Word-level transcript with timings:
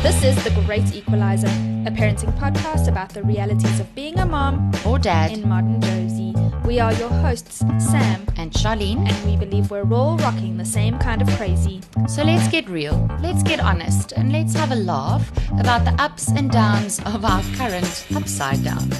This 0.00 0.22
is 0.22 0.44
The 0.44 0.50
Great 0.64 0.94
Equalizer, 0.94 1.48
a 1.48 1.90
parenting 1.90 2.32
podcast 2.38 2.86
about 2.86 3.08
the 3.08 3.24
realities 3.24 3.80
of 3.80 3.92
being 3.96 4.16
a 4.20 4.24
mom 4.24 4.70
or 4.86 4.96
dad 4.96 5.32
in 5.32 5.48
modern 5.48 5.80
Jersey. 5.80 6.32
We 6.64 6.78
are 6.78 6.92
your 6.92 7.08
hosts, 7.08 7.58
Sam 7.80 8.24
and 8.36 8.52
Charlene, 8.52 9.08
and 9.10 9.26
we 9.26 9.36
believe 9.36 9.72
we're 9.72 9.92
all 9.92 10.16
rocking 10.18 10.56
the 10.56 10.64
same 10.64 11.00
kind 11.00 11.20
of 11.20 11.28
crazy. 11.36 11.80
So 12.06 12.22
let's 12.22 12.46
get 12.46 12.68
real, 12.68 13.10
let's 13.20 13.42
get 13.42 13.58
honest, 13.58 14.12
and 14.12 14.30
let's 14.30 14.54
have 14.54 14.70
a 14.70 14.76
laugh 14.76 15.32
about 15.58 15.84
the 15.84 16.00
ups 16.00 16.28
and 16.28 16.48
downs 16.48 17.00
of 17.00 17.24
our 17.24 17.42
current 17.56 18.06
upside 18.14 18.62
down. 18.62 18.92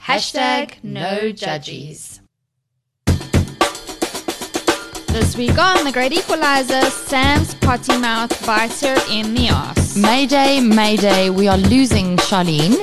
Hashtag 0.00 0.74
no 0.84 1.32
judges. 1.32 2.20
This 5.16 5.34
week 5.34 5.56
on 5.56 5.82
The 5.82 5.92
Great 5.92 6.12
Equalizer, 6.12 6.82
Sam's 6.90 7.54
potty 7.54 7.96
mouth 7.96 8.28
bites 8.44 8.82
her 8.82 8.98
in 9.10 9.32
the 9.32 9.48
ass. 9.48 9.96
Mayday, 9.96 10.60
Mayday, 10.60 11.30
we 11.30 11.48
are 11.48 11.56
losing 11.56 12.18
Charlene. 12.18 12.76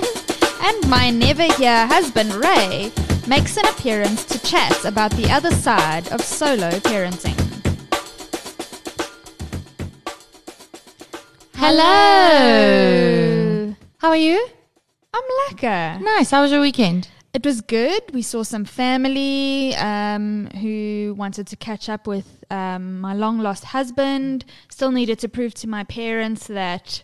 and 0.64 0.90
my 0.90 1.12
never 1.12 1.44
here 1.44 1.86
husband, 1.86 2.34
Ray, 2.34 2.92
makes 3.28 3.56
an 3.58 3.68
appearance 3.68 4.26
to 4.26 4.40
chat 4.42 4.84
about 4.84 5.12
the 5.12 5.30
other 5.30 5.52
side 5.52 6.12
of 6.12 6.22
solo 6.22 6.72
parenting. 6.72 7.38
Hello. 11.54 12.96
How 14.00 14.10
are 14.10 14.18
you? 14.18 14.44
I'm 15.14 15.24
lekker. 15.52 16.02
Nice. 16.02 16.32
How 16.32 16.42
was 16.42 16.52
your 16.52 16.62
weekend? 16.62 17.10
It 17.34 17.44
was 17.44 17.62
good. 17.62 18.14
We 18.14 18.22
saw 18.22 18.44
some 18.44 18.64
family 18.64 19.76
um, 19.76 20.48
who 20.62 21.16
wanted 21.18 21.48
to 21.48 21.56
catch 21.56 21.90
up 21.90 22.06
with 22.06 22.44
um, 22.52 23.02
my 23.02 23.16
long 23.16 23.40
lost 23.40 23.66
husband. 23.66 24.46
Still 24.70 24.92
needed 24.92 25.18
to 25.20 25.30
prove 25.30 25.56
to 25.56 25.68
my 25.68 25.84
parents 25.84 26.46
that 26.46 27.04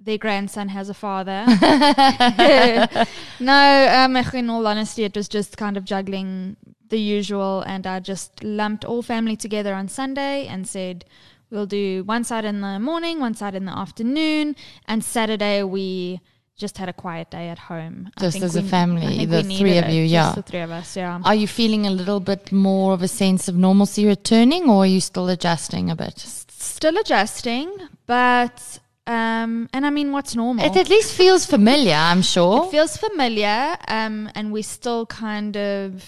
their 0.00 0.18
grandson 0.18 0.70
has 0.70 0.88
a 0.88 0.94
father. 0.94 1.44
no, 3.40 3.88
um, 3.94 4.16
in 4.16 4.50
all 4.50 4.66
honesty, 4.66 5.04
it 5.04 5.16
was 5.16 5.28
just 5.28 5.56
kind 5.56 5.76
of 5.76 5.84
juggling 5.84 6.56
the 6.88 6.98
usual, 6.98 7.62
and 7.62 7.86
I 7.86 8.00
just 8.00 8.42
lumped 8.42 8.84
all 8.84 9.02
family 9.02 9.36
together 9.36 9.72
on 9.74 9.86
Sunday 9.86 10.48
and 10.48 10.66
said, 10.66 11.04
We'll 11.48 11.66
do 11.66 12.02
one 12.04 12.24
side 12.24 12.44
in 12.44 12.60
the 12.60 12.80
morning, 12.80 13.20
one 13.20 13.34
side 13.34 13.54
in 13.54 13.66
the 13.66 13.76
afternoon, 13.76 14.56
and 14.86 15.04
Saturday 15.04 15.62
we 15.62 16.20
just 16.60 16.76
had 16.78 16.88
a 16.88 16.92
quiet 16.92 17.30
day 17.30 17.48
at 17.48 17.58
home. 17.58 18.10
Just 18.20 18.42
as 18.42 18.54
we, 18.54 18.60
a 18.60 18.62
family, 18.62 19.24
the 19.24 19.42
three 19.42 19.78
of 19.78 19.88
you, 19.88 20.04
it, 20.04 20.14
yeah. 20.16 20.32
the 20.32 20.42
three 20.42 20.60
of 20.60 20.70
us, 20.70 20.96
yeah. 20.96 21.20
Are 21.24 21.34
you 21.34 21.48
feeling 21.48 21.86
a 21.86 21.90
little 21.90 22.20
bit 22.20 22.52
more 22.52 22.92
of 22.92 23.02
a 23.02 23.08
sense 23.08 23.48
of 23.48 23.54
normalcy 23.56 24.06
returning, 24.06 24.68
or 24.68 24.84
are 24.84 24.92
you 24.96 25.00
still 25.00 25.28
adjusting 25.28 25.90
a 25.90 25.96
bit? 25.96 26.18
Still 26.18 26.96
adjusting, 26.98 27.68
but 28.06 28.78
um, 29.06 29.68
and 29.72 29.86
I 29.86 29.90
mean, 29.90 30.12
what's 30.12 30.36
normal? 30.36 30.64
It 30.64 30.76
at 30.76 30.88
least 30.88 31.14
feels 31.14 31.46
familiar, 31.46 31.94
I'm 31.94 32.22
sure. 32.22 32.66
It 32.66 32.70
feels 32.70 32.96
familiar, 32.96 33.76
um, 33.88 34.30
and 34.34 34.52
we're 34.52 34.62
still 34.62 35.06
kind 35.06 35.56
of 35.56 36.04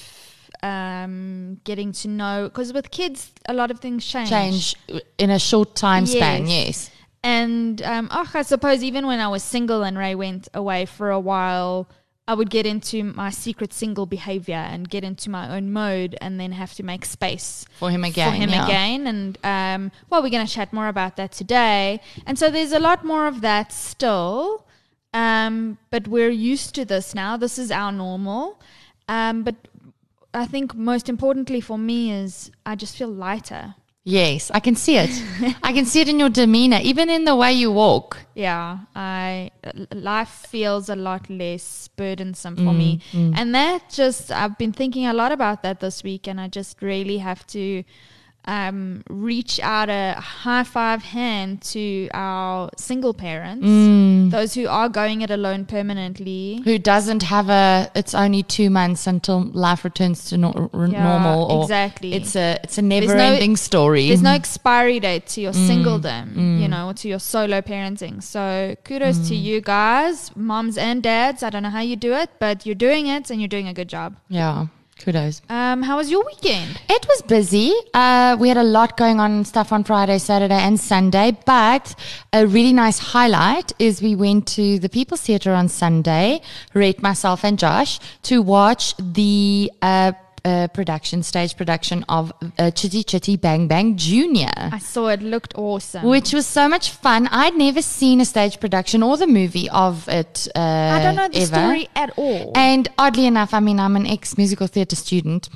um, 0.62 1.61
getting 1.64 1.92
to 1.92 2.09
know 2.09 2.44
because 2.44 2.72
with 2.72 2.91
kids, 2.91 3.33
a 3.48 3.55
lot 3.55 3.70
of 3.70 3.81
things 3.81 4.06
change. 4.06 4.28
Change 4.28 4.77
in 5.19 5.31
a 5.31 5.39
short 5.39 5.75
time 5.75 6.05
span, 6.06 6.47
yes. 6.47 6.91
And 7.25 7.81
um, 7.83 8.09
oh, 8.11 8.28
I 8.34 8.42
suppose 8.42 8.83
even 8.83 9.06
when 9.06 9.20
I 9.20 9.28
was 9.28 9.42
single 9.42 9.83
and 9.83 9.97
Ray 9.97 10.15
went 10.15 10.48
away 10.55 10.87
for 10.87 11.11
a 11.11 11.20
while, 11.20 11.89
I 12.27 12.34
would 12.34 12.51
get 12.51 12.67
into 12.67 13.03
my 13.03 13.31
secret 13.31 13.73
single 13.73 14.06
behavior 14.06 14.55
and 14.55 14.89
get 14.89 15.05
into 15.05 15.28
my 15.28 15.56
own 15.56 15.73
mode 15.73 16.17
and 16.20 16.39
then 16.39 16.53
have 16.53 16.73
to 16.75 16.83
make 16.83 17.05
space 17.05 17.65
for 17.78 17.91
him 17.91 18.05
again. 18.05 18.31
For 18.31 18.37
him 18.37 18.50
yeah. 18.50 18.65
again. 18.65 19.06
And 19.06 19.39
um, 19.45 19.93
well, 20.09 20.23
we're 20.23 20.31
going 20.31 20.47
to 20.47 20.53
chat 20.53 20.73
more 20.73 20.89
about 20.89 21.17
that 21.17 21.33
today. 21.33 22.00
And 22.27 22.39
so 22.39 22.50
there's 22.50 22.73
a 22.73 22.78
lot 22.78 23.05
more 23.05 23.27
of 23.27 23.41
that 23.41 23.73
still. 23.73 24.67
Um, 25.15 25.78
but 25.91 26.09
we're 26.09 26.31
used 26.31 26.75
to 26.77 26.84
this 26.84 27.15
now. 27.15 27.37
This 27.37 27.59
is 27.59 27.70
our 27.70 27.93
normal. 27.93 28.60
Um, 29.09 29.43
but 29.43 29.56
I 30.33 30.47
think 30.47 30.75
most 30.75 31.09
importantly 31.09 31.60
for 31.60 31.77
me 31.77 32.12
is 32.12 32.50
I 32.65 32.77
just 32.77 32.97
feel 32.97 33.09
lighter. 33.09 33.75
Yes, 34.05 34.51
I 34.53 34.59
can 34.59 34.75
see 34.75 34.97
it. 34.97 35.11
I 35.63 35.73
can 35.73 35.85
see 35.85 36.01
it 36.01 36.09
in 36.09 36.19
your 36.19 36.29
demeanor, 36.29 36.81
even 36.83 37.09
in 37.09 37.25
the 37.25 37.37
way 37.37 37.53
you 37.53 37.71
walk. 37.71 38.19
Yeah, 38.35 38.79
I 38.97 39.53
life 39.93 40.47
feels 40.49 40.89
a 40.89 40.97
lot 40.97 41.31
less 41.31 41.89
burdensome 41.89 42.57
for 42.57 42.73
mm, 42.73 42.77
me, 42.77 43.01
mm. 43.13 43.33
and 43.37 43.55
that 43.55 43.91
just 43.91 44.33
I've 44.33 44.59
been 44.59 44.73
thinking 44.73 45.07
a 45.07 45.13
lot 45.13 45.31
about 45.31 45.63
that 45.63 45.79
this 45.79 46.03
week, 46.03 46.27
and 46.27 46.41
I 46.41 46.49
just 46.49 46.83
really 46.83 47.19
have 47.19 47.47
to 47.49 47.85
um, 48.44 49.04
reach 49.08 49.60
out 49.60 49.88
a 49.88 50.14
high 50.19 50.64
five 50.64 51.03
hand 51.03 51.62
to 51.62 52.08
our 52.12 52.70
single 52.76 53.14
parents, 53.14 53.66
mm. 53.66 54.30
those 54.30 54.54
who 54.54 54.66
are 54.66 54.88
going 54.88 55.22
it 55.22 55.30
alone 55.30 55.64
permanently, 55.64 56.60
who 56.64 56.78
doesn't 56.78 57.22
have 57.25 57.48
a. 57.48 57.91
It's 57.94 58.14
only 58.14 58.42
two 58.42 58.69
months 58.69 59.06
until 59.06 59.44
life 59.44 59.84
returns 59.84 60.25
to 60.30 60.38
no, 60.38 60.70
yeah, 60.72 61.03
normal. 61.03 61.62
exactly. 61.62 62.14
It's 62.14 62.34
a 62.34 62.58
it's 62.64 62.78
a 62.78 62.82
never 62.82 63.06
there's 63.06 63.20
ending 63.20 63.53
no, 63.53 63.56
story. 63.56 64.08
There's 64.08 64.22
no 64.22 64.32
expiry 64.32 64.98
date 64.98 65.26
to 65.28 65.41
your 65.41 65.53
mm. 65.53 65.69
singledom, 65.69 66.34
mm. 66.34 66.60
you 66.60 66.69
know, 66.69 66.92
to 66.94 67.09
your 67.09 67.20
solo 67.20 67.60
parenting. 67.60 68.22
So 68.22 68.74
kudos 68.84 69.28
to 69.28 69.34
mm. 69.34 69.42
you 69.42 69.60
guys, 69.60 70.34
moms 70.34 70.76
and 70.76 71.03
dads. 71.03 71.42
I 71.42 71.50
don't 71.50 71.62
know 71.62 71.70
how 71.70 71.80
you 71.80 71.97
do 71.97 72.12
it, 72.14 72.30
but 72.41 72.66
you're 72.66 72.74
doing 72.74 73.06
it 73.06 73.30
and 73.30 73.41
you're 73.41 73.48
doing 73.48 73.69
a 73.69 73.74
good 73.74 73.88
job. 73.88 74.16
Yeah. 74.28 74.66
Kudos. 75.03 75.43
Um, 75.49 75.83
how 75.83 75.97
was 75.97 76.11
your 76.11 76.25
weekend? 76.25 76.81
It 76.89 77.07
was 77.09 77.23
busy. 77.23 77.75
Uh, 77.93 78.37
we 78.39 78.49
had 78.49 78.57
a 78.57 78.63
lot 78.63 78.97
going 78.97 79.19
on 79.19 79.45
stuff 79.45 79.73
on 79.73 79.83
Friday, 79.83 80.19
Saturday, 80.19 80.55
and 80.55 80.79
Sunday. 80.79 81.37
But 81.45 81.95
a 82.33 82.47
really 82.47 82.73
nice 82.73 82.99
highlight 82.99 83.73
is 83.81 84.01
we 84.01 84.15
went 84.15 84.47
to 84.49 84.79
the 84.79 84.89
People's 84.89 85.21
Theatre 85.21 85.55
on 85.55 85.69
Sunday, 85.69 86.41
Rhett 86.73 87.03
myself 87.03 87.45
and 87.45 87.59
Josh, 87.59 87.99
to 88.23 88.43
watch 88.43 88.95
the 88.99 89.73
uh, 89.83 90.13
uh, 90.44 90.69
production, 90.69 91.22
stage 91.22 91.56
production 91.56 92.04
of 92.08 92.32
uh, 92.58 92.70
Chitty 92.70 93.03
Chitty 93.04 93.36
Bang 93.36 93.69
Bang 93.69 93.97
Junior. 93.97 94.50
I 94.56 94.78
saw 94.78 95.08
it, 95.08 95.22
looked 95.22 95.54
awesome. 95.56 96.06
Which 96.06 96.32
was 96.32 96.47
so 96.47 96.69
much 96.69 96.91
fun. 96.91 97.28
I'd 97.28 97.54
never 97.54 97.82
seen 97.82 98.20
a 98.20 98.25
stage 98.25 98.60
production 98.60 99.03
or 99.03 99.16
the 99.16 99.26
movie 99.26 99.69
of 99.70 100.08
it. 100.08 100.48
Uh, 100.54 100.60
I 100.60 101.03
don't 101.03 101.16
know 101.16 101.28
the 101.28 101.42
ever. 101.42 101.47
story 101.47 101.88
at 101.94 102.10
all. 102.16 102.53
And 102.54 102.88
oddly 102.98 103.26
enough, 103.26 103.54
I 103.54 103.60
mean, 103.60 103.78
I'm 103.78 103.97
an 103.97 104.06
ex 104.06 104.36
musical 104.36 104.66
theatre 104.66 104.97
student, 104.97 105.48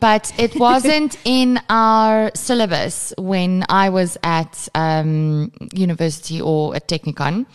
but 0.00 0.32
it 0.38 0.56
wasn't 0.58 1.16
in 1.24 1.60
our 1.68 2.30
syllabus 2.34 3.12
when 3.18 3.64
I 3.68 3.90
was 3.90 4.18
at 4.22 4.68
um, 4.74 5.52
university 5.72 6.40
or 6.40 6.74
at 6.76 6.88
Technikon. 6.88 7.46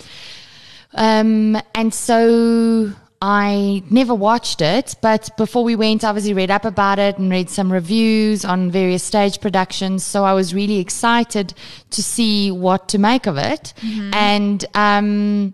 Um, 0.93 1.61
and 1.75 1.93
so 1.93 2.93
I 3.21 3.83
never 3.89 4.15
watched 4.15 4.61
it, 4.61 4.95
but 5.01 5.29
before 5.35 5.65
we 5.65 5.75
went, 5.75 6.05
I 6.05 6.09
obviously 6.09 6.33
read 6.33 6.49
up 6.49 6.63
about 6.63 6.99
it 6.99 7.17
and 7.17 7.29
read 7.29 7.49
some 7.49 7.71
reviews 7.71 8.45
on 8.45 8.71
various 8.71 9.03
stage 9.03 9.41
productions. 9.41 10.05
So 10.05 10.23
I 10.23 10.33
was 10.33 10.53
really 10.53 10.79
excited 10.79 11.53
to 11.89 12.01
see 12.01 12.49
what 12.49 12.87
to 12.89 12.97
make 12.97 13.27
of 13.27 13.37
it. 13.37 13.73
Mm-hmm. 13.81 14.13
And 14.13 14.65
um, 14.73 15.53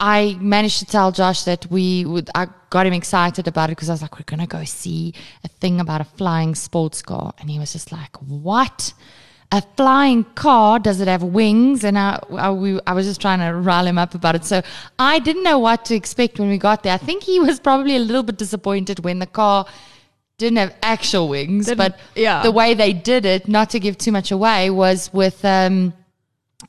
I 0.00 0.38
managed 0.40 0.78
to 0.78 0.86
tell 0.86 1.12
Josh 1.12 1.44
that 1.44 1.70
we 1.70 2.06
would, 2.06 2.30
I 2.34 2.48
got 2.70 2.86
him 2.86 2.94
excited 2.94 3.46
about 3.46 3.68
it 3.68 3.72
because 3.72 3.90
I 3.90 3.92
was 3.92 4.00
like, 4.00 4.18
we're 4.18 4.24
going 4.24 4.40
to 4.40 4.46
go 4.46 4.64
see 4.64 5.12
a 5.44 5.48
thing 5.48 5.80
about 5.80 6.00
a 6.00 6.04
flying 6.04 6.54
sports 6.54 7.02
car. 7.02 7.34
And 7.38 7.50
he 7.50 7.58
was 7.58 7.74
just 7.74 7.92
like, 7.92 8.16
what? 8.16 8.94
A 9.52 9.60
flying 9.76 10.24
car, 10.34 10.78
does 10.78 11.00
it 11.02 11.08
have 11.08 11.22
wings? 11.22 11.84
And 11.84 11.98
I, 11.98 12.18
I, 12.32 12.50
we, 12.50 12.80
I, 12.86 12.94
was 12.94 13.06
just 13.06 13.20
trying 13.20 13.38
to 13.40 13.54
rile 13.54 13.86
him 13.86 13.98
up 13.98 14.14
about 14.14 14.34
it. 14.34 14.46
So 14.46 14.62
I 14.98 15.18
didn't 15.18 15.42
know 15.42 15.58
what 15.58 15.84
to 15.86 15.94
expect 15.94 16.38
when 16.38 16.48
we 16.48 16.56
got 16.56 16.82
there. 16.82 16.94
I 16.94 16.96
think 16.96 17.22
he 17.22 17.38
was 17.38 17.60
probably 17.60 17.94
a 17.94 17.98
little 17.98 18.22
bit 18.22 18.38
disappointed 18.38 19.04
when 19.04 19.18
the 19.18 19.26
car 19.26 19.66
didn't 20.38 20.56
have 20.56 20.74
actual 20.82 21.28
wings, 21.28 21.66
didn't, 21.66 21.78
but 21.78 22.00
yeah. 22.16 22.42
the 22.42 22.50
way 22.50 22.72
they 22.72 22.94
did 22.94 23.26
it, 23.26 23.46
not 23.46 23.68
to 23.70 23.78
give 23.78 23.98
too 23.98 24.10
much 24.10 24.30
away, 24.30 24.70
was 24.70 25.12
with 25.12 25.44
um, 25.44 25.92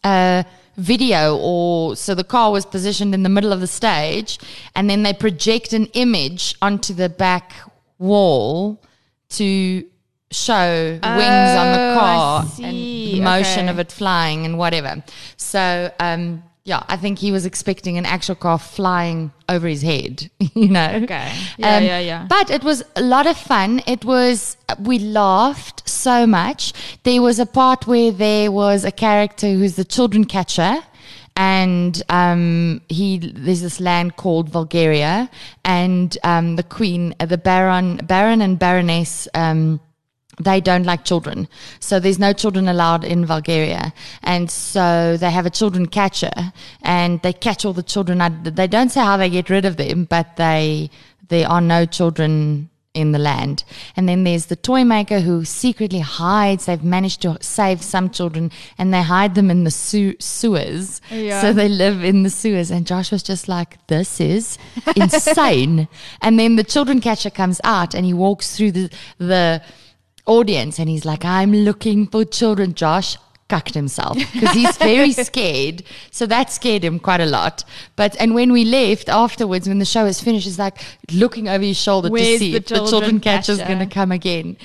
a 0.04 0.46
video 0.76 1.38
or 1.38 1.96
so 1.96 2.16
the 2.16 2.24
car 2.24 2.52
was 2.52 2.66
positioned 2.66 3.14
in 3.14 3.22
the 3.22 3.30
middle 3.30 3.54
of 3.54 3.60
the 3.60 3.68
stage 3.68 4.40
and 4.76 4.90
then 4.90 5.04
they 5.04 5.14
project 5.14 5.72
an 5.72 5.86
image 5.94 6.56
onto 6.64 6.96
the 6.96 7.08
back 7.08 7.54
wall 8.00 8.82
to 9.30 9.86
show 10.34 10.92
wings 10.92 11.04
on 11.04 11.72
the 11.74 11.92
oh, 11.92 11.98
car 12.00 12.46
and 12.64 12.76
the 12.76 13.22
motion 13.22 13.66
okay. 13.66 13.70
of 13.70 13.80
it 13.80 13.92
flying 13.92 14.46
and 14.46 14.58
whatever. 14.58 15.04
So, 15.38 15.92
um, 16.00 16.44
yeah, 16.66 16.84
I 16.88 16.96
think 16.96 17.20
he 17.20 17.32
was 17.32 17.46
expecting 17.46 17.98
an 17.98 18.06
actual 18.06 18.36
car 18.36 18.58
flying 18.58 19.34
over 19.50 19.68
his 19.68 19.82
head, 19.82 20.30
you 20.56 20.70
know. 20.70 21.02
Okay. 21.04 21.34
Yeah, 21.58 21.76
um, 21.76 21.84
yeah, 21.84 22.00
yeah. 22.00 22.26
But 22.30 22.50
it 22.50 22.64
was 22.64 22.84
a 22.96 23.02
lot 23.02 23.28
of 23.28 23.38
fun. 23.38 23.82
It 23.86 24.06
was, 24.06 24.58
we 24.80 25.00
laughed 25.00 25.88
so 25.88 26.26
much. 26.26 26.74
There 27.04 27.22
was 27.22 27.40
a 27.40 27.46
part 27.46 27.86
where 27.86 28.12
there 28.12 28.52
was 28.52 28.86
a 28.86 28.92
character 28.92 29.48
who's 29.48 29.76
the 29.76 29.84
children 29.86 30.26
catcher 30.26 30.84
and 31.36 32.02
um, 32.10 32.82
he 32.90 33.18
there's 33.18 33.62
this 33.62 33.80
land 33.80 34.16
called 34.18 34.50
Vulgaria, 34.50 35.30
and 35.66 36.16
um, 36.24 36.56
the 36.58 36.64
queen, 36.64 37.16
the 37.20 37.38
baron, 37.38 37.98
baron 37.98 38.42
and 38.42 38.60
baroness. 38.60 39.28
Um, 39.34 39.80
they 40.40 40.62
don't 40.62 40.84
like 40.84 41.06
children. 41.06 41.48
So 41.80 42.00
there's 42.00 42.20
no 42.20 42.34
children 42.34 42.68
allowed 42.68 43.04
in 43.04 43.26
Vulgaria. 43.26 43.94
And 44.24 44.50
so 44.50 45.18
they 45.18 45.32
have 45.32 45.46
a 45.46 45.50
children 45.50 45.86
catcher 45.88 46.54
and 46.82 47.22
they 47.22 47.34
catch 47.34 47.66
all 47.66 47.74
the 47.74 47.84
children. 47.84 48.22
They 48.44 48.68
don't 48.68 48.90
say 48.90 49.02
how 49.02 49.18
they 49.18 49.30
get 49.30 49.50
rid 49.50 49.66
of 49.66 49.78
them, 49.78 50.06
but 50.06 50.36
they, 50.38 50.90
there 51.30 51.48
are 51.48 51.62
no 51.62 51.86
children 51.86 52.70
in 52.94 53.12
the 53.12 53.20
land. 53.20 53.64
And 53.96 54.08
then 54.08 54.24
there's 54.24 54.48
the 54.48 54.56
toy 54.56 54.84
maker 54.84 55.20
who 55.20 55.46
secretly 55.46 56.00
hides. 56.00 56.66
They've 56.66 56.84
managed 56.84 57.22
to 57.24 57.38
save 57.42 57.82
some 57.82 58.10
children 58.10 58.52
and 58.78 58.94
they 58.94 59.02
hide 59.02 59.34
them 59.36 59.50
in 59.50 59.64
the 59.64 59.72
su- 59.72 60.16
sewers. 60.20 61.02
Yeah. 61.10 61.42
So 61.42 61.54
they 61.54 61.70
live 61.70 62.04
in 62.04 62.24
the 62.24 62.30
sewers. 62.30 62.70
And 62.70 62.86
Josh 62.86 63.12
was 63.12 63.24
just 63.24 63.48
like, 63.48 63.86
this 63.88 64.22
is 64.22 64.58
insane. 64.96 65.88
and 66.22 66.40
then 66.40 66.56
the 66.56 66.64
children 66.64 67.02
catcher 67.02 67.32
comes 67.32 67.60
out 67.64 67.96
and 67.96 68.06
he 68.06 68.14
walks 68.14 68.56
through 68.56 68.74
the, 68.74 68.90
the 69.18 69.64
audience 70.26 70.80
and 70.80 70.90
he's 70.90 71.06
like, 71.06 71.26
I'm 71.26 71.54
looking 71.54 72.08
for 72.08 72.26
children, 72.26 72.74
Josh 72.74 73.18
cucked 73.50 73.74
himself 73.74 74.18
because 74.18 74.52
he's 74.56 74.78
very 74.78 75.12
scared. 75.30 75.84
So 76.12 76.26
that 76.26 76.50
scared 76.52 76.84
him 76.84 77.00
quite 77.00 77.22
a 77.22 77.26
lot. 77.26 77.64
But 77.96 78.16
and 78.20 78.34
when 78.34 78.52
we 78.52 78.66
left 78.66 79.10
afterwards, 79.10 79.68
when 79.68 79.80
the 79.80 79.86
show 79.86 80.06
is 80.06 80.20
finished, 80.22 80.46
he's 80.46 80.60
like 80.60 80.84
looking 81.12 81.48
over 81.48 81.64
his 81.64 81.78
shoulder 81.78 82.10
Where's 82.10 82.26
to 82.26 82.40
see 82.40 82.52
the 82.52 82.58
if 82.58 82.66
the 82.66 82.88
children 82.88 83.20
catcher's 83.20 83.58
catcher? 83.58 83.68
going 83.68 83.88
to 83.88 83.94
come 83.94 84.12
again. 84.12 84.58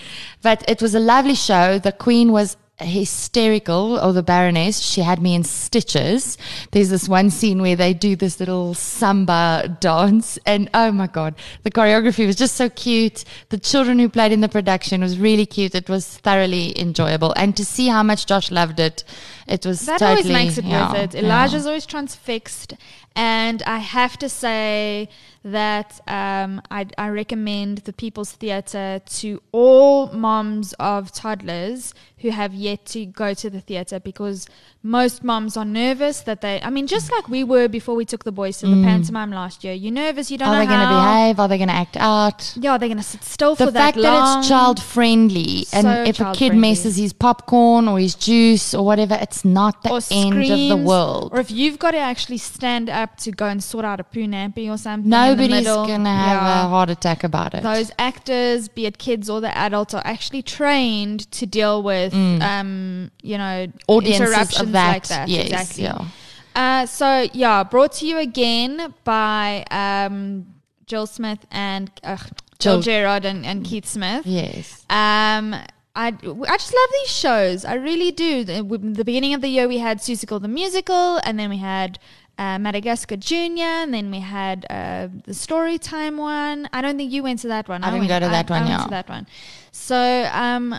But 0.43 0.69
it 0.69 0.81
was 0.81 0.95
a 0.95 1.01
lovely 1.01 1.35
show. 1.35 1.79
The 1.79 1.93
Queen 1.93 2.33
was 2.33 2.57
hysterical 2.81 3.99
or 3.99 4.13
the 4.13 4.23
baroness 4.23 4.79
she 4.79 5.01
had 5.01 5.21
me 5.21 5.35
in 5.35 5.43
stitches. 5.43 6.39
There's 6.71 6.91
this 6.91 7.09
one 7.09 7.31
scene 7.31 7.61
where 7.61 7.77
they 7.77 7.93
do 7.93 8.15
this 8.15 8.39
little 8.39 8.75
samba 8.75 9.77
dance 9.81 10.39
and 10.47 10.71
oh 10.75 10.93
my 10.93 11.09
god 11.09 11.35
the 11.65 11.71
choreography 11.71 12.27
was 12.27 12.37
just 12.37 12.55
so 12.55 12.69
cute. 12.71 13.25
The 13.49 13.59
children 13.59 13.99
who 13.99 14.09
played 14.09 14.33
in 14.33 14.41
the 14.41 14.49
production 14.49 15.01
was 15.01 15.19
really 15.19 15.47
cute. 15.47 15.75
It 15.75 15.89
was 15.89 16.07
thoroughly 16.07 16.79
enjoyable. 16.79 17.33
And 17.37 17.57
to 17.57 17.65
see 17.65 17.89
how 17.89 18.03
much 18.03 18.27
josh 18.27 18.51
loved 18.51 18.79
it 18.79 19.05
it 19.49 19.65
was 19.67 19.87
That 19.87 19.99
totally, 19.99 20.19
always 20.19 20.33
makes 20.33 20.59
it 20.59 20.65
yeah, 20.65 20.93
worth 20.93 20.99
it. 21.01 21.15
yeah. 21.15 21.21
Elijah's 21.23 21.67
always 21.67 21.87
transfixed, 21.87 22.75
and 23.17 23.63
I 23.65 23.79
have 23.79 24.17
to 24.19 24.29
say 24.29 25.09
that 25.45 26.01
um, 26.07 26.61
I, 26.71 26.87
I 26.99 27.09
recommend 27.09 27.79
the 27.79 27.93
People's 27.93 28.33
Theatre 28.33 29.01
to 29.07 29.43
all 29.53 30.09
moms 30.13 30.75
of 30.75 31.11
toddlers 31.13 31.95
who 32.19 32.31
have 32.31 32.53
yet 32.55 32.85
to 32.87 33.07
go 33.07 33.33
to 33.35 33.49
the 33.49 33.61
theatre 33.61 33.99
because 33.99 34.47
most 34.89 35.23
moms 35.23 35.57
are 35.57 35.65
nervous 35.65 36.21
that 36.23 36.41
they. 36.41 36.61
I 36.63 36.71
mean, 36.71 36.87
just 36.87 37.13
like 37.13 37.29
we 37.29 37.45
were 37.45 37.69
before 37.69 37.95
we 37.95 38.05
took 38.13 38.25
the 38.25 38.33
boys 38.33 38.59
to 38.59 38.67
the 38.67 38.83
pantomime 38.83 39.31
last 39.31 39.63
year. 39.65 39.75
You're 39.75 39.93
nervous. 39.93 40.31
You 40.31 40.39
don't 40.39 40.49
Mm. 40.49 40.51
are 40.51 40.55
know 40.55 40.63
are 40.63 40.67
they 40.67 40.75
going 40.75 40.89
to 40.89 40.95
behave 41.03 41.41
are 41.41 41.49
they 41.49 41.59
going 41.59 41.69
to 41.69 41.75
act 41.85 41.97
out 41.99 42.41
Yeah, 42.57 42.73
are 42.73 42.79
they're 42.79 42.89
going 42.89 43.05
to 43.07 43.11
sit 43.15 43.23
still 43.23 43.55
for 43.55 43.67
that? 43.67 43.73
the 43.73 43.79
fact 43.79 43.97
that 43.99 44.39
it's 44.39 44.49
child 44.49 44.79
friendly 44.83 45.67
and 45.73 45.85
So 45.87 45.91
if 46.11 46.21
a 46.21 46.33
kid 46.33 46.55
messes 46.55 46.97
his 46.97 47.13
popcorn 47.13 47.87
or 47.89 47.99
his 47.99 48.15
juice 48.15 48.73
or 48.75 48.85
whatever 48.85 49.17
it's 49.21 49.45
not 49.45 49.83
the 49.83 49.91
or 49.91 50.01
end 50.11 50.43
of 50.51 50.59
the 50.75 50.77
world 50.91 51.31
Or 51.35 51.39
if 51.41 51.51
you've 51.51 51.79
got 51.79 51.91
to 51.93 51.99
actually 52.13 52.39
stand 52.39 52.89
up 52.89 53.17
to 53.19 53.31
go 53.31 53.47
and 53.47 53.63
sort 53.63 53.85
out 53.85 54.01
a 54.01 54.05
poo 54.05 54.27
nappy 54.27 54.71
or 54.73 54.79
something. 54.79 55.11
Nobody's 55.11 55.67
gonna 55.67 56.17
have 56.29 56.43
yeah. 56.43 56.65
a 56.65 56.69
heart 56.69 56.91
attack 56.91 57.25
about 57.25 57.55
it. 57.55 57.63
Those 57.63 57.91
actors, 57.99 58.69
be 58.69 58.87
it 58.87 58.97
kids 58.99 59.29
or 59.29 59.41
the 59.41 59.53
adults, 59.67 59.93
are 59.95 60.03
actually 60.15 60.43
trained 60.43 61.31
to 61.33 61.45
deal 61.47 61.83
with, 61.83 62.15
um, 62.15 63.11
you 63.23 63.37
know, 63.37 63.59
Mm. 63.69 63.73
Audiences 63.89 64.21
interruptions 64.21 64.61
of 64.63 64.73
that, 64.73 64.78
like 64.87 65.07
that. 65.09 65.29
yes, 65.29 65.47
exactly. 65.47 65.85
yeah. 65.85 66.05
Uh, 66.55 66.87
so 66.87 67.29
yeah, 67.33 67.63
brought 67.63 67.93
to 67.93 68.07
you 68.07 68.19
again 68.19 68.95
by 69.05 69.65
um, 69.71 70.47
Jill 70.87 71.07
Smith 71.07 71.47
and 71.51 71.91
uh, 72.03 72.17
Jill 72.59 72.81
Jill. 72.81 72.83
Girard 72.83 73.25
and, 73.25 73.47
and 73.47 73.65
Keith 73.65 73.87
Smith. 73.87 74.27
Yes. 74.27 74.85
Um, 74.91 75.55
I, 75.95 76.09
I 76.09 76.13
just 76.13 76.75
love 76.75 76.91
these 77.03 77.11
shows. 77.11 77.65
I 77.65 77.75
really 77.75 78.13
do. 78.13 78.45
The, 78.45 78.63
the 78.63 79.05
beginning 79.05 79.35
of 79.35 79.41
the 79.41 79.49
year, 79.49 79.67
we 79.67 79.79
had 79.79 79.99
Seussical 79.99 80.41
the 80.41 80.49
musical, 80.49 81.19
and 81.25 81.39
then 81.39 81.51
we 81.51 81.59
had 81.59 81.99
uh, 82.39 82.59
Madagascar 82.59 83.17
Junior, 83.17 83.65
and 83.65 83.93
then 83.93 84.11
we 84.11 84.21
had 84.21 84.65
uh, 84.71 85.09
the 85.25 85.33
Storytime 85.33 86.17
one. 86.17 86.69
I 86.73 86.81
don't 86.81 86.97
think 86.97 87.13
you 87.13 87.23
went 87.23 87.41
to 87.41 87.49
that 87.49 87.69
one. 87.69 87.83
I 87.83 87.89
didn't 87.89 88.09
went, 88.09 88.11
go 88.11 88.21
to 88.21 88.31
that 88.31 88.51
I, 88.51 88.55
one, 88.55 88.63
I 88.63 88.67
went 88.67 88.81
yeah. 88.81 88.85
to 88.85 88.91
that 88.91 89.09
one. 89.09 89.27
So 89.73 90.29
um, 90.33 90.75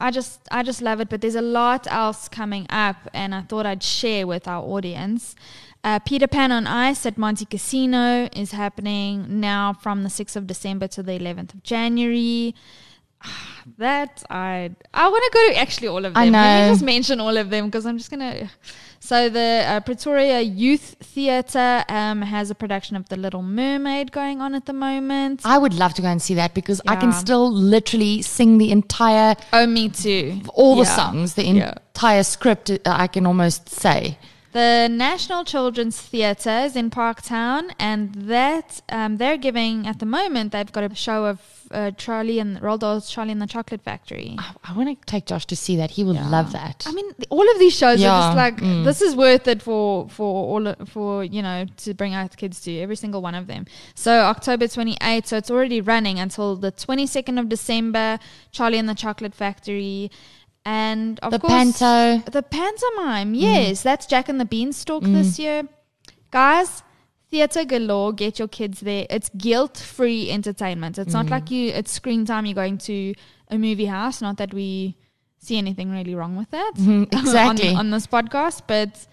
I 0.00 0.10
just 0.10 0.40
I 0.50 0.62
just 0.62 0.80
love 0.80 1.00
it. 1.00 1.08
But 1.08 1.20
there's 1.20 1.34
a 1.34 1.42
lot 1.42 1.86
else 1.90 2.28
coming 2.28 2.66
up, 2.70 2.96
and 3.12 3.34
I 3.34 3.42
thought 3.42 3.66
I'd 3.66 3.82
share 3.82 4.26
with 4.26 4.46
our 4.46 4.62
audience. 4.62 5.34
Uh, 5.82 5.98
Peter 6.00 6.26
Pan 6.26 6.50
on 6.50 6.66
Ice 6.66 7.06
at 7.06 7.16
Montecasino 7.16 8.28
is 8.36 8.52
happening 8.52 9.40
now 9.40 9.72
from 9.72 10.02
the 10.02 10.08
6th 10.08 10.34
of 10.34 10.46
December 10.48 10.88
to 10.88 11.02
the 11.02 11.12
11th 11.12 11.54
of 11.54 11.62
January. 11.62 12.56
That 13.78 14.22
I 14.30 14.70
I 14.94 15.08
want 15.08 15.24
to 15.24 15.30
go 15.34 15.48
to 15.52 15.58
actually 15.58 15.88
all 15.88 16.04
of 16.04 16.14
them. 16.14 16.22
I 16.22 16.30
Let 16.30 16.64
me 16.66 16.70
just 16.70 16.84
mention 16.84 17.20
all 17.20 17.36
of 17.36 17.50
them 17.50 17.66
because 17.66 17.84
I'm 17.84 17.98
just 17.98 18.10
gonna. 18.10 18.48
So 19.00 19.28
the 19.28 19.64
uh, 19.66 19.80
Pretoria 19.80 20.40
Youth 20.40 20.96
Theatre 21.00 21.84
um, 21.88 22.22
has 22.22 22.48
a 22.50 22.54
production 22.54 22.94
of 22.96 23.08
The 23.08 23.16
Little 23.16 23.42
Mermaid 23.42 24.12
going 24.12 24.40
on 24.40 24.54
at 24.54 24.66
the 24.66 24.72
moment. 24.72 25.42
I 25.44 25.58
would 25.58 25.74
love 25.74 25.94
to 25.94 26.02
go 26.02 26.06
and 26.08 26.22
see 26.22 26.34
that 26.34 26.54
because 26.54 26.80
I 26.86 26.94
can 26.96 27.12
still 27.12 27.52
literally 27.52 28.22
sing 28.22 28.58
the 28.58 28.70
entire, 28.70 29.34
Oh, 29.52 29.66
me 29.66 29.88
too. 29.88 30.40
all 30.54 30.76
the 30.76 30.82
Yeah. 30.84 30.96
songs, 30.96 31.34
the 31.34 31.44
Yeah. 31.44 31.74
entire 31.94 32.22
script. 32.22 32.70
uh, 32.70 32.78
I 32.84 33.08
can 33.08 33.26
almost 33.26 33.68
say. 33.68 34.16
The 34.52 34.88
National 34.90 35.44
Children's 35.44 36.00
Theatre 36.00 36.60
is 36.64 36.76
in 36.76 36.88
Parktown, 36.90 37.72
and 37.78 38.14
that 38.14 38.80
um, 38.88 39.16
they're 39.18 39.36
giving 39.36 39.86
at 39.86 39.98
the 39.98 40.06
moment. 40.06 40.52
They've 40.52 40.70
got 40.72 40.84
a 40.90 40.94
show 40.94 41.26
of 41.26 41.40
uh, 41.70 41.90
Charlie 41.92 42.38
and 42.38 42.58
Roald 42.60 42.80
Dahl's 42.80 43.10
Charlie 43.10 43.32
and 43.32 43.42
the 43.42 43.46
Chocolate 43.46 43.82
Factory. 43.82 44.36
I, 44.38 44.54
I 44.64 44.76
want 44.76 44.88
to 45.00 45.06
take 45.06 45.26
Josh 45.26 45.46
to 45.46 45.56
see 45.56 45.76
that. 45.76 45.90
He 45.92 46.04
would 46.04 46.16
love 46.16 46.52
that. 46.52 46.84
I 46.86 46.92
mean, 46.92 47.10
all 47.30 47.48
of 47.50 47.58
these 47.58 47.76
shows 47.76 48.00
are 48.02 48.22
just 48.24 48.36
like 48.36 48.56
mm. 48.58 48.84
this 48.84 49.02
is 49.02 49.14
worth 49.16 49.46
it 49.48 49.62
for 49.62 50.08
for 50.08 50.24
all 50.46 50.68
o- 50.68 50.84
for 50.86 51.24
you 51.24 51.42
know 51.42 51.66
to 51.78 51.94
bring 51.94 52.14
our 52.14 52.28
kids 52.28 52.60
to 52.62 52.78
every 52.78 52.96
single 52.96 53.22
one 53.22 53.34
of 53.34 53.46
them. 53.46 53.66
So 53.94 54.12
October 54.22 54.68
twenty 54.68 54.96
eighth, 55.02 55.26
so 55.28 55.36
it's 55.36 55.50
already 55.50 55.80
running 55.80 56.18
until 56.18 56.56
the 56.56 56.70
twenty 56.70 57.06
second 57.06 57.38
of 57.38 57.48
December. 57.48 58.18
Charlie 58.52 58.78
and 58.78 58.88
the 58.88 58.94
Chocolate 58.94 59.34
Factory, 59.34 60.10
and 60.64 61.18
of 61.20 61.30
The 61.30 61.38
course 61.38 61.78
panto. 61.78 62.30
the 62.30 62.42
pantomime. 62.42 63.34
Yes, 63.34 63.82
that's 63.82 64.06
Jack 64.06 64.28
and 64.28 64.40
the 64.40 64.44
Beanstalk 64.44 65.02
this 65.04 65.38
year, 65.38 65.68
guys. 66.30 66.82
Theatre 67.36 67.64
galore. 67.64 68.12
Get 68.12 68.38
your 68.38 68.48
kids 68.48 68.80
there. 68.80 69.06
It's 69.10 69.28
guilt 69.36 69.76
free 69.78 70.30
entertainment. 70.30 70.98
It's 70.98 71.12
not 71.12 71.28
like 71.30 71.50
you. 71.50 71.70
It's 71.78 71.92
screen 71.92 72.24
time. 72.24 72.46
You're 72.46 72.54
going 72.64 72.78
to 72.90 73.14
a 73.50 73.58
movie 73.58 73.86
house. 73.86 74.20
Not 74.22 74.36
that 74.38 74.52
we 74.54 74.96
see 75.38 75.58
anything 75.58 75.90
really 75.90 76.14
wrong 76.14 76.34
with 76.36 76.50
that 76.50 76.72
Mhm, 76.76 77.02
exactly. 77.12 77.68
on, 77.70 77.76
on 77.76 77.90
this 77.90 78.06
podcast, 78.06 78.62
but 78.66 79.06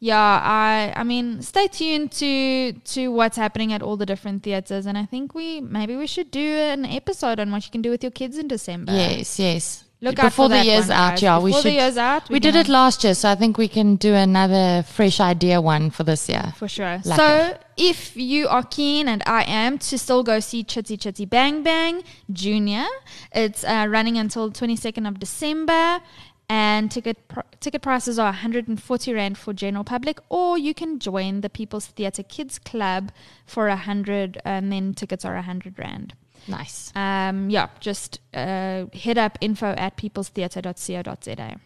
yeah, 0.00 0.40
I 0.42 0.92
I 1.00 1.04
mean, 1.04 1.42
stay 1.42 1.68
tuned 1.68 2.12
to 2.22 2.72
to 2.94 3.08
what's 3.18 3.36
happening 3.36 3.72
at 3.72 3.82
all 3.82 3.96
the 3.96 4.06
different 4.06 4.42
theaters, 4.42 4.84
and 4.86 4.96
I 4.98 5.04
think 5.06 5.34
we 5.34 5.60
maybe 5.60 5.96
we 5.96 6.06
should 6.06 6.30
do 6.30 6.40
an 6.74 6.84
episode 6.84 7.38
on 7.40 7.50
what 7.52 7.64
you 7.66 7.70
can 7.70 7.82
do 7.82 7.90
with 7.90 8.02
your 8.02 8.10
kids 8.12 8.36
in 8.38 8.48
December. 8.48 8.92
yes, 8.92 9.38
yes. 9.38 9.84
Look 10.02 10.18
out 10.18 10.26
Before 10.26 10.44
for 10.44 10.48
the 10.50 10.56
that 10.56 10.66
year's 10.66 10.88
one, 10.88 10.96
out, 10.98 11.22
yeah, 11.22 11.38
we 11.38 11.50
Before 11.50 11.62
the 11.62 11.72
year's 11.72 11.96
out, 11.96 12.28
we 12.28 12.34
we're 12.34 12.40
did 12.40 12.54
it 12.54 12.68
last 12.68 13.02
year, 13.02 13.14
so 13.14 13.30
I 13.30 13.34
think 13.34 13.56
we 13.56 13.66
can 13.66 13.96
do 13.96 14.12
another 14.12 14.82
fresh 14.82 15.20
idea 15.20 15.58
one 15.60 15.90
for 15.90 16.04
this 16.04 16.28
year. 16.28 16.52
For 16.56 16.68
sure. 16.68 17.00
Like 17.02 17.18
so, 17.18 17.58
if 17.78 18.14
you 18.14 18.46
are 18.48 18.62
keen, 18.62 19.08
and 19.08 19.22
I 19.26 19.44
am, 19.44 19.78
to 19.78 19.96
still 19.96 20.22
go 20.22 20.38
see 20.40 20.64
Chitty 20.64 20.98
Chitty 20.98 21.24
Bang 21.24 21.62
Bang 21.62 22.02
Junior, 22.30 22.84
it's 23.32 23.64
uh, 23.64 23.86
running 23.88 24.18
until 24.18 24.50
22nd 24.50 25.08
of 25.08 25.18
December. 25.18 26.00
And 26.48 26.92
ticket 26.92 27.26
pr- 27.26 27.40
ticket 27.58 27.82
prices 27.82 28.20
are 28.20 28.26
140 28.26 29.12
rand 29.14 29.36
for 29.36 29.52
general 29.52 29.82
public, 29.82 30.20
or 30.28 30.56
you 30.56 30.74
can 30.74 31.00
join 31.00 31.40
the 31.40 31.50
People's 31.50 31.86
Theatre 31.86 32.22
Kids 32.22 32.58
Club 32.60 33.10
for 33.46 33.66
a 33.66 33.70
100, 33.70 34.40
and 34.44 34.70
then 34.70 34.94
tickets 34.94 35.24
are 35.24 35.34
100 35.34 35.76
rand. 35.78 36.14
Nice. 36.48 36.92
Um, 36.94 37.50
yeah, 37.50 37.68
just 37.80 38.20
uh, 38.34 38.86
hit 38.92 39.18
up 39.18 39.38
info 39.40 39.74
at 39.76 39.96
peoplestheatre.co.za. 39.96 41.56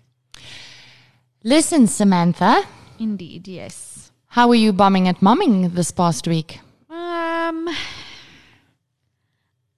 Listen, 1.44 1.87
Samantha, 1.87 2.64
Indeed, 2.99 3.49
yes. 3.49 4.10
how 4.28 4.49
were 4.49 4.54
you 4.54 4.72
bombing 4.72 5.08
at 5.08 5.20
momming 5.20 5.72
this 5.75 5.90
past 5.90 6.26
week? 6.28 6.60
Um, 6.90 7.68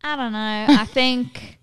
I 0.03 0.17
don't 0.17 0.33
know. 0.33 0.67
I 0.69 0.85
think 0.93 1.59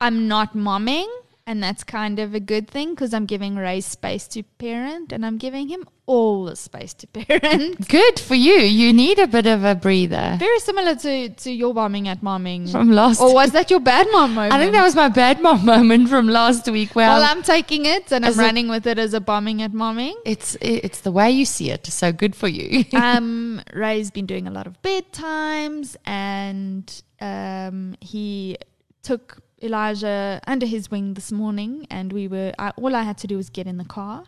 I'm 0.00 0.26
not 0.26 0.54
momming, 0.54 1.08
and 1.52 1.62
that's 1.62 1.84
kind 1.84 2.18
of 2.18 2.34
a 2.34 2.40
good 2.40 2.66
thing 2.74 2.88
because 2.94 3.12
I'm 3.16 3.26
giving 3.26 3.56
Ray 3.56 3.80
space 3.82 4.24
to 4.34 4.42
parent, 4.64 5.12
and 5.12 5.24
I'm 5.26 5.36
giving 5.46 5.68
him 5.68 5.82
all 6.06 6.44
the 6.50 6.56
space 6.56 6.94
to 7.00 7.06
parent. 7.20 7.86
Good 7.88 8.18
for 8.28 8.34
you. 8.34 8.54
You 8.80 8.92
need 8.92 9.18
a 9.18 9.26
bit 9.36 9.46
of 9.46 9.60
a 9.72 9.74
breather 9.74 10.36
Very 10.46 10.58
similar 10.68 10.94
to 11.04 11.28
to 11.44 11.50
your 11.60 11.72
momming 11.80 12.06
at 12.14 12.20
momming. 12.30 12.62
from 12.72 12.90
last. 13.00 13.20
or 13.20 13.30
was 13.40 13.50
that 13.56 13.70
your 13.70 13.80
bad 13.92 14.06
mom 14.16 14.30
moment? 14.34 14.54
I 14.56 14.58
think 14.60 14.72
that 14.72 14.82
was 14.82 14.96
my 15.04 15.08
bad 15.22 15.36
mom 15.46 15.60
moment 15.74 16.08
from 16.08 16.26
last 16.40 16.64
week. 16.78 16.90
Where 16.96 17.08
Well, 17.08 17.22
I'm- 17.22 17.36
I'm 17.38 17.42
taking 17.56 17.82
it 17.96 18.10
and 18.12 18.24
I'm 18.24 18.30
As 18.30 18.38
a- 18.38 18.42
running 18.48 18.68
with 18.74 18.86
it 18.92 18.98
as 18.98 19.12
a 19.14 19.20
bombing 19.20 19.62
at 19.66 19.72
momming. 19.82 20.14
it's 20.34 20.56
it's 20.60 21.00
the 21.08 21.12
way 21.18 21.28
you 21.30 21.44
see 21.56 21.68
it. 21.76 21.86
So 22.00 22.06
good 22.24 22.34
for 22.42 22.48
you. 22.58 22.84
um, 23.08 23.60
Ray's 23.84 24.10
been 24.18 24.26
doing 24.34 24.46
a 24.48 24.50
lot 24.58 24.66
of 24.70 24.74
bedtimes, 24.82 25.96
and 26.06 26.86
um, 27.20 27.94
he 28.00 28.56
took 29.02 29.26
Elijah 29.62 30.40
under 30.46 30.66
his 30.66 30.90
wing 30.90 31.14
this 31.14 31.30
morning, 31.30 31.86
and 31.90 32.12
we 32.12 32.28
were. 32.28 32.52
I, 32.58 32.70
all 32.70 32.94
I 32.94 33.02
had 33.02 33.18
to 33.18 33.26
do 33.26 33.36
was 33.36 33.50
get 33.50 33.66
in 33.66 33.76
the 33.76 33.84
car, 33.84 34.24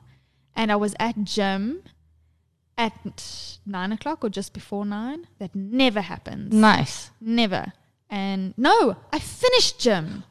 and 0.55 0.71
I 0.71 0.77
was 0.77 0.95
at 0.99 1.25
gym 1.25 1.83
at 2.77 3.59
nine 3.67 3.93
o'clock 3.93 4.25
or 4.25 4.31
just 4.31 4.53
before 4.53 4.85
nine. 4.85 5.27
That 5.39 5.55
never 5.55 6.01
happens. 6.01 6.53
Nice. 6.53 7.11
Never. 7.21 7.73
And 8.11 8.55
no, 8.57 8.97
I 9.13 9.19
finished 9.19 9.81
gym. 9.81 10.25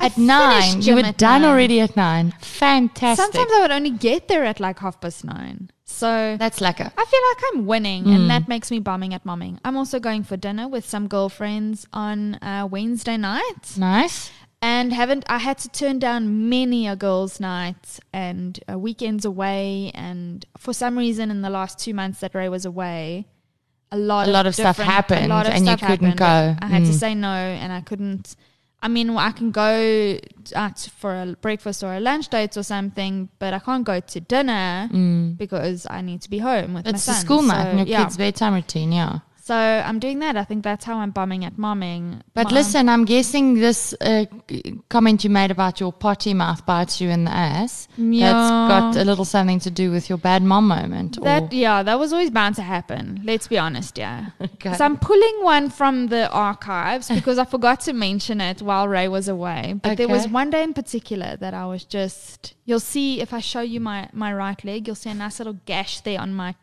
At 0.00 0.16
nine, 0.18 0.80
you 0.82 0.94
were 0.94 1.02
done 1.12 1.42
nine. 1.42 1.50
already 1.50 1.80
at 1.80 1.96
nine. 1.96 2.32
Fantastic. 2.40 3.22
Sometimes 3.24 3.50
I 3.56 3.60
would 3.60 3.70
only 3.70 3.90
get 3.90 4.28
there 4.28 4.44
at 4.44 4.58
like 4.60 4.78
half 4.78 5.00
past 5.00 5.24
nine. 5.24 5.70
So 5.84 6.36
That's 6.38 6.60
like 6.60 6.80
I 6.80 6.88
feel 6.88 7.20
like 7.30 7.42
I'm 7.52 7.66
winning, 7.66 8.04
Mm. 8.04 8.14
and 8.14 8.30
that 8.30 8.48
makes 8.48 8.70
me 8.70 8.78
bumming 8.78 9.12
at 9.12 9.24
momming. 9.24 9.58
I'm 9.64 9.76
also 9.76 9.98
going 9.98 10.22
for 10.24 10.36
dinner 10.36 10.66
with 10.68 10.88
some 10.88 11.08
girlfriends 11.08 11.86
on 11.92 12.36
uh, 12.36 12.66
Wednesday 12.70 13.16
night, 13.16 13.76
Nice. 13.76 14.30
and 14.62 14.92
haven't 14.92 15.24
I 15.28 15.38
had 15.38 15.58
to 15.58 15.68
turn 15.68 15.98
down 15.98 16.48
many 16.48 16.86
a 16.86 16.94
girls' 16.96 17.40
night 17.40 17.98
and 18.12 18.58
uh, 18.72 18.78
weekends 18.78 19.24
away, 19.24 19.90
and 19.94 20.46
for 20.56 20.72
some 20.72 20.96
reason 20.96 21.30
in 21.30 21.42
the 21.42 21.50
last 21.50 21.78
two 21.78 21.92
months 21.92 22.20
that 22.20 22.34
Ray 22.34 22.48
was 22.48 22.64
away, 22.64 23.26
a 23.92 23.98
lot 23.98 24.28
A 24.28 24.30
lot 24.30 24.46
of 24.46 24.54
stuff 24.54 24.76
different- 24.76 24.88
a 24.90 24.92
happened 24.94 25.28
lot 25.28 25.46
of 25.46 25.52
and 25.54 25.66
you 25.66 25.76
couldn't 25.76 26.18
happened. 26.18 26.58
go. 26.60 26.66
I 26.66 26.68
had 26.68 26.84
to 26.84 26.92
Mm. 26.92 26.98
say 27.04 27.14
no, 27.14 27.28
and 27.34 27.72
I 27.72 27.80
couldn't. 27.80 28.36
I 28.82 28.88
mean, 28.88 29.10
I 29.10 29.30
can 29.32 29.50
go 29.50 30.18
out 30.54 30.78
for 30.96 31.14
a 31.14 31.36
breakfast 31.40 31.84
or 31.84 31.92
a 31.94 32.00
lunch 32.00 32.28
date 32.28 32.56
or 32.56 32.62
something, 32.62 33.28
but 33.38 33.52
I 33.52 33.58
can't 33.58 33.84
go 33.84 34.00
to 34.00 34.20
dinner 34.20 34.88
because 35.36 35.86
I 35.90 36.00
need 36.00 36.22
to 36.22 36.30
be 36.30 36.38
home 36.38 36.72
with 36.74 36.86
my 36.86 36.92
Mm. 36.92 36.94
It's 36.94 37.06
the 37.06 37.12
school 37.12 37.42
night 37.42 37.64
So, 37.64 37.68
and 37.70 37.78
your 37.80 37.88
yeah. 37.88 38.04
kids' 38.04 38.16
bedtime 38.16 38.54
routine, 38.54 38.92
yeah. 38.92 39.18
So 39.50 39.56
I'm 39.56 39.98
doing 39.98 40.20
that. 40.20 40.36
I 40.36 40.44
think 40.44 40.62
that's 40.62 40.84
how 40.84 40.98
I'm 40.98 41.10
bumming 41.10 41.44
at 41.44 41.56
momming. 41.56 42.20
But 42.34 42.44
Mom- 42.44 42.54
listen, 42.54 42.88
I'm 42.88 43.04
guessing 43.04 43.54
this 43.54 43.92
uh, 44.00 44.26
comment 44.88 45.24
you 45.24 45.30
made 45.30 45.50
about 45.50 45.80
your 45.80 45.92
potty 45.92 46.34
mouth 46.34 46.64
bites 46.64 47.00
you 47.00 47.08
in 47.08 47.24
the 47.24 47.32
ass. 47.32 47.88
Yeah. 47.96 48.32
That's 48.32 48.96
got 48.96 49.02
a 49.02 49.04
little 49.04 49.24
something 49.24 49.58
to 49.58 49.68
do 49.68 49.90
with 49.90 50.08
your 50.08 50.18
bad 50.18 50.44
mom 50.44 50.68
moment. 50.68 51.20
that 51.24 51.52
yeah, 51.52 51.82
that 51.82 51.98
was 51.98 52.12
always 52.12 52.30
bound 52.30 52.54
to 52.56 52.62
happen. 52.62 53.22
Let's 53.24 53.48
be 53.48 53.58
honest, 53.58 53.98
yeah. 53.98 54.26
Okay. 54.40 54.74
So 54.74 54.84
I'm 54.84 54.98
pulling 54.98 55.42
one 55.42 55.68
from 55.68 56.06
the 56.08 56.30
archives 56.30 57.08
because 57.18 57.38
I 57.38 57.44
forgot 57.44 57.80
to 57.88 57.92
mention 57.92 58.40
it 58.40 58.62
while 58.62 58.86
Ray 58.86 59.08
was 59.08 59.26
away. 59.26 59.74
But 59.82 59.96
there 59.96 60.06
was 60.06 60.28
one 60.28 60.50
day 60.50 60.62
in 60.62 60.74
particular 60.74 61.36
that 61.38 61.54
I 61.54 61.66
was 61.66 61.84
just. 61.84 62.54
You'll 62.66 62.78
see 62.78 63.20
if 63.20 63.32
I 63.34 63.40
show 63.40 63.62
you 63.62 63.80
my 63.80 64.08
my 64.12 64.32
right 64.32 64.64
leg, 64.64 64.86
you'll 64.86 65.02
see 65.04 65.10
a 65.10 65.14
nice 65.14 65.40
little 65.40 65.58
gash 65.64 66.02
there 66.02 66.20
on 66.20 66.34
my 66.34 66.54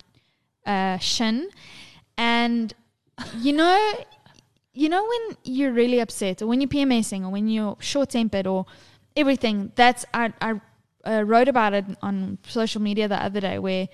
uh, 0.66 0.98
shin, 1.00 1.50
and 2.18 2.74
you 3.40 3.54
know, 3.54 3.94
you 4.74 4.90
know 4.90 5.04
when 5.04 5.38
you're 5.44 5.72
really 5.72 6.00
upset 6.00 6.42
or 6.42 6.48
when 6.48 6.62
you're 6.62 6.68
PMSing 6.70 7.24
or 7.24 7.30
when 7.30 7.48
you're 7.48 7.78
short 7.80 8.10
tempered 8.12 8.48
or 8.48 8.66
everything. 9.16 9.72
That's 9.76 10.06
I 10.14 10.34
I 10.42 10.60
uh, 11.06 11.22
wrote 11.24 11.48
about 11.48 11.74
it 11.74 11.86
on 12.02 12.38
social 12.48 12.82
media 12.82 13.08
the 13.08 13.22
other 13.24 13.40
day 13.40 13.60
where 13.60 13.88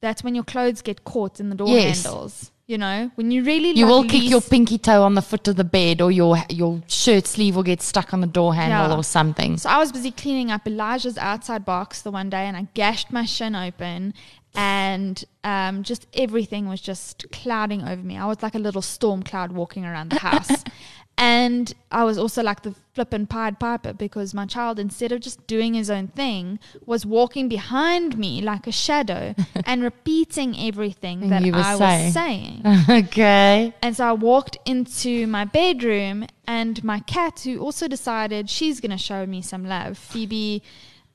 that's 0.00 0.22
when 0.22 0.34
your 0.34 0.44
clothes 0.44 0.80
get 0.82 1.04
caught 1.04 1.40
in 1.40 1.50
the 1.50 1.56
door 1.56 1.68
Yes. 1.68 2.02
handles. 2.04 2.52
You 2.66 2.76
know, 2.76 3.10
when 3.14 3.30
you 3.30 3.42
really 3.44 3.70
you 3.70 3.86
like 3.86 3.90
will 3.90 4.04
kick 4.04 4.28
your 4.28 4.42
pinky 4.42 4.76
toe 4.76 5.02
on 5.02 5.14
the 5.14 5.22
foot 5.22 5.48
of 5.48 5.56
the 5.56 5.64
bed, 5.64 6.02
or 6.02 6.10
your 6.10 6.36
your 6.50 6.82
shirt 6.86 7.26
sleeve 7.26 7.56
will 7.56 7.62
get 7.62 7.80
stuck 7.80 8.12
on 8.12 8.20
the 8.20 8.26
door 8.26 8.54
handle 8.54 8.90
Yeah. 8.90 8.96
or 8.96 9.02
something. 9.02 9.56
So 9.56 9.70
I 9.70 9.78
was 9.78 9.90
busy 9.90 10.10
cleaning 10.10 10.50
up 10.50 10.66
Elijah's 10.66 11.16
outside 11.16 11.64
box 11.64 12.02
the 12.02 12.10
one 12.10 12.28
day, 12.28 12.44
and 12.44 12.58
I 12.58 12.66
gashed 12.74 13.10
my 13.10 13.24
shin 13.24 13.54
open, 13.56 14.12
and 14.54 15.24
um, 15.44 15.82
just 15.82 16.06
everything 16.14 16.68
was 16.68 16.80
just 16.80 17.26
clouding 17.30 17.82
over 17.82 18.02
me. 18.02 18.16
I 18.16 18.26
was 18.26 18.42
like 18.42 18.54
a 18.54 18.58
little 18.58 18.82
storm 18.82 19.22
cloud 19.22 19.52
walking 19.52 19.84
around 19.84 20.10
the 20.10 20.18
house. 20.18 20.64
and 21.18 21.74
I 21.90 22.04
was 22.04 22.16
also 22.16 22.42
like 22.42 22.62
the 22.62 22.74
flippin' 22.94 23.26
Pied 23.26 23.58
Piper 23.58 23.92
because 23.92 24.34
my 24.34 24.46
child, 24.46 24.78
instead 24.78 25.10
of 25.12 25.20
just 25.20 25.46
doing 25.46 25.74
his 25.74 25.90
own 25.90 26.08
thing, 26.08 26.58
was 26.86 27.04
walking 27.04 27.48
behind 27.48 28.16
me 28.16 28.40
like 28.40 28.66
a 28.66 28.72
shadow 28.72 29.34
and 29.64 29.82
repeating 29.82 30.56
everything 30.58 31.28
that 31.28 31.42
I 31.42 31.76
saying. 31.76 32.04
was 32.04 32.14
saying. 32.14 32.62
okay. 33.06 33.74
And 33.82 33.96
so 33.96 34.06
I 34.06 34.12
walked 34.12 34.58
into 34.64 35.26
my 35.26 35.44
bedroom, 35.44 36.26
and 36.46 36.82
my 36.82 37.00
cat, 37.00 37.40
who 37.40 37.58
also 37.58 37.88
decided 37.88 38.48
she's 38.48 38.80
going 38.80 38.92
to 38.92 38.98
show 38.98 39.26
me 39.26 39.42
some 39.42 39.66
love, 39.66 39.98
Phoebe, 39.98 40.62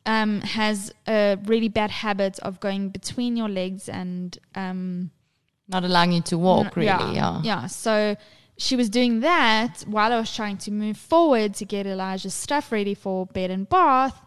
um, 0.05 0.41
has 0.41 0.91
a 1.07 1.37
really 1.45 1.69
bad 1.69 1.89
habit 1.91 2.39
of 2.39 2.59
going 2.59 2.89
between 2.89 3.35
your 3.37 3.49
legs 3.49 3.87
and 3.89 4.37
um, 4.55 5.11
Not 5.67 5.83
allowing 5.83 6.11
you 6.13 6.21
to 6.23 6.37
walk, 6.37 6.75
really. 6.75 6.87
yeah, 6.87 7.11
Yeah. 7.13 7.41
yeah. 7.43 7.67
So 7.67 8.15
she 8.57 8.75
was 8.75 8.89
doing 8.89 9.21
that 9.21 9.83
while 9.87 10.11
I 10.13 10.19
was 10.19 10.33
trying 10.35 10.57
to 10.57 10.71
move 10.71 10.97
forward 10.97 11.53
to 11.55 11.65
get 11.65 11.87
Elijah's 11.87 12.33
stuff 12.33 12.71
ready 12.71 12.93
for 12.93 13.25
bed 13.25 13.49
and 13.49 13.67
bath, 13.67 14.19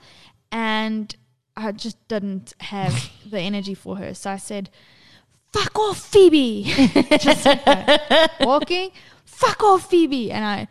and 0.51 1.15
I 1.57 1.73
just 1.73 1.97
didn't 2.09 2.55
have 2.61 3.11
the 3.31 3.41
energy 3.41 3.75
for 3.75 3.97
her. 3.97 4.15
So 4.15 4.31
I 4.31 4.37
said, 4.39 4.71
"Fuck 5.53 5.79
off, 5.79 5.99
Phoebe!" 5.99 6.65
just 7.21 7.45
like 7.47 8.41
walking, 8.41 8.91
"Fuck 9.25 9.63
off, 9.63 9.89
Phoebe!" 9.91 10.31
And 10.33 10.45
I 10.45 10.69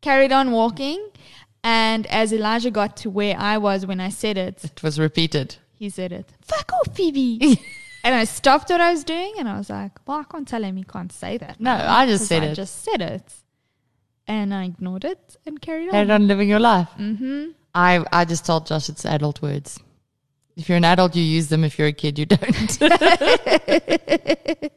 carried 0.00 0.32
on 0.32 0.50
walking. 0.52 1.08
And 1.64 2.06
as 2.08 2.32
Elijah 2.32 2.70
got 2.70 2.96
to 2.98 3.10
where 3.10 3.36
I 3.38 3.58
was 3.58 3.86
when 3.86 4.00
I 4.00 4.08
said 4.08 4.36
it, 4.36 4.64
It 4.64 4.82
was 4.82 4.98
repeated. 4.98 5.56
he 5.78 5.88
said 5.88 6.12
it. 6.12 6.28
Fuck 6.42 6.72
off, 6.72 6.94
Phoebe. 6.96 7.38
and 8.04 8.14
I 8.14 8.24
stopped 8.24 8.70
what 8.70 8.80
I 8.80 8.90
was 8.92 9.04
doing 9.04 9.34
and 9.38 9.48
I 9.48 9.56
was 9.58 9.70
like, 9.70 9.92
well, 10.06 10.18
I 10.20 10.24
can't 10.24 10.46
tell 10.48 10.64
him 10.64 10.76
he 10.76 10.82
can't 10.84 11.12
say 11.12 11.38
that. 11.38 11.60
No, 11.60 11.76
now, 11.76 11.94
I 11.94 12.06
just 12.06 12.26
said 12.26 12.42
I 12.42 12.46
it. 12.46 12.54
just 12.54 12.82
said 12.82 13.00
it. 13.00 13.32
And 14.26 14.52
I 14.54 14.64
ignored 14.64 15.04
it 15.04 15.36
and 15.46 15.60
carried 15.60 15.86
on. 15.88 15.92
Carried 15.92 16.10
on 16.10 16.26
living 16.28 16.48
your 16.48 16.60
life. 16.60 16.88
Mm-hmm. 16.98 17.50
I, 17.74 18.04
I 18.12 18.24
just 18.24 18.44
told 18.46 18.66
Josh 18.66 18.88
it's 18.88 19.04
adult 19.04 19.40
words. 19.42 19.78
If 20.56 20.68
you're 20.68 20.76
an 20.78 20.84
adult, 20.84 21.16
you 21.16 21.22
use 21.22 21.48
them. 21.48 21.64
If 21.64 21.78
you're 21.78 21.88
a 21.88 21.92
kid, 21.92 22.18
you 22.18 22.26
don't. 22.26 22.78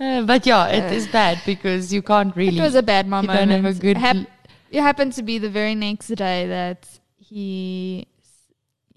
Uh, 0.00 0.22
but 0.22 0.44
yeah, 0.44 0.66
it 0.68 0.92
is 0.92 1.06
bad 1.06 1.40
because 1.46 1.92
you 1.92 2.02
can't 2.02 2.34
really. 2.34 2.58
It 2.58 2.62
was 2.62 2.74
a 2.74 2.82
bad 2.82 3.06
mom 3.06 3.26
you 3.26 3.32
don't 3.32 3.48
have 3.50 3.64
a 3.64 3.72
good- 3.74 3.96
Hap- 3.96 4.26
it 4.76 4.82
happened 4.82 5.12
to 5.14 5.22
be 5.22 5.38
the 5.38 5.50
very 5.50 5.74
next 5.74 6.08
day 6.08 6.46
that 6.48 6.80
he. 7.16 8.06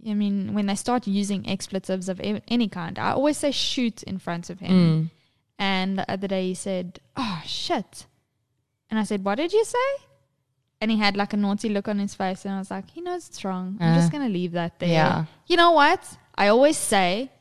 I 0.07 0.13
mean, 0.13 0.53
when 0.53 0.67
they 0.67 0.75
start 0.75 1.07
using 1.07 1.47
expletives 1.49 2.07
of 2.09 2.21
any 2.47 2.67
kind, 2.69 2.97
I 2.99 3.11
always 3.11 3.37
say 3.37 3.51
shoot 3.51 4.03
in 4.03 4.19
front 4.19 4.49
of 4.49 4.59
him. 4.59 4.71
Mm. 4.77 5.09
And 5.59 5.97
the 5.99 6.09
other 6.11 6.27
day 6.27 6.43
he 6.49 6.53
said, 6.53 6.99
Oh, 7.15 7.41
shit. 7.45 8.05
And 8.89 8.99
I 8.99 9.03
said, 9.03 9.23
What 9.25 9.35
did 9.35 9.51
you 9.53 9.65
say? 9.65 9.89
And 10.79 10.91
he 10.91 10.97
had 10.97 11.17
like 11.17 11.33
a 11.33 11.37
naughty 11.37 11.67
look 11.69 11.87
on 11.87 11.97
his 11.99 12.13
face. 12.15 12.45
And 12.45 12.53
I 12.53 12.59
was 12.59 12.69
like, 12.71 12.89
He 12.91 13.01
knows 13.01 13.27
it's 13.27 13.43
wrong. 13.43 13.77
I'm 13.81 13.93
Uh, 13.93 13.95
just 13.95 14.11
going 14.11 14.23
to 14.25 14.31
leave 14.31 14.51
that 14.53 14.79
there. 14.79 14.89
yeah. 14.89 15.25
You 15.47 15.57
know 15.57 15.71
what? 15.71 16.01
I 16.35 16.47
always 16.49 16.77
say, 16.77 17.31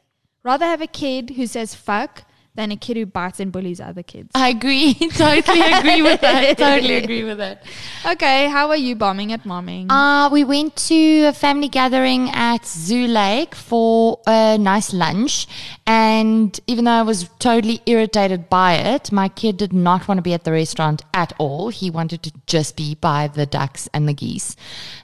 rather 0.43 0.65
have 0.65 0.81
a 0.81 0.87
kid 0.87 1.31
who 1.37 1.47
says 1.47 1.75
fuck 1.75 2.25
than 2.57 2.73
a 2.73 2.77
kid 2.77 2.97
who 2.97 3.07
bites 3.07 3.39
and 3.41 3.53
bullies 3.53 3.81
other 3.81 4.03
kids. 4.03 4.31
I 4.35 4.49
agree. 4.49 4.95
totally 5.15 5.61
agree 5.61 6.03
with 6.03 6.21
that. 6.23 6.59
Totally 6.67 6.95
agree 6.97 7.25
with 7.25 7.39
that. 7.39 7.65
okay, 8.05 8.49
how 8.49 8.69
are 8.71 8.77
you 8.77 8.97
bombing 8.97 9.33
at 9.33 9.45
momming? 9.45 9.87
Uh, 9.91 10.29
we 10.33 10.43
went 10.45 10.75
to 10.77 11.27
a 11.27 11.33
family 11.33 11.69
gathering 11.69 12.31
at 12.31 12.67
Zoo 12.67 13.07
Lake 13.07 13.55
for 13.55 14.21
a 14.27 14.57
nice 14.59 14.93
lunch. 14.93 15.47
And 15.87 16.59
even 16.67 16.87
though 16.87 16.93
I 16.93 17.03
was 17.03 17.29
totally 17.39 17.81
irritated 17.87 18.49
by 18.49 18.75
it, 18.75 19.13
my 19.13 19.29
kid 19.29 19.57
did 19.57 19.73
not 19.73 20.09
want 20.09 20.19
to 20.19 20.23
be 20.23 20.35
at 20.35 20.45
the 20.45 20.53
restaurant 20.53 21.03
at 21.15 21.33
all. 21.39 21.69
He 21.69 21.91
wanted 21.91 22.23
to 22.25 22.33
just 22.47 22.77
be 22.77 22.95
by 22.97 23.29
the 23.29 23.47
ducks 23.47 23.89
and 23.95 24.09
the 24.09 24.15
geese. 24.15 24.57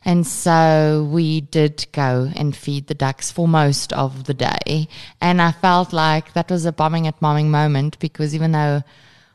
And 0.04 0.26
so 0.26 1.08
we 1.10 1.40
did 1.40 1.86
go 1.92 2.30
and 2.34 2.56
feed 2.56 2.88
the 2.88 2.94
ducks 2.94 3.30
for 3.30 3.46
most 3.46 3.92
of 3.92 4.24
the 4.24 4.34
day. 4.34 4.88
And 5.20 5.40
I 5.40 5.52
felt 5.52 5.92
like 5.92 6.32
that 6.32 6.50
was 6.50 6.64
a 6.64 6.72
bombing 6.72 7.06
at 7.06 7.20
momming 7.20 7.41
moment 7.50 7.98
because 7.98 8.34
even 8.34 8.52
though 8.52 8.82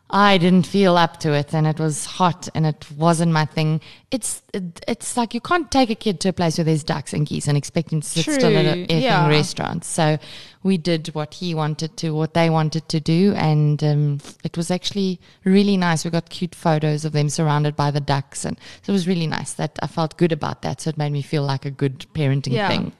I 0.09 0.37
didn't 0.37 0.65
feel 0.65 0.95
up 0.95 1.19
to 1.19 1.33
it, 1.33 1.53
and 1.53 1.67
it 1.67 1.79
was 1.81 2.05
hot, 2.05 2.47
and 2.55 2.65
it 2.65 2.85
wasn't 2.95 3.33
my 3.33 3.43
thing. 3.43 3.81
It's 4.09 4.41
it, 4.53 4.79
it's 4.87 5.17
like 5.17 5.33
you 5.33 5.41
can't 5.41 5.69
take 5.69 5.89
a 5.89 5.95
kid 5.95 6.21
to 6.21 6.29
a 6.29 6.33
place 6.33 6.57
where 6.57 6.63
there's 6.63 6.83
ducks 6.83 7.11
and 7.11 7.27
geese 7.27 7.45
and 7.45 7.57
expect 7.57 7.91
him 7.91 7.99
to 7.99 8.07
sit 8.07 8.23
still 8.23 8.55
at 8.55 8.73
True, 8.73 8.85
an 8.89 9.01
yeah. 9.01 9.27
restaurant. 9.27 9.83
So 9.83 10.17
we 10.63 10.77
did 10.77 11.07
what 11.13 11.33
he 11.33 11.53
wanted 11.53 11.97
to, 11.97 12.11
what 12.11 12.33
they 12.35 12.49
wanted 12.49 12.87
to 12.87 13.01
do, 13.01 13.33
and 13.35 13.83
um, 13.83 14.19
it 14.45 14.55
was 14.55 14.71
actually 14.71 15.19
really 15.43 15.75
nice. 15.75 16.05
We 16.05 16.11
got 16.11 16.29
cute 16.29 16.55
photos 16.55 17.03
of 17.03 17.11
them 17.11 17.27
surrounded 17.27 17.75
by 17.75 17.91
the 17.91 17.99
ducks, 17.99 18.45
and 18.45 18.57
so 18.83 18.91
it 18.91 18.93
was 18.93 19.09
really 19.09 19.27
nice. 19.27 19.55
That 19.55 19.77
I 19.81 19.87
felt 19.87 20.15
good 20.15 20.31
about 20.31 20.61
that. 20.61 20.79
So 20.79 20.89
it 20.91 20.97
made 20.97 21.11
me 21.11 21.21
feel 21.21 21.43
like 21.43 21.65
a 21.65 21.71
good 21.71 22.05
parenting 22.13 22.53
Yeah. 22.53 22.69
thing. 22.69 22.93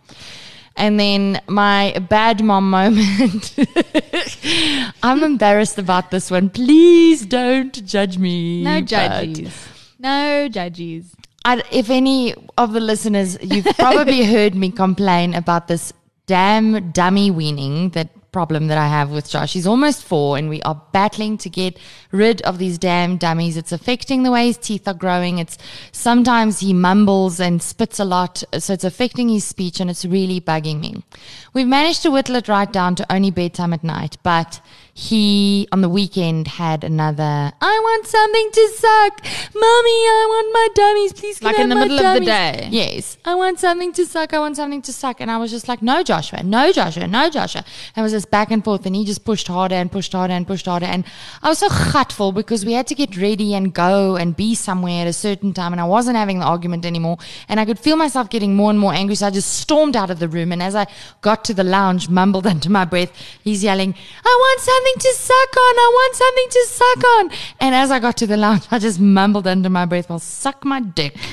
And 0.78 1.00
then 1.00 1.42
my 1.48 1.98
bad 2.08 2.44
mom 2.44 2.70
moment. 2.70 3.56
I'm 5.04 5.24
embarrassed 5.24 5.80
about 5.80 6.12
this 6.12 6.30
one. 6.30 6.50
Please 6.52 7.26
don't 7.26 7.84
judge 7.86 8.18
me. 8.20 8.64
no 8.64 8.82
judges. 8.82 9.68
No 10.00 10.48
judges. 10.48 11.16
I, 11.44 11.64
if 11.72 11.90
any 11.90 12.36
of 12.58 12.74
the 12.74 12.80
listeners, 12.80 13.38
you've 13.42 13.66
probably 13.78 14.24
heard 14.34 14.54
me 14.54 14.70
complain 14.70 15.34
about 15.34 15.68
this 15.68 15.94
damn 16.28 16.92
dummy 16.92 17.32
weaning 17.32 17.90
that 17.92 18.10
problem 18.32 18.68
that 18.68 18.78
I 18.78 18.88
have 18.88 19.10
with 19.10 19.30
Josh. 19.30 19.54
He's 19.54 19.68
almost 19.68 20.04
four, 20.04 20.38
and 20.38 20.50
we 20.50 20.62
are 20.62 20.82
battling 20.92 21.38
to 21.40 21.50
get 21.50 21.80
rid 22.12 22.42
of 22.44 22.58
these 22.58 22.78
damn 22.78 23.18
dummies. 23.18 23.58
It's 23.58 23.72
affecting 23.72 24.24
the 24.24 24.32
way 24.32 24.48
his 24.48 24.58
teeth 24.58 24.88
are 24.88 24.94
growing. 24.94 25.40
It's 25.40 25.58
sometimes 25.92 26.60
he 26.60 26.74
mumbles 26.74 27.40
and 27.40 27.62
spits 27.62 28.00
a 28.00 28.06
lot, 28.06 28.44
so 28.58 28.74
it's 28.74 28.84
affecting 28.84 29.30
his 29.30 29.44
speech, 29.44 29.80
and 29.80 29.90
it's 29.90 30.06
really 30.06 30.40
bugging 30.40 30.80
me. 30.80 31.04
We've 31.54 31.68
managed 31.68 32.04
to 32.04 32.12
whittle 32.12 32.36
it 32.36 32.48
right 32.48 32.72
down 32.72 32.96
to 32.96 33.14
only 33.14 33.32
bedtime 33.32 33.74
at 33.74 33.84
night, 33.84 34.18
but 34.24 34.62
he 35.00 35.68
on 35.72 35.82
the 35.82 35.90
weekend 35.90 36.48
had 36.48 36.84
another 36.84 37.54
i 37.62 37.80
want 37.88 38.08
something 38.08 38.50
to 38.52 38.68
suck. 38.78 39.24
Mommy 39.54 39.98
i 40.18 40.26
want 40.28 40.54
my 40.54 40.68
dummies. 40.74 41.14
Please 41.14 41.40
like 41.44 41.60
in 41.60 41.70
the 41.70 41.76
middle 41.76 42.00
dummies. 42.00 42.22
of 42.22 42.26
the 42.26 42.26
day. 42.26 42.70
Yes. 42.72 43.16
I 43.24 43.36
want 43.36 43.60
something 43.60 43.94
to 43.94 44.08
suck. 44.08 44.34
I 44.34 44.40
want 44.40 44.56
something 44.56 44.82
to 44.82 44.92
suck. 44.92 45.22
And 45.22 45.30
i 45.30 45.38
was 45.38 45.52
just 45.52 45.68
like 45.68 45.84
no 45.84 46.02
joshua. 46.02 46.42
No 46.42 46.72
joshua. 46.72 47.06
No 47.06 47.30
joshua. 47.30 47.64
And 47.96 48.02
it 48.02 48.02
was 48.02 48.12
just 48.12 48.32
back 48.32 48.50
and 48.50 48.64
forth 48.64 48.88
and 48.88 48.96
he 48.96 49.06
just 49.06 49.24
pushed 49.24 49.48
harder 49.48 49.76
and 49.76 49.92
pushed 49.92 50.14
harder 50.14 50.34
and 50.34 50.48
pushed 50.48 50.66
harder. 50.66 50.88
And 50.88 51.06
i 51.44 51.50
was 51.50 51.60
so 51.60 51.70
gutful 51.70 52.32
because 52.32 52.66
we 52.66 52.74
had 52.74 52.88
to 52.88 52.96
get 52.96 53.16
ready 53.18 53.54
and 53.54 53.72
go 53.72 54.16
and 54.16 54.36
be 54.36 54.56
somewhere 54.56 55.04
at 55.04 55.08
a 55.08 55.14
certain 55.14 55.54
time 55.54 55.74
and 55.74 55.80
i 55.80 55.86
wasn't 55.86 56.18
having 56.18 56.40
the 56.40 56.46
argument 56.46 56.88
anymore. 56.88 57.20
And 57.48 57.60
i 57.60 57.66
could 57.66 57.78
feel 57.78 57.98
myself 57.98 58.32
getting 58.32 58.56
more 58.56 58.72
and 58.72 58.80
more 58.80 58.94
angry 58.96 59.14
so 59.14 59.28
i 59.28 59.30
just 59.30 59.60
stormed 59.60 59.96
out 59.96 60.10
of 60.10 60.18
the 60.18 60.28
room. 60.28 60.52
And 60.52 60.64
as 60.64 60.74
i 60.74 60.88
got 61.22 61.46
to 61.46 61.54
the 61.54 61.64
lounge 61.64 62.10
mumbled 62.10 62.48
under 62.56 62.72
my 62.72 62.84
breath 62.84 63.12
he's 63.44 63.64
yelling 63.64 63.94
i 64.26 64.36
want 64.44 64.60
something 64.62 64.87
something 64.88 65.00
to 65.00 65.14
suck 65.18 65.58
on. 65.58 65.76
I 65.76 65.92
want 65.94 66.16
something 66.16 66.50
to 66.50 66.66
suck 66.70 67.04
on. 67.04 67.32
And 67.60 67.76
as 67.76 67.92
I 67.92 68.00
got 68.00 68.16
to 68.18 68.28
the 68.28 68.38
lounge, 68.38 68.68
I 68.72 68.80
just 68.80 69.00
mumbled 69.00 69.48
under 69.48 69.70
my 69.70 69.86
breath, 69.86 70.10
well, 70.10 70.20
suck 70.20 70.66
my 70.66 70.80
dick. 70.80 71.16
and 71.16 71.24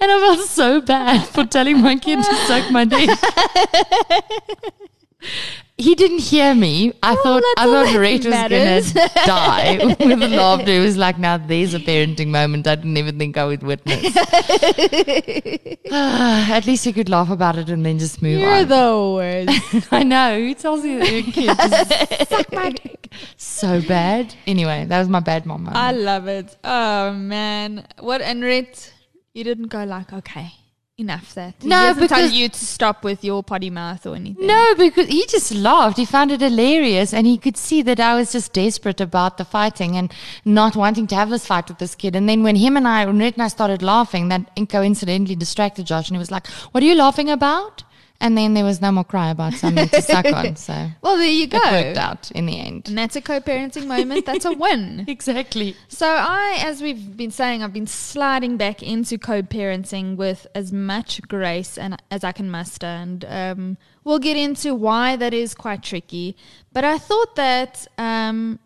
I 0.00 0.34
felt 0.34 0.48
so 0.48 0.80
bad 0.80 1.26
for 1.28 1.44
telling 1.44 1.80
my 1.80 1.96
kid 1.96 2.16
to 2.16 2.34
suck 2.46 2.70
my 2.70 2.84
dick. 2.84 3.10
he 5.82 5.94
didn't 5.94 6.20
hear 6.20 6.54
me. 6.54 6.92
I 7.02 7.14
well, 7.14 7.22
thought 7.22 7.42
I 7.56 7.64
thought 7.64 7.86
Rach 7.96 8.24
was 8.24 8.92
gonna 8.92 9.16
die 9.26 9.84
with 9.84 10.32
laughter. 10.32 10.72
It 10.72 10.80
was 10.80 10.96
like, 10.96 11.18
now 11.18 11.36
there's 11.38 11.74
a 11.74 11.80
parenting 11.80 12.28
moment 12.28 12.66
I 12.66 12.76
didn't 12.76 12.96
even 12.96 13.18
think 13.18 13.36
I 13.36 13.44
would 13.44 13.62
witness. 13.62 14.16
At 15.90 16.66
least 16.66 16.86
you 16.86 16.92
could 16.92 17.08
laugh 17.08 17.30
about 17.30 17.58
it 17.58 17.68
and 17.68 17.84
then 17.84 17.98
just 17.98 18.22
move 18.22 18.40
You're 18.40 18.62
on. 18.62 18.68
the 18.68 19.12
worst. 19.16 19.88
I 19.92 20.02
know. 20.04 20.38
Who 20.38 20.54
tells 20.54 20.84
you 20.84 21.00
that 21.00 21.12
your 21.12 21.22
kid 21.24 22.28
suck 22.28 22.52
my 22.52 22.70
dick? 22.70 23.10
So 23.36 23.82
bad. 23.82 24.34
Anyway, 24.46 24.86
that 24.86 24.98
was 24.98 25.08
my 25.08 25.20
bad 25.20 25.46
mom 25.46 25.64
moment. 25.64 25.76
I 25.76 25.92
love 25.92 26.28
it. 26.28 26.56
Oh 26.62 27.12
man. 27.12 27.86
What 27.98 28.22
and 28.22 28.42
Rhett, 28.42 28.92
you 29.34 29.44
didn't 29.44 29.68
go 29.68 29.84
like, 29.84 30.12
okay 30.12 30.52
enough 30.98 31.34
that 31.34 31.54
he 31.60 31.68
no, 31.68 31.94
tell 32.06 32.28
you 32.28 32.48
to 32.48 32.64
stop 32.64 33.02
with 33.02 33.24
your 33.24 33.42
potty 33.42 33.70
mouth 33.70 34.06
or 34.06 34.14
anything. 34.14 34.46
No, 34.46 34.74
because 34.76 35.08
he 35.08 35.24
just 35.26 35.54
laughed. 35.54 35.96
He 35.96 36.04
found 36.04 36.30
it 36.30 36.40
hilarious, 36.40 37.14
and 37.14 37.26
he 37.26 37.38
could 37.38 37.56
see 37.56 37.80
that 37.82 37.98
I 37.98 38.14
was 38.14 38.32
just 38.32 38.52
desperate 38.52 39.00
about 39.00 39.38
the 39.38 39.44
fighting 39.44 39.96
and 39.96 40.12
not 40.44 40.76
wanting 40.76 41.06
to 41.08 41.14
have 41.14 41.30
this 41.30 41.46
fight 41.46 41.68
with 41.68 41.78
this 41.78 41.94
kid. 41.94 42.14
And 42.14 42.28
then 42.28 42.42
when 42.42 42.56
him 42.56 42.76
and 42.76 42.86
I, 42.86 43.06
when 43.06 43.18
Rhett 43.18 43.34
and 43.34 43.42
I 43.42 43.48
started 43.48 43.82
laughing, 43.82 44.28
that 44.28 44.50
coincidentally 44.68 45.36
distracted 45.36 45.86
Josh, 45.86 46.08
and 46.08 46.16
he 46.16 46.18
was 46.18 46.30
like, 46.30 46.46
"What 46.72 46.82
are 46.82 46.86
you 46.86 46.94
laughing 46.94 47.30
about?" 47.30 47.84
And 48.22 48.38
then 48.38 48.54
there 48.54 48.64
was 48.64 48.80
no 48.80 48.92
more 48.92 49.02
cry 49.02 49.30
about 49.30 49.54
something 49.54 49.88
to 49.88 50.00
suck 50.00 50.24
on. 50.26 50.54
So 50.62 50.90
well, 51.00 51.16
there 51.16 51.26
you 51.26 51.48
go. 51.48 51.58
It 51.58 51.86
worked 51.86 51.98
out 51.98 52.30
in 52.30 52.46
the 52.46 52.60
end. 52.60 52.88
And 52.88 52.96
that's 52.96 53.16
a 53.16 53.20
co-parenting 53.20 53.86
moment. 53.86 54.26
That's 54.26 54.44
a 54.44 54.52
win. 54.52 55.04
exactly. 55.08 55.74
So 55.88 56.06
I, 56.06 56.62
as 56.64 56.80
we've 56.80 57.16
been 57.16 57.32
saying, 57.32 57.64
I've 57.64 57.72
been 57.72 57.88
sliding 57.88 58.56
back 58.56 58.80
into 58.80 59.18
co-parenting 59.18 60.14
with 60.16 60.46
as 60.54 60.72
much 60.72 61.20
grace 61.26 61.76
and 61.76 62.00
as 62.12 62.22
I 62.22 62.30
can 62.30 62.48
muster, 62.48 62.86
and 62.86 63.24
um, 63.24 63.76
we'll 64.04 64.20
get 64.20 64.36
into 64.36 64.72
why 64.72 65.16
that 65.16 65.34
is 65.34 65.52
quite 65.52 65.82
tricky. 65.82 66.36
But 66.72 66.84
I 66.84 66.98
thought 66.98 67.34
that 67.34 67.88
um, 67.98 68.60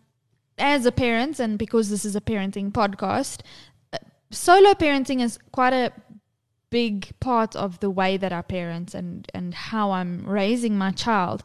as 0.59 0.85
a 0.85 0.91
parent, 0.91 1.39
and 1.39 1.57
because 1.57 1.89
this 1.89 2.05
is 2.05 2.15
a 2.15 2.21
parenting 2.21 2.71
podcast, 2.71 3.41
uh, 3.91 3.97
solo 4.29 4.75
parenting 4.75 5.23
is 5.23 5.39
quite 5.51 5.73
a 5.73 5.91
big 6.69 7.17
part 7.19 7.55
of 7.55 7.79
the 7.79 7.89
way 7.89 8.17
that 8.17 8.33
I 8.33 8.41
parent 8.41 8.93
and 8.93 9.29
and 9.33 9.53
how 9.53 9.91
I'm 9.91 10.25
raising 10.27 10.77
my 10.77 10.91
child. 10.91 11.43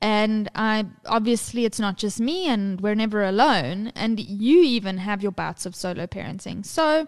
And 0.00 0.50
I 0.54 0.86
obviously 1.06 1.64
it's 1.64 1.78
not 1.78 1.96
just 1.96 2.20
me 2.20 2.48
and 2.48 2.80
we're 2.80 2.96
never 2.96 3.22
alone 3.22 3.92
and 3.94 4.18
you 4.18 4.62
even 4.62 4.98
have 4.98 5.22
your 5.22 5.32
bouts 5.32 5.64
of 5.64 5.76
solo 5.76 6.06
parenting. 6.06 6.66
So 6.66 7.06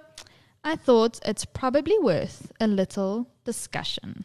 I 0.62 0.76
thought 0.76 1.18
it's 1.24 1.44
probably 1.44 1.98
worth 1.98 2.52
a 2.60 2.66
little 2.66 3.28
discussion. 3.44 4.24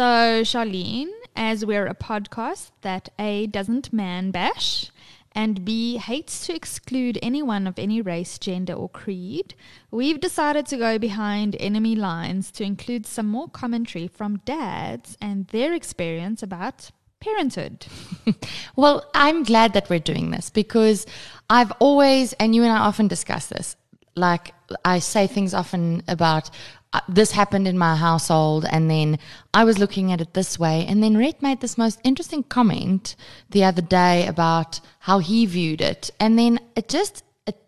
So, 0.00 0.40
Charlene, 0.44 1.10
as 1.36 1.66
we're 1.66 1.86
a 1.86 1.94
podcast 1.94 2.70
that 2.80 3.10
A 3.18 3.46
doesn't 3.46 3.92
man 3.92 4.30
bash 4.30 4.90
and 5.32 5.62
B 5.62 5.98
hates 5.98 6.46
to 6.46 6.54
exclude 6.54 7.18
anyone 7.20 7.66
of 7.66 7.78
any 7.78 8.00
race, 8.00 8.38
gender, 8.38 8.72
or 8.72 8.88
creed, 8.88 9.54
we've 9.90 10.18
decided 10.18 10.64
to 10.68 10.78
go 10.78 10.98
behind 10.98 11.54
enemy 11.60 11.94
lines 11.96 12.50
to 12.52 12.64
include 12.64 13.04
some 13.04 13.26
more 13.26 13.50
commentary 13.50 14.08
from 14.08 14.38
dads 14.46 15.18
and 15.20 15.48
their 15.48 15.74
experience 15.74 16.42
about 16.42 16.92
parenthood. 17.20 17.84
well, 18.76 19.04
I'm 19.14 19.42
glad 19.42 19.74
that 19.74 19.90
we're 19.90 19.98
doing 19.98 20.30
this 20.30 20.48
because 20.48 21.04
I've 21.50 21.72
always, 21.72 22.32
and 22.40 22.54
you 22.54 22.62
and 22.62 22.72
I 22.72 22.78
often 22.78 23.06
discuss 23.06 23.48
this, 23.48 23.76
like 24.16 24.54
I 24.82 25.00
say 25.00 25.26
things 25.26 25.52
often 25.52 26.02
about 26.08 26.48
Uh, 26.92 27.00
this 27.08 27.30
happened 27.30 27.68
in 27.68 27.78
my 27.78 27.94
household 27.94 28.66
and 28.68 28.90
then 28.90 29.16
I 29.54 29.62
was 29.62 29.78
looking 29.78 30.10
at 30.10 30.20
it 30.20 30.34
this 30.34 30.58
way 30.58 30.84
and 30.88 31.00
then 31.00 31.16
Rhett 31.16 31.40
made 31.40 31.60
this 31.60 31.78
most 31.78 32.00
interesting 32.02 32.42
comment 32.42 33.14
the 33.50 33.62
other 33.62 33.82
day 33.82 34.26
about 34.26 34.80
how 34.98 35.20
he 35.20 35.46
viewed 35.46 35.80
it 35.80 36.10
and 36.18 36.36
then 36.36 36.58
it 36.74 36.88
just 36.88 37.22
it, 37.46 37.62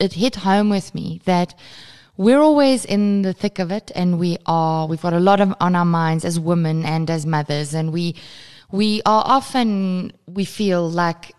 it 0.00 0.14
hit 0.14 0.36
home 0.36 0.70
with 0.70 0.92
me 0.92 1.20
that 1.24 1.54
we're 2.16 2.40
always 2.40 2.84
in 2.84 3.22
the 3.22 3.32
thick 3.32 3.60
of 3.60 3.70
it 3.70 3.92
and 3.94 4.18
we 4.18 4.38
are 4.44 4.88
we've 4.88 5.02
got 5.02 5.12
a 5.12 5.20
lot 5.20 5.40
of 5.40 5.54
on 5.60 5.76
our 5.76 5.84
minds 5.84 6.24
as 6.24 6.40
women 6.40 6.84
and 6.84 7.08
as 7.08 7.24
mothers 7.24 7.74
and 7.74 7.92
we 7.92 8.16
we 8.72 9.00
are 9.06 9.22
often 9.24 10.12
we 10.26 10.44
feel 10.44 10.90
like 10.90 11.32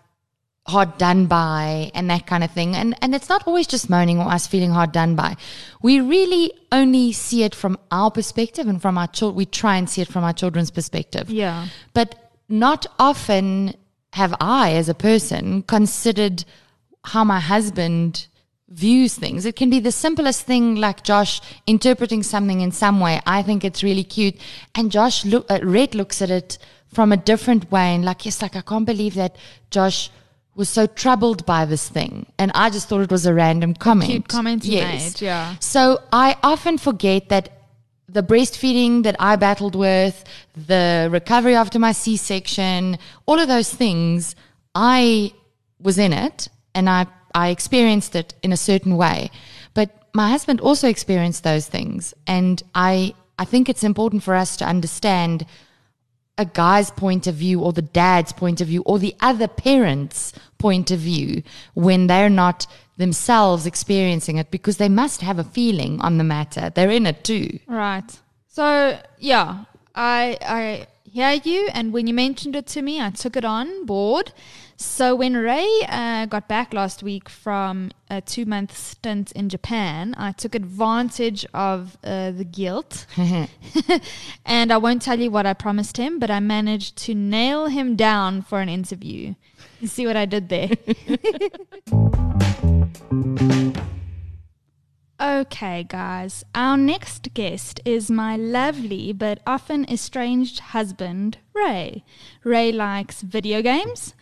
hard 0.69 0.97
done 0.97 1.25
by 1.25 1.91
and 1.93 2.09
that 2.09 2.25
kind 2.25 2.43
of 2.43 2.51
thing. 2.51 2.75
And 2.75 2.95
and 3.01 3.13
it's 3.13 3.29
not 3.29 3.45
always 3.47 3.67
just 3.67 3.89
moaning 3.89 4.19
or 4.19 4.31
us 4.31 4.47
feeling 4.47 4.71
hard 4.71 4.91
done 4.91 5.15
by. 5.15 5.35
We 5.81 5.99
really 5.99 6.51
only 6.71 7.11
see 7.11 7.43
it 7.43 7.53
from 7.55 7.77
our 7.91 8.11
perspective 8.11 8.67
and 8.67 8.81
from 8.81 8.97
our 8.97 9.07
children. 9.07 9.35
We 9.37 9.45
try 9.45 9.77
and 9.77 9.89
see 9.89 10.01
it 10.01 10.07
from 10.07 10.23
our 10.23 10.33
children's 10.33 10.71
perspective. 10.71 11.29
Yeah. 11.29 11.67
But 11.93 12.15
not 12.47 12.85
often 12.97 13.75
have 14.13 14.33
I, 14.39 14.73
as 14.73 14.89
a 14.89 14.95
person, 14.95 15.63
considered 15.63 16.43
how 17.05 17.23
my 17.23 17.39
husband 17.39 18.27
views 18.69 19.15
things. 19.15 19.45
It 19.45 19.55
can 19.55 19.69
be 19.69 19.79
the 19.79 19.91
simplest 19.91 20.45
thing, 20.45 20.75
like 20.75 21.03
Josh 21.03 21.41
interpreting 21.65 22.23
something 22.23 22.61
in 22.61 22.71
some 22.71 22.99
way. 22.99 23.21
I 23.25 23.41
think 23.41 23.63
it's 23.63 23.83
really 23.83 24.03
cute, 24.03 24.35
and 24.75 24.91
Josh 24.91 25.25
look, 25.25 25.45
uh, 25.49 25.59
Rhett 25.63 25.95
looks 25.95 26.21
at 26.21 26.29
it 26.29 26.57
from 26.93 27.11
a 27.11 27.17
different 27.17 27.71
way, 27.71 27.95
and 27.95 28.05
like, 28.05 28.25
yes, 28.25 28.41
like 28.41 28.55
I 28.55 28.61
can't 28.61 28.85
believe 28.85 29.15
that 29.15 29.35
Josh 29.69 30.11
was 30.59 30.69
so 30.69 30.85
troubled 30.85 31.45
by 31.45 31.63
this 31.63 31.87
thing. 31.87 32.25
And 32.37 32.51
I 32.53 32.69
just 32.69 32.89
thought 32.89 32.99
it 32.99 33.09
was 33.09 33.25
a 33.25 33.33
random 33.33 33.73
comment. 33.73 34.11
Cute 34.11 34.27
comment 34.27 34.65
yes. 34.65 35.21
made, 35.21 35.25
yeah. 35.25 35.55
So 35.59 36.01
I 36.11 36.35
often 36.43 36.77
forget 36.77 37.29
that 37.29 37.49
the 38.09 38.21
breastfeeding 38.21 39.03
that 39.03 39.15
I 39.19 39.37
battled 39.37 39.73
with, 39.73 40.23
the 40.67 41.07
recovery 41.09 41.55
after 41.55 41.79
my 41.79 41.93
C 41.93 42.17
section, 42.17 42.99
all 43.25 43.39
of 43.39 43.47
those 43.47 43.73
things, 43.73 44.35
I 44.75 45.33
was 45.79 45.97
in 45.97 46.11
it 46.11 46.49
and 46.75 46.89
I, 46.89 47.07
I 47.33 47.49
experienced 47.49 48.15
it 48.15 48.35
in 48.43 48.51
a 48.51 48.57
certain 48.57 48.97
way. 48.97 49.31
But 49.73 50.09
my 50.13 50.29
husband 50.29 50.59
also 50.59 50.89
experienced 50.89 51.43
those 51.45 51.67
things. 51.67 52.13
And 52.27 52.61
I, 52.75 53.13
I 53.37 53.45
think 53.45 53.69
it's 53.69 53.85
important 53.85 54.23
for 54.23 54.35
us 54.35 54.57
to 54.57 54.65
understand 54.65 55.45
a 56.39 56.45
guy's 56.45 56.89
point 56.89 57.27
of 57.27 57.35
view 57.35 57.61
or 57.61 57.73
the 57.73 57.81
dad's 57.81 58.31
point 58.31 58.61
of 58.61 58.67
view 58.67 58.81
or 58.85 58.97
the 58.97 59.13
other 59.19 59.47
parent's 59.47 60.33
point 60.59 60.91
of 60.91 60.99
view 60.99 61.41
when 61.73 62.07
they're 62.07 62.29
not 62.29 62.67
themselves 62.97 63.65
experiencing 63.65 64.37
it 64.37 64.51
because 64.51 64.77
they 64.77 64.89
must 64.89 65.21
have 65.21 65.39
a 65.39 65.43
feeling 65.43 65.99
on 66.01 66.17
the 66.17 66.23
matter. 66.23 66.69
They're 66.69 66.91
in 66.91 67.07
it 67.07 67.23
too. 67.23 67.59
Right. 67.65 68.19
So 68.47 68.99
yeah, 69.17 69.65
I 69.95 70.37
I 70.41 70.87
hear 71.09 71.39
you, 71.43 71.69
and 71.73 71.91
when 71.91 72.07
you 72.07 72.13
mentioned 72.13 72.55
it 72.55 72.67
to 72.67 72.81
me, 72.81 73.01
I 73.01 73.09
took 73.09 73.35
it 73.35 73.45
on 73.45 73.85
board. 73.85 74.31
So 74.75 75.13
when 75.13 75.35
Ray 75.35 75.67
uh, 75.89 76.25
got 76.27 76.47
back 76.47 76.73
last 76.73 77.03
week 77.03 77.27
from 77.27 77.91
a 78.09 78.21
two 78.21 78.45
month 78.45 78.77
stint 78.77 79.31
in 79.33 79.49
Japan, 79.49 80.15
I 80.17 80.31
took 80.31 80.55
advantage 80.55 81.45
of 81.53 81.97
uh, 82.03 82.31
the 82.31 82.45
guilt, 82.45 83.05
and 84.45 84.71
I 84.71 84.77
won't 84.77 85.01
tell 85.01 85.19
you 85.19 85.31
what 85.31 85.45
I 85.45 85.53
promised 85.53 85.97
him, 85.97 86.19
but 86.19 86.31
I 86.31 86.39
managed 86.39 86.95
to 87.05 87.15
nail 87.15 87.67
him 87.67 87.95
down 87.95 88.41
for 88.41 88.61
an 88.61 88.69
interview. 88.69 89.35
You 89.79 89.87
see 89.87 90.05
what 90.05 90.17
I 90.17 90.25
did 90.25 90.49
there? 90.49 90.71
Okay, 95.21 95.83
guys, 95.83 96.45
our 96.55 96.77
next 96.77 97.33
guest 97.33 97.81
is 97.83 98.09
my 98.09 98.37
lovely 98.37 99.11
but 99.11 99.41
often 99.45 99.83
estranged 99.89 100.59
husband, 100.59 101.39
Ray. 101.53 102.05
Ray 102.45 102.71
likes 102.71 103.21
video 103.21 103.61
games, 103.61 104.13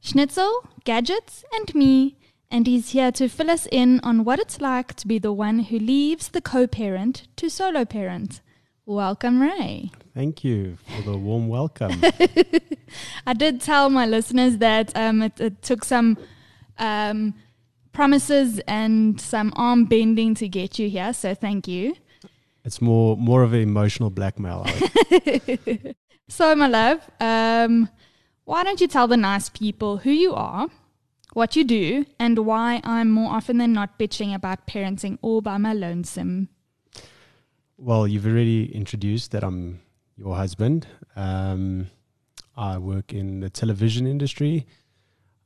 schnitzel, 0.00 0.68
gadgets, 0.84 1.44
and 1.54 1.74
me, 1.74 2.16
and 2.52 2.68
he's 2.68 2.90
here 2.90 3.10
to 3.12 3.28
fill 3.28 3.50
us 3.50 3.66
in 3.72 3.98
on 4.04 4.22
what 4.22 4.38
it's 4.38 4.60
like 4.60 4.94
to 4.94 5.08
be 5.08 5.18
the 5.18 5.32
one 5.32 5.58
who 5.58 5.78
leaves 5.78 6.28
the 6.28 6.40
co 6.40 6.68
parent 6.68 7.26
to 7.34 7.50
solo 7.50 7.84
parent. 7.84 8.40
Welcome, 8.86 9.40
Ray. 9.40 9.90
Thank 10.14 10.44
you 10.44 10.76
for 10.86 11.02
the 11.10 11.16
warm 11.16 11.48
welcome. 11.48 12.02
I 13.26 13.32
did 13.32 13.60
tell 13.60 13.88
my 13.90 14.06
listeners 14.06 14.58
that 14.58 14.96
um, 14.96 15.22
it, 15.22 15.40
it 15.40 15.62
took 15.62 15.84
some. 15.84 16.18
Um, 16.78 17.34
promises 17.94 18.60
and 18.66 19.18
some 19.18 19.52
arm 19.56 19.86
bending 19.86 20.34
to 20.34 20.48
get 20.48 20.78
you 20.78 20.90
here. 20.90 21.14
So 21.14 21.34
thank 21.34 21.66
you. 21.66 21.94
It's 22.64 22.82
more 22.82 23.16
more 23.16 23.42
of 23.42 23.54
an 23.54 23.60
emotional 23.60 24.10
blackmail. 24.10 24.66
so, 26.28 26.54
my 26.54 26.66
love, 26.66 27.08
um, 27.20 27.88
why 28.44 28.64
don't 28.64 28.80
you 28.80 28.88
tell 28.88 29.06
the 29.06 29.18
nice 29.18 29.50
people 29.50 29.98
who 29.98 30.10
you 30.10 30.34
are, 30.34 30.68
what 31.34 31.56
you 31.56 31.64
do, 31.64 32.06
and 32.18 32.38
why 32.38 32.80
I'm 32.82 33.10
more 33.10 33.32
often 33.32 33.58
than 33.58 33.74
not 33.74 33.98
bitching 33.98 34.34
about 34.34 34.66
parenting 34.66 35.18
all 35.20 35.42
by 35.42 35.58
my 35.58 35.74
lonesome? 35.74 36.48
Well, 37.76 38.06
you've 38.06 38.26
already 38.26 38.72
introduced 38.72 39.32
that 39.32 39.42
I'm 39.42 39.80
your 40.16 40.36
husband. 40.36 40.86
Um, 41.16 41.90
I 42.56 42.78
work 42.78 43.12
in 43.12 43.40
the 43.40 43.50
television 43.50 44.06
industry. 44.06 44.64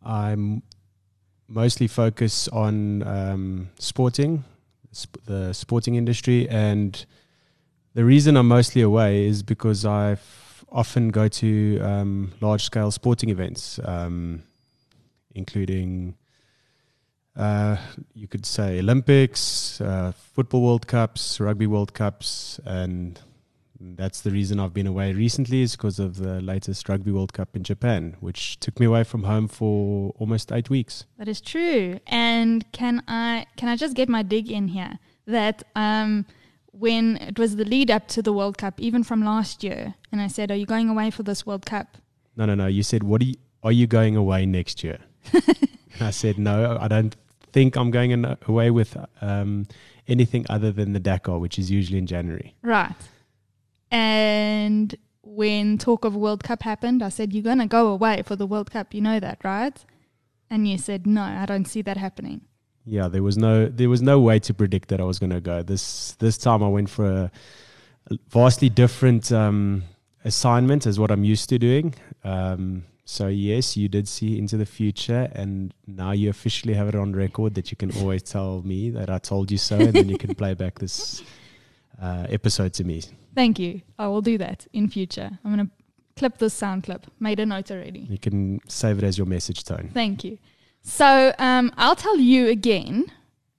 I'm 0.05 0.63
mostly 1.49 1.87
focus 1.89 2.47
on 2.49 3.03
um, 3.05 3.71
sporting, 3.79 4.45
sp- 4.93 5.25
the 5.25 5.55
sporting 5.55 5.95
industry, 5.95 6.47
and 6.51 7.03
the 7.95 8.05
reason 8.05 8.37
I'm 8.37 8.49
mostly 8.49 8.83
away 8.83 9.25
is 9.25 9.43
because 9.43 9.87
I 9.87 10.19
often 10.71 11.09
go 11.09 11.29
to 11.29 11.81
um, 11.81 12.33
large 12.43 12.63
scale 12.63 12.91
sporting 12.91 13.31
events, 13.31 13.81
um, 13.85 14.43
including. 15.35 16.17
Uh, 17.39 17.77
you 18.15 18.27
could 18.27 18.45
say 18.45 18.81
Olympics, 18.81 19.81
uh, 19.81 20.13
football 20.35 20.63
World 20.63 20.89
Cups, 20.89 21.39
rugby 21.39 21.69
World 21.69 21.95
Cups, 21.95 22.59
and 22.65 23.21
that's 23.81 24.23
the 24.23 24.33
reason 24.33 24.59
I've 24.59 24.75
been 24.75 24.89
away 24.89 25.13
recently 25.13 25.63
is 25.63 25.77
because 25.77 26.01
of 26.01 26.17
the 26.17 26.41
latest 26.41 26.89
Rugby 26.89 27.13
World 27.13 27.33
Cup 27.33 27.55
in 27.55 27.63
Japan, 27.63 28.17
which 28.19 28.59
took 28.59 28.81
me 28.81 28.87
away 28.87 29.05
from 29.05 29.23
home 29.23 29.47
for 29.47 30.13
almost 30.19 30.51
eight 30.51 30.69
weeks. 30.69 31.05
That 31.17 31.29
is 31.29 31.41
true. 31.41 32.01
And 32.09 32.71
can 32.73 33.05
I 33.07 33.47
can 33.57 33.69
I 33.69 33.77
just 33.77 33.95
get 33.95 34.09
my 34.09 34.25
dig 34.25 34.51
in 34.51 34.69
here 34.69 34.99
that 35.27 35.63
um, 35.77 36.27
when 36.73 37.19
it 37.19 37.39
was 37.39 37.55
the 37.55 37.65
lead 37.65 37.89
up 37.89 38.09
to 38.09 38.23
the 38.23 38.33
World 38.33 38.59
Cup, 38.59 38.81
even 38.81 39.05
from 39.05 39.25
last 39.25 39.63
year, 39.63 39.95
and 40.11 40.21
I 40.21 40.27
said, 40.27 40.51
"Are 40.51 40.57
you 40.57 40.67
going 40.67 40.89
away 40.89 41.13
for 41.13 41.23
this 41.23 41.47
World 41.47 41.65
Cup?" 41.65 41.99
No, 42.37 42.47
no, 42.47 42.57
no. 42.57 42.67
You 42.67 42.83
said, 42.83 43.05
"What 43.05 43.23
are 43.23 43.27
you, 43.27 43.35
are 43.63 43.73
you 43.73 43.87
going 43.87 44.17
away 44.17 44.45
next 44.45 44.83
year?" 44.83 44.99
I 46.01 46.11
said, 46.11 46.37
"No, 46.39 46.79
I 46.81 46.89
don't 46.89 47.15
think 47.59 47.77
I'm 47.77 47.91
going 47.91 48.11
in, 48.13 48.37
away 48.47 48.71
with 48.71 48.97
um, 49.21 49.67
anything 50.07 50.47
other 50.49 50.71
than 50.73 50.93
the 50.93 51.01
Dakar, 51.01 51.39
which 51.39 51.59
is 51.59 51.71
usually 51.71 51.99
in 51.99 52.07
January." 52.07 52.55
Right. 52.63 52.95
And 53.91 54.95
when 55.23 55.79
talk 55.79 56.05
of 56.05 56.15
World 56.17 56.43
Cup 56.43 56.63
happened, 56.63 57.03
I 57.03 57.09
said, 57.09 57.33
You're 57.33 57.43
going 57.43 57.59
to 57.59 57.67
go 57.67 57.89
away 57.89 58.23
for 58.23 58.37
the 58.37 58.47
World 58.47 58.71
Cup. 58.71 58.95
You 58.95 59.01
know 59.01 59.21
that, 59.21 59.39
right? 59.45 59.79
And 60.51 60.69
you 60.69 60.79
said, 60.79 61.07
No, 61.07 61.23
I 61.23 61.47
don't 61.47 61.67
see 61.67 61.83
that 61.83 61.97
happening. 61.97 62.43
Yeah, 62.85 63.09
there 63.09 63.23
was 63.23 63.37
no 63.37 63.67
there 63.67 63.91
was 63.91 64.01
no 64.01 64.19
way 64.19 64.39
to 64.41 64.55
predict 64.55 64.89
that 64.89 65.01
I 65.01 65.05
was 65.05 65.19
going 65.19 65.31
to 65.31 65.41
go. 65.41 65.63
This 65.63 66.13
this 66.13 66.39
time 66.39 66.63
I 66.63 66.69
went 66.69 66.89
for 66.89 67.07
a, 67.07 67.31
vastly 68.31 68.71
different 68.71 69.31
um, 69.31 69.83
assignment 70.25 70.87
as 70.87 70.99
what 70.99 71.11
I'm 71.11 71.25
used 71.25 71.51
to 71.51 71.59
doing. 71.59 71.95
Um, 72.25 72.85
so 73.11 73.29
yes, 73.29 73.75
you 73.75 73.89
did 73.89 74.07
see 74.07 74.39
into 74.39 74.59
the 74.59 74.67
future, 74.67 75.31
and 75.33 75.73
now 75.87 76.11
you 76.11 76.29
officially 76.29 76.75
have 76.75 76.89
it 76.89 76.95
on 76.95 77.15
record 77.15 77.55
that 77.55 77.71
you 77.71 77.77
can 77.77 77.91
always 77.93 78.23
tell 78.23 78.61
me 78.61 78.91
that 78.91 79.09
I 79.09 79.17
told 79.17 79.51
you 79.51 79.57
so, 79.57 79.77
and 79.77 79.95
then 79.95 80.11
you 80.11 80.19
can 80.19 80.35
play 80.35 80.53
back 80.53 80.79
this 80.79 81.23
uh, 82.03 82.27
episode 82.29 82.75
to 82.75 82.85
me. 82.85 83.03
Thank 83.35 83.59
you. 83.59 83.81
I 83.99 84.09
will 84.09 84.21
do 84.21 84.37
that 84.37 84.67
in 84.75 84.91
future. 84.91 85.31
I'm 85.43 85.55
going 85.57 85.67
to 85.67 85.73
clip 86.19 86.37
this 86.37 86.53
sound 86.53 86.85
clip. 86.85 87.07
Made 87.19 87.41
a 87.41 87.47
note 87.47 87.71
already. 87.71 88.01
You 88.01 88.19
can 88.19 88.61
save 88.69 88.99
it 88.99 89.05
as 89.05 89.17
your 89.17 89.27
message 89.27 89.65
tone. 89.65 89.91
Thank 89.95 90.23
you. 90.23 90.37
So 90.83 91.33
um, 91.39 91.73
I'll 91.79 91.97
tell 91.97 92.19
you 92.19 92.49
again, 92.49 93.07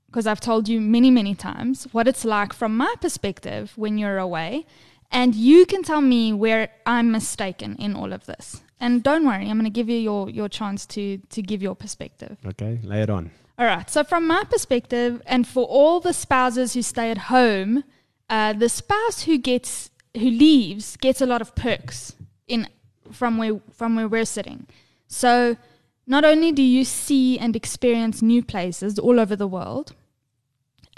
because 0.06 0.28
I've 0.28 0.42
told 0.42 0.70
you 0.70 0.80
many, 0.80 1.10
many 1.10 1.34
times, 1.34 1.88
what 1.92 2.08
it's 2.08 2.24
like 2.24 2.54
from 2.54 2.78
my 2.78 2.94
perspective 3.02 3.74
when 3.76 3.98
you're 3.98 4.20
away. 4.20 4.68
And 5.12 5.34
you 5.34 5.66
can 5.66 5.82
tell 5.82 6.02
me 6.02 6.34
where 6.34 6.70
I'm 6.86 7.12
mistaken 7.12 7.78
in 7.78 7.96
all 7.96 8.14
of 8.14 8.28
this. 8.28 8.62
And 8.80 9.04
don't 9.04 9.26
worry, 9.26 9.50
I'm 9.50 9.58
going 9.60 9.66
to 9.66 9.70
give 9.70 9.90
you 9.90 9.98
your, 9.98 10.30
your 10.30 10.48
chance 10.48 10.86
to, 10.88 11.18
to 11.18 11.42
give 11.42 11.62
your 11.62 11.76
perspective. 11.76 12.38
Okay, 12.46 12.80
lay 12.84 13.02
it 13.02 13.10
on. 13.10 13.32
All 13.58 13.66
right. 13.66 13.90
So, 13.90 14.06
from 14.06 14.26
my 14.26 14.46
perspective, 14.46 15.22
and 15.26 15.46
for 15.46 15.66
all 15.66 16.00
the 16.00 16.14
spouses 16.14 16.74
who 16.74 16.82
stay 16.82 17.12
at 17.12 17.18
home 17.18 17.84
uh, 18.30 18.54
the 18.54 18.70
spouse 18.70 19.24
who 19.24 19.38
gets 19.38 19.90
who 20.16 20.30
leaves 20.30 20.98
gets 20.98 21.22
a 21.22 21.26
lot 21.26 21.42
of 21.42 21.56
perks 21.56 22.14
in 22.48 22.68
from 23.12 23.38
where 23.38 23.60
from 23.72 23.96
where 23.96 24.08
we're 24.08 24.26
sitting. 24.26 24.68
So 25.08 25.58
not 26.06 26.24
only 26.24 26.52
do 26.52 26.62
you 26.62 26.86
see 26.86 27.38
and 27.40 27.56
experience 27.56 28.22
new 28.22 28.44
places 28.44 29.00
all 29.00 29.20
over 29.20 29.36
the 29.36 29.48
world, 29.48 29.96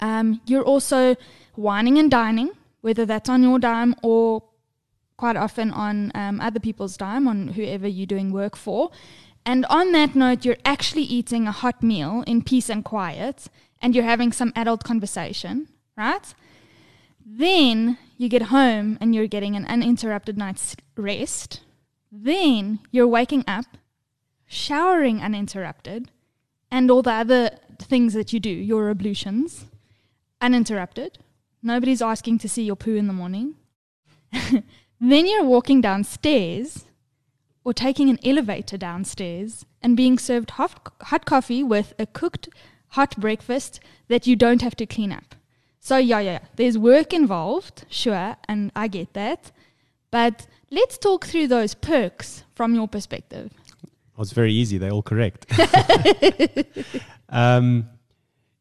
um, 0.00 0.40
you're 0.46 0.64
also 0.64 1.16
whining 1.54 1.98
and 1.98 2.10
dining, 2.10 2.50
whether 2.82 3.06
that's 3.06 3.28
on 3.28 3.42
your 3.42 3.58
dime 3.58 3.94
or 4.02 4.42
quite 5.22 5.36
often 5.36 5.70
on 5.70 6.10
um, 6.16 6.40
other 6.40 6.58
people's 6.58 6.96
dime, 6.96 7.28
on 7.28 7.46
whoever 7.46 7.86
you're 7.86 8.14
doing 8.14 8.32
work 8.32 8.56
for. 8.56 8.90
And 9.46 9.64
on 9.66 9.92
that 9.92 10.16
note, 10.16 10.44
you're 10.44 10.64
actually 10.64 11.04
eating 11.04 11.46
a 11.46 11.52
hot 11.52 11.80
meal 11.80 12.24
in 12.26 12.42
peace 12.42 12.68
and 12.68 12.84
quiet, 12.84 13.46
and 13.80 13.94
you're 13.94 14.02
having 14.02 14.32
some 14.32 14.52
adult 14.56 14.82
conversation, 14.82 15.68
right? 15.96 16.34
Then 17.24 17.98
you 18.16 18.28
get 18.28 18.50
home 18.56 18.98
and 19.00 19.14
you're 19.14 19.28
getting 19.28 19.54
an 19.54 19.64
uninterrupted 19.66 20.36
night's 20.36 20.74
rest. 20.96 21.60
Then 22.10 22.80
you're 22.90 23.06
waking 23.06 23.44
up, 23.46 23.66
showering 24.48 25.22
uninterrupted, 25.22 26.10
and 26.68 26.90
all 26.90 27.02
the 27.02 27.12
other 27.12 27.50
things 27.78 28.12
that 28.14 28.32
you 28.32 28.40
do, 28.40 28.50
your 28.50 28.90
ablutions, 28.90 29.66
uninterrupted. 30.40 31.18
Nobody's 31.62 32.02
asking 32.02 32.38
to 32.38 32.48
see 32.48 32.64
your 32.64 32.74
poo 32.74 32.96
in 32.96 33.06
the 33.06 33.12
morning. 33.12 33.54
then 35.10 35.26
you're 35.26 35.44
walking 35.44 35.80
downstairs 35.80 36.84
or 37.64 37.72
taking 37.72 38.08
an 38.10 38.18
elevator 38.24 38.76
downstairs 38.76 39.64
and 39.82 39.96
being 39.96 40.18
served 40.18 40.52
hot, 40.52 40.92
hot 41.02 41.24
coffee 41.24 41.62
with 41.62 41.94
a 41.98 42.06
cooked 42.06 42.48
hot 42.90 43.18
breakfast 43.18 43.80
that 44.08 44.26
you 44.26 44.36
don't 44.36 44.62
have 44.62 44.76
to 44.76 44.86
clean 44.86 45.10
up. 45.12 45.34
So, 45.80 45.96
yeah, 45.96 46.20
yeah, 46.20 46.38
there's 46.54 46.78
work 46.78 47.12
involved, 47.12 47.84
sure, 47.88 48.36
and 48.46 48.70
I 48.76 48.86
get 48.86 49.14
that. 49.14 49.50
But 50.12 50.46
let's 50.70 50.96
talk 50.98 51.26
through 51.26 51.48
those 51.48 51.74
perks 51.74 52.44
from 52.54 52.74
your 52.74 52.86
perspective. 52.86 53.50
Well, 54.14 54.22
it's 54.22 54.32
very 54.32 54.52
easy. 54.52 54.78
They're 54.78 54.92
all 54.92 55.02
correct. 55.02 55.46
um, 57.28 57.88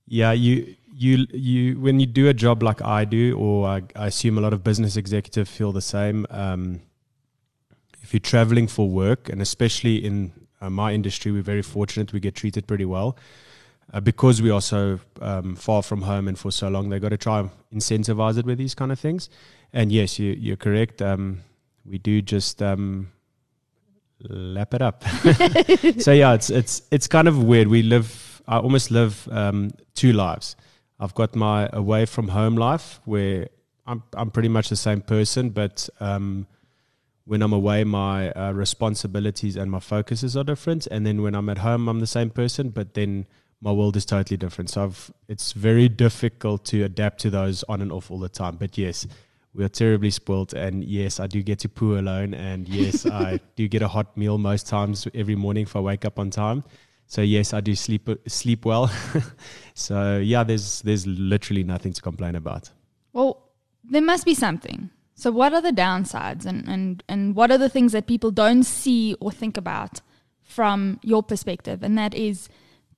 yeah, 0.07 0.31
you 0.31 0.75
you 1.01 1.25
you 1.31 1.79
when 1.79 1.99
you 1.99 2.05
do 2.05 2.27
a 2.27 2.33
job 2.33 2.61
like 2.61 2.81
I 2.81 3.05
do, 3.05 3.37
or 3.37 3.67
I, 3.67 3.81
I 3.95 4.07
assume 4.07 4.37
a 4.37 4.41
lot 4.41 4.53
of 4.53 4.63
business 4.63 4.95
executives 4.97 5.49
feel 5.49 5.71
the 5.71 5.81
same. 5.81 6.27
Um, 6.29 6.81
if 8.01 8.13
you're 8.13 8.19
traveling 8.19 8.67
for 8.67 8.89
work, 8.89 9.29
and 9.29 9.41
especially 9.41 9.95
in 9.95 10.31
uh, 10.61 10.69
my 10.69 10.93
industry, 10.93 11.31
we're 11.31 11.41
very 11.41 11.61
fortunate. 11.61 12.13
We 12.13 12.19
get 12.19 12.35
treated 12.35 12.67
pretty 12.67 12.85
well 12.85 13.17
uh, 13.93 13.99
because 13.99 14.41
we 14.41 14.51
are 14.51 14.61
so 14.61 14.99
um, 15.21 15.55
far 15.55 15.81
from 15.81 16.03
home 16.03 16.27
and 16.27 16.37
for 16.37 16.51
so 16.51 16.69
long, 16.69 16.89
they've 16.89 17.01
got 17.01 17.09
to 17.09 17.17
try 17.17 17.39
and 17.39 17.49
incentivize 17.73 18.37
it 18.37 18.45
with 18.45 18.57
these 18.57 18.75
kind 18.75 18.91
of 18.91 18.99
things. 18.99 19.29
And 19.73 19.91
yes, 19.91 20.19
you, 20.19 20.33
you're 20.33 20.57
correct. 20.57 21.01
Um, 21.01 21.41
we 21.85 21.97
do 21.97 22.21
just 22.21 22.61
um, 22.61 23.11
lap 24.19 24.73
it 24.73 24.81
up. 24.81 25.03
so 25.99 26.11
yeah, 26.11 26.33
it's 26.33 26.49
it's 26.49 26.83
it's 26.91 27.07
kind 27.07 27.27
of 27.27 27.43
weird. 27.43 27.67
We 27.67 27.81
live. 27.81 28.41
I 28.47 28.57
almost 28.57 28.91
live 28.91 29.27
um, 29.31 29.71
two 29.95 30.13
lives. 30.13 30.55
I've 31.01 31.15
got 31.15 31.35
my 31.35 31.67
away 31.73 32.05
from 32.05 32.29
home 32.29 32.55
life 32.55 33.01
where 33.05 33.49
I'm 33.87 34.03
I'm 34.13 34.31
pretty 34.31 34.49
much 34.49 34.69
the 34.69 34.75
same 34.75 35.01
person, 35.01 35.49
but 35.49 35.89
um, 35.99 36.45
when 37.25 37.41
I'm 37.41 37.53
away, 37.53 37.83
my 37.83 38.31
uh, 38.31 38.51
responsibilities 38.51 39.55
and 39.55 39.71
my 39.71 39.79
focuses 39.79 40.37
are 40.37 40.43
different. 40.43 40.87
And 40.87 41.05
then 41.05 41.21
when 41.21 41.35
I'm 41.35 41.49
at 41.49 41.59
home, 41.59 41.87
I'm 41.87 41.99
the 41.99 42.07
same 42.07 42.29
person, 42.29 42.69
but 42.69 42.93
then 42.93 43.25
my 43.61 43.71
world 43.71 43.95
is 43.95 44.05
totally 44.05 44.37
different. 44.37 44.69
So 44.69 44.83
I've, 44.83 45.11
it's 45.27 45.53
very 45.53 45.87
difficult 45.87 46.65
to 46.65 46.83
adapt 46.83 47.19
to 47.21 47.29
those 47.29 47.63
on 47.69 47.81
and 47.81 47.91
off 47.91 48.11
all 48.11 48.19
the 48.19 48.29
time. 48.29 48.57
But 48.57 48.77
yes, 48.77 49.07
we 49.53 49.63
are 49.63 49.69
terribly 49.69 50.09
spoilt. 50.09 50.53
And 50.53 50.83
yes, 50.83 51.19
I 51.19 51.27
do 51.27 51.43
get 51.43 51.59
to 51.59 51.69
poo 51.69 51.97
alone. 51.97 52.33
And 52.33 52.67
yes, 52.67 53.05
I 53.05 53.39
do 53.55 53.67
get 53.67 53.81
a 53.81 53.87
hot 53.87 54.17
meal 54.17 54.37
most 54.37 54.67
times 54.67 55.07
every 55.13 55.35
morning 55.35 55.63
if 55.63 55.75
I 55.75 55.79
wake 55.79 56.05
up 56.05 56.17
on 56.19 56.31
time. 56.31 56.63
So 57.11 57.21
yes, 57.21 57.53
I 57.53 57.59
do 57.59 57.75
sleep 57.75 58.07
sleep 58.25 58.63
well. 58.63 58.89
so 59.73 60.17
yeah, 60.19 60.45
there's 60.45 60.81
there's 60.83 61.05
literally 61.05 61.61
nothing 61.61 61.91
to 61.91 62.01
complain 62.01 62.35
about. 62.35 62.69
Well, 63.11 63.49
there 63.83 64.01
must 64.01 64.23
be 64.23 64.33
something. 64.33 64.89
So 65.15 65.29
what 65.29 65.53
are 65.53 65.61
the 65.61 65.73
downsides 65.73 66.45
and, 66.45 66.65
and, 66.69 67.03
and 67.09 67.35
what 67.35 67.51
are 67.51 67.57
the 67.57 67.67
things 67.67 67.91
that 67.91 68.07
people 68.07 68.31
don't 68.31 68.63
see 68.63 69.17
or 69.19 69.29
think 69.29 69.57
about 69.57 69.99
from 70.41 71.01
your 71.03 71.21
perspective? 71.21 71.83
And 71.83 71.97
that 71.97 72.13
is 72.13 72.47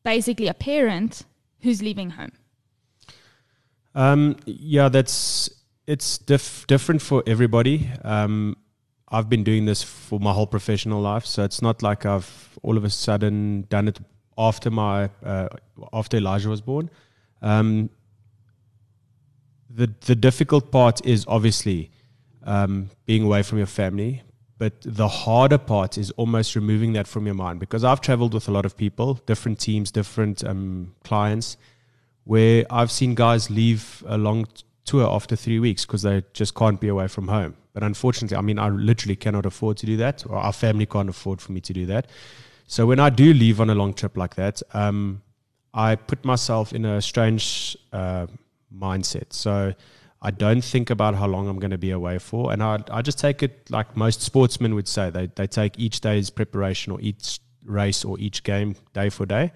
basically 0.04 0.48
a 0.48 0.54
parent 0.54 1.24
who's 1.62 1.82
leaving 1.82 2.12
home. 2.12 2.34
Um, 3.96 4.38
yeah, 4.46 4.90
that's 4.90 5.50
it's 5.88 6.20
diff- 6.20 6.68
different 6.68 7.02
for 7.02 7.24
everybody. 7.26 7.90
Um, 8.04 8.58
I've 9.14 9.30
been 9.30 9.44
doing 9.44 9.66
this 9.66 9.84
for 9.84 10.20
my 10.20 10.34
whole 10.34 10.48
professional 10.48 11.00
life, 11.00 11.26
so 11.26 11.44
it's 11.44 11.62
not 11.62 11.84
like 11.84 12.04
I've 12.04 12.58
all 12.64 12.78
of 12.78 12.84
a 12.84 12.90
sudden 12.90 13.68
done 13.70 13.88
it 13.88 14.00
after 14.38 14.72
my 14.72 15.10
uh, 15.24 15.50
after 15.94 16.18
Elijah 16.18 16.50
was 16.50 16.62
born. 16.62 16.90
Um, 17.44 17.92
the 19.70 19.94
the 20.02 20.16
difficult 20.16 20.72
part 20.72 21.06
is 21.06 21.26
obviously 21.28 21.92
um, 22.44 22.90
being 23.06 23.24
away 23.24 23.44
from 23.44 23.60
your 23.60 23.68
family, 23.68 24.24
but 24.58 24.74
the 24.82 25.08
harder 25.08 25.60
part 25.60 25.98
is 26.00 26.10
almost 26.12 26.56
removing 26.56 26.94
that 26.94 27.08
from 27.08 27.28
your 27.28 27.36
mind 27.36 27.60
because 27.60 27.84
I've 27.84 28.02
traveled 28.02 28.34
with 28.34 28.48
a 28.48 28.52
lot 28.52 28.66
of 28.66 28.76
people, 28.76 29.16
different 29.28 29.60
teams, 29.60 29.92
different 29.92 30.44
um, 30.44 30.96
clients, 31.04 31.58
where 32.24 32.66
I've 32.72 32.92
seen 32.92 33.14
guys 33.14 33.52
leave 33.52 34.04
a 34.08 34.18
long 34.18 34.48
tour 34.86 35.08
after 35.10 35.36
three 35.36 35.60
weeks 35.60 35.86
because 35.86 36.02
they 36.02 36.24
just 36.34 36.56
can't 36.56 36.80
be 36.80 36.88
away 36.88 37.08
from 37.08 37.28
home. 37.28 37.56
But 37.74 37.84
unfortunately, 37.84 38.38
I 38.38 38.42
mean, 38.42 38.60
I 38.60 38.70
literally 38.70 39.16
cannot 39.16 39.46
afford 39.46 39.78
to 39.78 39.86
do 39.86 39.98
that, 39.98 40.26
or 40.28 40.38
our 40.38 40.54
family 40.54 40.86
can't 40.86 41.10
afford 41.10 41.42
for 41.42 41.52
me 41.52 41.62
to 41.62 41.74
do 41.74 41.86
that. 41.88 42.08
So 42.68 42.86
when 42.86 43.00
I 43.00 43.10
do 43.10 43.34
leave 43.34 43.60
on 43.60 43.70
a 43.70 43.76
long 43.76 43.94
trip 43.94 44.18
like 44.18 44.36
that, 44.36 44.62
um, 44.74 45.22
I 45.74 45.96
put 45.96 46.24
myself 46.24 46.74
in 46.74 46.86
a 46.86 47.02
strange 47.02 47.76
uh, 47.92 48.28
mindset. 48.74 49.34
So 49.34 49.74
I 50.22 50.32
don't 50.32 50.64
think 50.64 50.90
about 50.90 51.16
how 51.16 51.28
long 51.28 51.48
I'm 51.48 51.60
going 51.60 51.72
to 51.72 51.78
be 51.78 51.92
away 51.92 52.20
for. 52.20 52.54
And 52.54 52.62
I, 52.64 52.80
I 52.92 53.02
just 53.02 53.20
take 53.20 53.44
it 53.44 53.70
like 53.70 53.98
most 53.98 54.22
sportsmen 54.22 54.76
would 54.76 54.88
say. 54.88 55.10
They, 55.10 55.28
they 55.36 55.48
take 55.48 55.78
each 55.80 56.00
day's 56.00 56.30
preparation 56.30 56.94
or 56.94 57.02
each 57.02 57.40
race 57.66 58.06
or 58.06 58.20
each 58.20 58.44
game 58.44 58.76
day 58.94 59.10
for 59.10 59.26
day. 59.26 59.52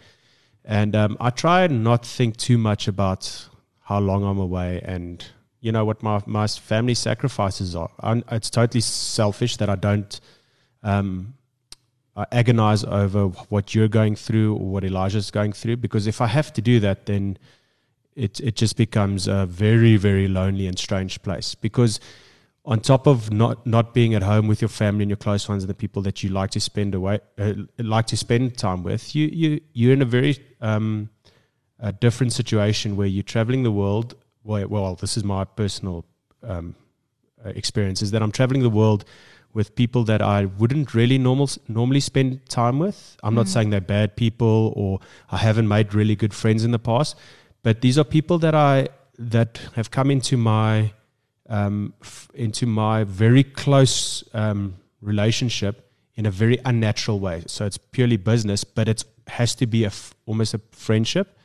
And 0.66 0.96
um, 0.96 1.18
I 1.20 1.30
try 1.30 1.68
not 1.68 2.06
think 2.06 2.36
too 2.36 2.58
much 2.58 2.88
about 2.88 3.48
how 3.88 4.00
long 4.00 4.26
I'm 4.26 4.38
away 4.38 4.82
and 4.84 5.26
you 5.62 5.72
know 5.72 5.86
what 5.86 6.04
my 6.04 6.22
my 6.26 6.46
family 6.46 6.94
sacrifices 6.94 7.74
are. 7.74 7.90
I'm, 8.02 8.22
it's 8.32 8.50
totally 8.50 8.82
selfish 8.82 9.56
that 9.58 9.70
I 9.70 9.76
don't 9.76 10.20
um, 10.84 11.36
I 12.14 12.26
agonize 12.32 12.84
over 12.84 13.28
what 13.50 13.74
you're 13.74 13.88
going 13.88 14.18
through 14.18 14.56
or 14.56 14.68
what 14.74 14.84
Elijah's 14.84 15.32
going 15.32 15.54
through 15.54 15.78
because 15.78 16.06
if 16.06 16.20
I 16.20 16.28
have 16.28 16.52
to 16.54 16.62
do 16.62 16.82
that, 16.82 17.06
then 17.06 17.38
it 18.14 18.42
it 18.42 18.56
just 18.58 18.76
becomes 18.76 19.28
a 19.28 19.46
very 19.46 19.96
very 19.96 20.28
lonely 20.28 20.68
and 20.68 20.78
strange 20.78 21.22
place 21.22 21.56
because 21.56 22.02
on 22.66 22.82
top 22.82 23.08
of 23.08 23.32
not 23.32 23.66
not 23.66 23.94
being 23.94 24.14
at 24.16 24.24
home 24.24 24.48
with 24.48 24.62
your 24.62 24.70
family 24.70 25.04
and 25.04 25.10
your 25.10 25.24
close 25.28 25.48
ones 25.48 25.64
and 25.64 25.70
the 25.70 25.82
people 25.86 26.02
that 26.02 26.22
you 26.24 26.30
like 26.30 26.52
to 26.52 26.60
spend 26.60 26.94
away 26.94 27.20
uh, 27.40 27.54
like 27.78 28.08
to 28.08 28.18
spend 28.18 28.58
time 28.58 28.84
with, 28.84 29.16
you 29.16 29.28
you 29.28 29.62
you're 29.72 29.94
in 29.94 30.02
a 30.02 30.12
very 30.18 30.38
um, 30.60 31.10
a 31.80 31.92
different 31.92 32.34
situation 32.34 32.96
where 32.96 33.08
you're 33.08 33.24
traveling 33.24 33.64
the 33.64 33.72
world. 33.72 34.16
Well, 34.44 34.68
well 34.68 34.96
this 34.96 35.18
is 35.18 35.24
my 35.24 35.46
personal 35.46 36.06
um, 36.44 36.76
experience 37.46 38.02
is 38.02 38.12
that 38.12 38.22
I'm 38.22 38.32
traveling 38.32 38.64
the 38.64 38.70
world 38.70 39.06
with 39.54 39.76
people 39.76 40.04
that 40.04 40.22
I 40.22 40.46
wouldn't 40.46 40.94
really 40.94 41.18
normal, 41.18 41.50
normally 41.68 42.00
spend 42.00 42.48
time 42.50 42.80
with. 42.80 43.18
I'm 43.24 43.34
mm. 43.34 43.38
not 43.38 43.48
saying 43.48 43.70
they're 43.70 43.82
bad 43.82 44.16
people 44.16 44.74
or 44.76 45.00
I 45.32 45.38
haven't 45.38 45.68
made 45.68 45.94
really 45.94 46.16
good 46.16 46.34
friends 46.34 46.64
in 46.64 46.72
the 46.72 46.80
past, 46.80 47.16
but 47.64 47.82
these 47.82 47.98
are 47.98 48.04
people 48.04 48.38
that 48.40 48.54
I 48.56 48.90
that 49.20 49.60
have 49.76 49.90
come 49.90 50.12
into 50.12 50.38
my 50.38 50.94
um, 51.50 51.94
f- 52.02 52.30
into 52.34 52.66
my 52.66 53.04
very 53.04 53.44
close 53.44 54.24
um, 54.34 54.76
relationship 55.02 55.92
in 56.16 56.26
a 56.26 56.32
very 56.32 56.60
unnatural 56.66 57.20
way. 57.20 57.44
So 57.48 57.66
it's 57.66 57.78
purely 57.78 58.18
business, 58.18 58.64
but 58.64 58.88
it 58.88 59.04
has 59.28 59.56
to 59.56 59.66
be 59.66 59.84
a 59.84 59.88
f- 59.88 60.14
almost 60.26 60.54
a 60.54 60.62
friendship. 60.72 61.38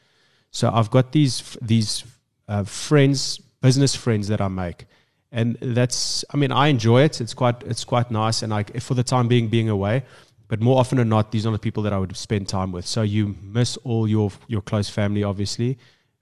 So 0.53 0.71
I've 0.71 0.91
got 0.91 1.13
these 1.13 1.57
these 1.61 2.05
uh, 2.47 2.65
friends, 2.65 3.39
business 3.61 3.97
friends 3.97 4.29
that 4.29 4.41
I 4.41 4.49
make, 4.49 4.85
and 5.33 5.57
that's 5.61 6.25
I 6.33 6.37
mean 6.37 6.53
I 6.53 6.69
enjoy 6.69 7.03
it. 7.03 7.21
It's 7.21 7.35
quite 7.35 7.63
it's 7.65 7.85
quite 7.85 8.11
nice, 8.11 8.43
and 8.43 8.51
like 8.51 8.79
for 8.81 8.95
the 8.95 9.03
time 9.03 9.29
being, 9.29 9.49
being 9.49 9.69
away. 9.69 10.05
But 10.49 10.61
more 10.61 10.79
often 10.79 10.99
than 10.99 11.09
not, 11.09 11.33
these 11.33 11.47
are 11.47 11.53
the 11.53 11.59
people 11.59 11.83
that 11.85 11.95
I 11.95 11.99
would 11.99 12.15
spend 12.15 12.47
time 12.47 12.73
with. 12.73 12.87
So 12.87 13.01
you 13.01 13.35
miss 13.43 13.79
all 13.79 14.07
your 14.07 14.31
your 14.47 14.61
close 14.61 14.91
family, 14.91 15.25
obviously. 15.25 15.79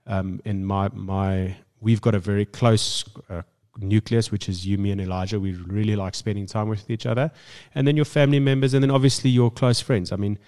Um, 0.07 0.41
in 0.45 0.63
my 0.63 0.89
my, 0.93 1.57
we've 1.81 1.99
got 1.99 2.15
a 2.15 2.19
very 2.19 2.45
close 2.45 3.03
uh, 3.29 3.41
nucleus, 3.77 4.31
which 4.31 4.47
is 4.47 4.65
you, 4.65 4.77
me, 4.77 4.91
and 4.91 5.01
Elijah. 5.01 5.41
We 5.41 5.51
really 5.51 5.97
like 5.97 6.15
spending 6.15 6.45
time 6.45 6.69
with 6.69 6.89
each 6.89 7.05
other, 7.05 7.31
and 7.75 7.85
then 7.85 7.97
your 7.97 8.05
family 8.05 8.39
members, 8.39 8.73
and 8.73 8.81
then 8.81 8.91
obviously 8.91 9.29
your 9.29 9.51
close 9.51 9.81
friends. 9.81 10.13
I 10.13 10.15
mean, 10.15 10.39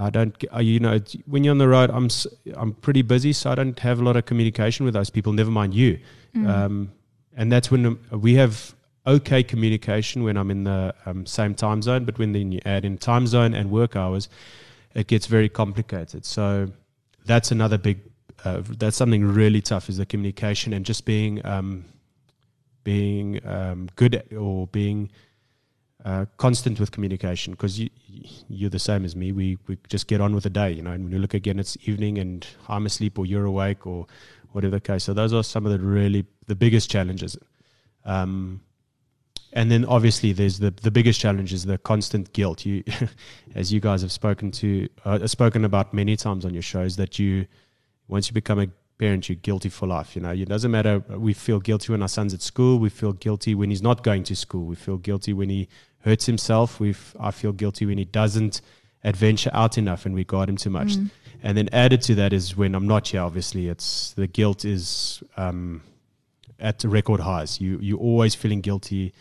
I 0.00 0.10
don't, 0.10 0.44
uh, 0.54 0.60
you 0.60 0.80
know, 0.80 0.98
when 1.26 1.44
you're 1.44 1.50
on 1.52 1.58
the 1.58 1.68
road, 1.68 1.90
I'm 1.90 2.08
I'm 2.54 2.72
pretty 2.72 3.02
busy, 3.02 3.32
so 3.32 3.50
I 3.50 3.54
don't 3.54 3.78
have 3.80 4.00
a 4.00 4.04
lot 4.04 4.16
of 4.16 4.24
communication 4.24 4.84
with 4.84 4.94
those 4.94 5.10
people. 5.10 5.32
Never 5.32 5.50
mind 5.50 5.74
you, 5.74 5.98
mm. 6.34 6.48
um, 6.48 6.92
and 7.36 7.52
that's 7.52 7.70
when 7.70 7.84
um, 7.84 8.00
we 8.10 8.34
have 8.34 8.74
okay 9.06 9.42
communication 9.42 10.24
when 10.24 10.36
I'm 10.36 10.50
in 10.50 10.64
the 10.64 10.94
um, 11.04 11.26
same 11.26 11.54
time 11.54 11.82
zone. 11.82 12.04
But 12.06 12.18
when 12.18 12.32
then 12.32 12.50
you 12.50 12.60
add 12.64 12.84
in 12.84 12.96
time 12.96 13.26
zone 13.26 13.54
and 13.54 13.70
work 13.70 13.94
hours, 13.94 14.28
it 14.94 15.06
gets 15.06 15.26
very 15.26 15.48
complicated. 15.48 16.24
So 16.24 16.72
that's 17.26 17.50
another 17.50 17.78
big. 17.78 18.00
Uh, 18.42 18.62
that's 18.78 18.96
something 18.96 19.22
really 19.22 19.60
tough 19.60 19.90
is 19.90 19.98
the 19.98 20.06
communication 20.06 20.72
and 20.72 20.86
just 20.86 21.04
being 21.04 21.44
um, 21.44 21.84
being 22.84 23.46
um, 23.46 23.88
good 23.96 24.14
at, 24.14 24.32
or 24.32 24.66
being 24.68 25.10
uh, 26.04 26.24
constant 26.36 26.80
with 26.80 26.90
communication 26.92 27.52
because 27.52 27.78
you 27.78 27.90
you're 28.48 28.70
the 28.70 28.78
same 28.78 29.04
as 29.04 29.14
me. 29.14 29.32
We 29.32 29.58
we 29.66 29.78
just 29.88 30.06
get 30.06 30.20
on 30.20 30.34
with 30.34 30.44
the 30.44 30.50
day, 30.50 30.72
you 30.72 30.82
know. 30.82 30.92
And 30.92 31.04
when 31.04 31.12
you 31.12 31.18
look 31.18 31.34
again, 31.34 31.58
it's 31.58 31.76
evening 31.84 32.18
and 32.18 32.46
I'm 32.68 32.86
asleep 32.86 33.18
or 33.18 33.26
you're 33.26 33.44
awake 33.44 33.86
or 33.86 34.06
whatever 34.52 34.76
the 34.76 34.80
case. 34.80 35.04
So 35.04 35.12
those 35.12 35.32
are 35.32 35.42
some 35.42 35.66
of 35.66 35.72
the 35.72 35.78
really 35.78 36.24
the 36.46 36.54
biggest 36.54 36.90
challenges. 36.90 37.36
Um, 38.04 38.62
and 39.52 39.70
then 39.70 39.84
obviously 39.84 40.32
there's 40.32 40.58
the 40.58 40.70
the 40.70 40.90
biggest 40.90 41.20
challenge 41.20 41.52
is 41.52 41.66
the 41.66 41.78
constant 41.78 42.32
guilt. 42.32 42.64
You, 42.64 42.82
as 43.54 43.72
you 43.72 43.80
guys 43.80 44.02
have 44.02 44.12
spoken 44.12 44.50
to 44.52 44.88
uh, 45.04 45.26
spoken 45.26 45.64
about 45.64 45.92
many 45.92 46.16
times 46.16 46.44
on 46.44 46.54
your 46.54 46.62
shows, 46.62 46.96
that 46.96 47.18
you 47.18 47.46
once 48.08 48.28
you 48.28 48.32
become 48.32 48.58
a 48.60 48.68
parent, 49.00 49.28
you're 49.28 49.36
guilty 49.36 49.70
for 49.70 49.86
life. 49.86 50.14
You 50.14 50.22
know, 50.22 50.30
it 50.30 50.48
doesn't 50.48 50.70
matter. 50.70 50.98
We 51.08 51.32
feel 51.32 51.58
guilty 51.58 51.92
when 51.92 52.02
our 52.02 52.08
son's 52.08 52.34
at 52.34 52.42
school. 52.42 52.78
We 52.78 52.90
feel 52.90 53.12
guilty 53.12 53.54
when 53.54 53.70
he's 53.70 53.82
not 53.82 54.04
going 54.04 54.24
to 54.24 54.36
school. 54.36 54.66
We 54.66 54.76
feel 54.76 54.98
guilty 54.98 55.32
when 55.32 55.48
he 55.48 55.68
hurts 56.00 56.26
himself. 56.26 56.80
We 56.80 56.94
I 57.18 57.30
feel 57.30 57.52
guilty 57.52 57.86
when 57.86 57.98
he 57.98 58.04
doesn't 58.04 58.60
adventure 59.02 59.50
out 59.52 59.78
enough 59.78 60.04
and 60.06 60.14
we 60.14 60.24
guard 60.24 60.48
him 60.48 60.56
too 60.56 60.70
much. 60.70 60.96
Mm. 60.96 61.10
And 61.42 61.56
then 61.56 61.68
added 61.72 62.02
to 62.02 62.14
that 62.16 62.32
is 62.32 62.56
when 62.56 62.74
I'm 62.74 62.86
not 62.86 63.08
here. 63.08 63.22
Obviously, 63.22 63.68
it's 63.68 64.12
the 64.12 64.26
guilt 64.26 64.64
is 64.64 65.22
um, 65.36 65.82
at 66.58 66.84
record 66.84 67.20
highs. 67.20 67.60
You 67.60 67.78
you're 67.80 67.98
always 67.98 68.34
feeling 68.34 68.60
guilty 68.60 69.14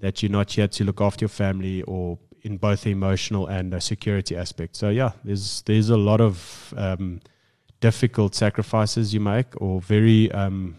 that 0.00 0.22
you're 0.22 0.32
not 0.32 0.52
here 0.52 0.68
to 0.68 0.84
look 0.84 1.00
after 1.00 1.24
your 1.24 1.30
family 1.30 1.82
or 1.82 2.18
in 2.42 2.58
both 2.58 2.82
the 2.82 2.90
emotional 2.90 3.46
and 3.46 3.72
the 3.72 3.80
security 3.80 4.36
aspect. 4.36 4.76
So 4.76 4.90
yeah, 4.90 5.12
there's 5.24 5.62
there's 5.62 5.90
a 5.90 5.96
lot 5.96 6.20
of 6.20 6.72
um, 6.76 7.20
difficult 7.80 8.34
sacrifices 8.34 9.12
you 9.12 9.20
make 9.20 9.60
or 9.60 9.80
very 9.80 10.30
um, 10.30 10.76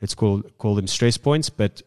let's 0.00 0.14
call 0.14 0.42
call 0.58 0.74
them 0.74 0.86
stress 0.86 1.16
points, 1.16 1.50
but 1.50 1.82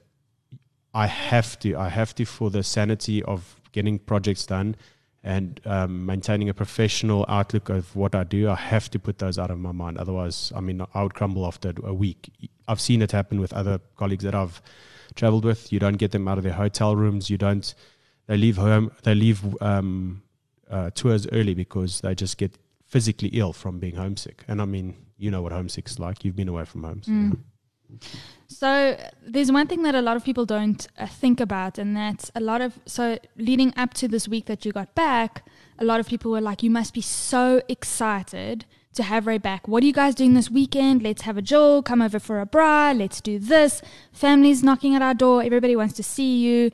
I 0.94 1.08
have 1.08 1.60
to. 1.60 1.76
I 1.76 1.90
have 1.90 2.14
to 2.16 2.26
for 2.26 2.50
the 2.50 2.64
sanity 2.64 3.24
of 3.24 3.60
getting 3.72 4.00
projects 4.00 4.46
done 4.46 4.76
and 5.24 5.62
um, 5.66 6.06
maintaining 6.06 6.50
a 6.50 6.54
professional 6.54 7.26
outlook 7.28 7.70
of 7.70 7.96
what 7.96 8.16
I 8.16 8.24
do. 8.24 8.50
I 8.50 8.56
have 8.56 8.90
to 8.92 9.00
put 9.00 9.20
those 9.20 9.38
out 9.38 9.52
of 9.52 9.60
my 9.60 9.72
mind. 9.72 9.98
Otherwise, 9.98 10.52
I 10.56 10.62
mean, 10.62 10.86
I 10.94 11.04
would 11.04 11.14
crumble 11.14 11.46
after 11.46 11.74
a 11.84 11.94
week. 11.94 12.32
I've 12.68 12.82
seen 12.82 13.02
it 13.02 13.12
happen 13.12 13.40
with 13.40 13.54
other 13.54 13.80
colleagues 13.98 14.24
that 14.24 14.36
I've 14.36 14.62
traveled 15.16 15.46
with. 15.46 15.72
You 15.72 15.80
don't 15.80 15.98
get 15.98 16.12
them 16.12 16.28
out 16.28 16.38
of 16.38 16.44
their 16.44 16.54
hotel 16.54 16.96
rooms. 16.96 17.30
You 17.30 17.38
don't. 17.38 17.74
They 18.28 18.38
leave 18.38 18.58
home. 18.58 18.92
They 19.04 19.16
leave 19.16 19.62
um, 19.62 20.24
uh, 20.70 20.90
tours 20.96 21.28
early 21.32 21.54
because 21.54 22.02
they 22.02 22.16
just 22.16 22.38
get 22.38 22.58
physically 22.86 23.30
ill 23.30 23.54
from 23.54 23.80
being 23.80 23.96
homesick. 23.96 24.44
And 24.48 24.62
I 24.62 24.66
mean, 24.66 24.96
you 25.18 25.30
know 25.30 25.42
what 25.42 25.52
homesick's 25.52 26.00
like. 26.00 26.26
You've 26.26 26.36
been 26.36 26.50
away 26.50 26.66
from 26.66 26.84
home. 26.84 27.04
So, 27.04 27.12
mm. 27.12 27.32
yeah. 27.32 27.40
So 28.48 28.98
there's 29.26 29.52
one 29.52 29.68
thing 29.68 29.82
that 29.84 29.96
a 29.96 30.02
lot 30.02 30.18
of 30.18 30.24
people 30.24 30.46
don't 30.46 30.86
uh, 30.98 31.08
think 31.08 31.40
about, 31.40 31.78
and 31.78 31.96
that's 31.96 32.30
a 32.36 32.42
lot 32.42 32.62
of 32.62 32.80
so 32.86 33.18
leading 33.36 33.74
up 33.76 33.94
to 33.96 34.08
this 34.08 34.28
week 34.28 34.46
that 34.46 34.66
you 34.66 34.72
got 34.72 34.94
back, 34.94 35.44
a 35.80 35.86
lot 35.86 36.00
of 36.00 36.08
people 36.08 36.32
were 36.32 36.42
like, 36.42 36.62
"You 36.62 36.70
must 36.70 36.94
be 36.94 37.02
so 37.02 37.62
excited 37.68 38.66
to 38.94 39.04
have 39.04 39.26
Ray 39.26 39.38
back. 39.38 39.68
What 39.68 39.84
are 39.84 39.86
you 39.88 39.94
guys 39.94 40.14
doing 40.16 40.34
this 40.34 40.52
weekend? 40.52 41.02
Let's 41.02 41.22
have 41.22 41.38
a 41.38 41.42
jol, 41.42 41.82
come 41.82 42.02
over 42.02 42.20
for 42.20 42.42
a 42.42 42.46
braai, 42.46 42.98
let's 42.98 43.22
do 43.22 43.40
this. 43.40 43.82
Family's 44.12 44.62
knocking 44.64 44.96
at 44.96 45.02
our 45.02 45.14
door, 45.14 45.42
everybody 45.42 45.76
wants 45.76 45.96
to 45.96 46.04
see 46.04 46.38
you." 46.40 46.72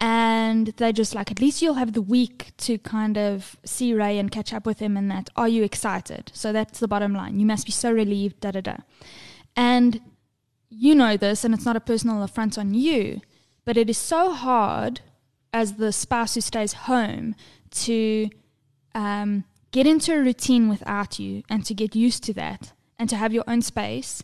And 0.00 0.68
they're 0.76 0.92
just 0.92 1.12
like, 1.12 1.32
at 1.32 1.40
least 1.40 1.60
you'll 1.60 1.74
have 1.74 1.92
the 1.92 2.00
week 2.00 2.52
to 2.58 2.78
kind 2.78 3.18
of 3.18 3.56
see 3.64 3.92
Ray 3.92 4.18
and 4.18 4.30
catch 4.30 4.54
up 4.54 4.64
with 4.64 4.78
him. 4.78 4.96
And 4.96 5.10
that, 5.10 5.28
are 5.34 5.48
you 5.48 5.64
excited? 5.64 6.30
So 6.32 6.52
that's 6.52 6.78
the 6.78 6.86
bottom 6.86 7.12
line. 7.12 7.40
You 7.40 7.46
must 7.46 7.66
be 7.66 7.72
so 7.72 7.90
relieved, 7.90 8.38
da 8.38 8.52
da 8.52 8.60
da. 8.60 8.76
And 9.56 10.00
you 10.70 10.94
know 10.94 11.16
this, 11.16 11.44
and 11.44 11.54
it's 11.54 11.64
not 11.64 11.76
a 11.76 11.80
personal 11.80 12.22
affront 12.22 12.58
on 12.58 12.74
you, 12.74 13.20
but 13.64 13.76
it 13.76 13.88
is 13.88 13.98
so 13.98 14.32
hard 14.32 15.00
as 15.52 15.74
the 15.74 15.92
spouse 15.92 16.34
who 16.34 16.40
stays 16.40 16.72
home 16.72 17.34
to 17.70 18.28
um, 18.94 19.44
get 19.70 19.86
into 19.86 20.14
a 20.14 20.20
routine 20.20 20.68
without 20.68 21.18
you 21.18 21.42
and 21.48 21.64
to 21.64 21.74
get 21.74 21.96
used 21.96 22.22
to 22.24 22.34
that 22.34 22.72
and 22.98 23.08
to 23.08 23.16
have 23.16 23.32
your 23.32 23.44
own 23.46 23.62
space 23.62 24.22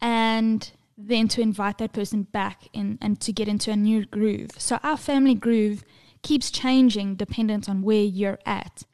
and 0.00 0.72
then 0.98 1.28
to 1.28 1.40
invite 1.40 1.78
that 1.78 1.92
person 1.92 2.24
back 2.24 2.68
in 2.72 2.98
and 3.00 3.20
to 3.20 3.32
get 3.32 3.48
into 3.48 3.70
a 3.70 3.76
new 3.76 4.04
groove. 4.06 4.50
So 4.58 4.78
our 4.82 4.96
family 4.96 5.34
groove 5.34 5.84
keeps 6.22 6.50
changing 6.50 7.16
dependent 7.16 7.68
on 7.68 7.82
where 7.82 8.02
you're 8.02 8.38
at. 8.46 8.84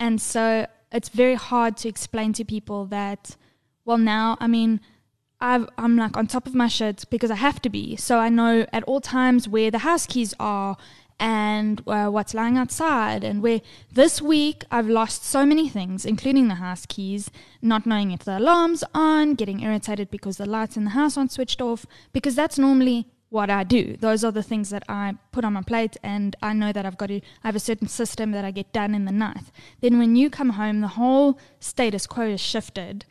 And 0.00 0.20
so 0.20 0.66
it's 0.90 1.08
very 1.08 1.34
hard 1.34 1.76
to 1.78 1.88
explain 1.88 2.32
to 2.34 2.44
people 2.44 2.86
that, 2.86 3.36
well, 3.84 3.98
now, 3.98 4.36
I 4.40 4.46
mean, 4.46 4.80
i 5.44 5.66
am 5.76 5.96
like 5.98 6.16
on 6.16 6.26
top 6.26 6.46
of 6.46 6.54
my 6.54 6.68
shit 6.68 7.04
because 7.10 7.30
I 7.30 7.34
have 7.34 7.60
to 7.62 7.68
be. 7.68 7.96
So 7.96 8.18
I 8.18 8.30
know 8.30 8.66
at 8.72 8.82
all 8.84 9.00
times 9.00 9.46
where 9.46 9.70
the 9.70 9.80
house 9.80 10.06
keys 10.06 10.32
are 10.40 10.78
and 11.20 11.82
uh, 11.86 12.08
what's 12.08 12.32
lying 12.32 12.56
outside. 12.56 13.22
And 13.22 13.42
where 13.42 13.60
this 13.92 14.22
week 14.22 14.64
I've 14.70 14.88
lost 14.88 15.22
so 15.22 15.44
many 15.44 15.68
things, 15.68 16.06
including 16.06 16.48
the 16.48 16.56
house 16.56 16.86
keys, 16.86 17.30
not 17.60 17.84
knowing 17.84 18.10
if 18.10 18.24
the 18.24 18.38
alarm's 18.38 18.84
on, 18.94 19.34
getting 19.34 19.60
irritated 19.60 20.10
because 20.10 20.38
the 20.38 20.46
lights 20.46 20.78
in 20.78 20.84
the 20.84 20.90
house 20.90 21.18
aren't 21.18 21.32
switched 21.32 21.60
off, 21.60 21.84
because 22.14 22.34
that's 22.34 22.58
normally 22.58 23.06
what 23.28 23.50
I 23.50 23.64
do. 23.64 23.96
Those 23.98 24.24
are 24.24 24.32
the 24.32 24.42
things 24.42 24.70
that 24.70 24.84
I 24.88 25.14
put 25.30 25.44
on 25.44 25.52
my 25.52 25.62
plate, 25.62 25.96
and 26.02 26.34
I 26.42 26.54
know 26.54 26.72
that 26.72 26.86
I've 26.86 26.96
got 26.96 27.08
to, 27.08 27.20
I 27.42 27.48
have 27.48 27.56
a 27.56 27.60
certain 27.60 27.88
system 27.88 28.30
that 28.30 28.44
I 28.44 28.50
get 28.50 28.72
done 28.72 28.94
in 28.94 29.04
the 29.04 29.12
night. 29.12 29.50
Then 29.82 29.98
when 29.98 30.16
you 30.16 30.30
come 30.30 30.50
home, 30.50 30.80
the 30.80 30.88
whole 30.88 31.38
status 31.60 32.06
quo 32.06 32.28
is 32.28 32.40
shifted 32.40 33.04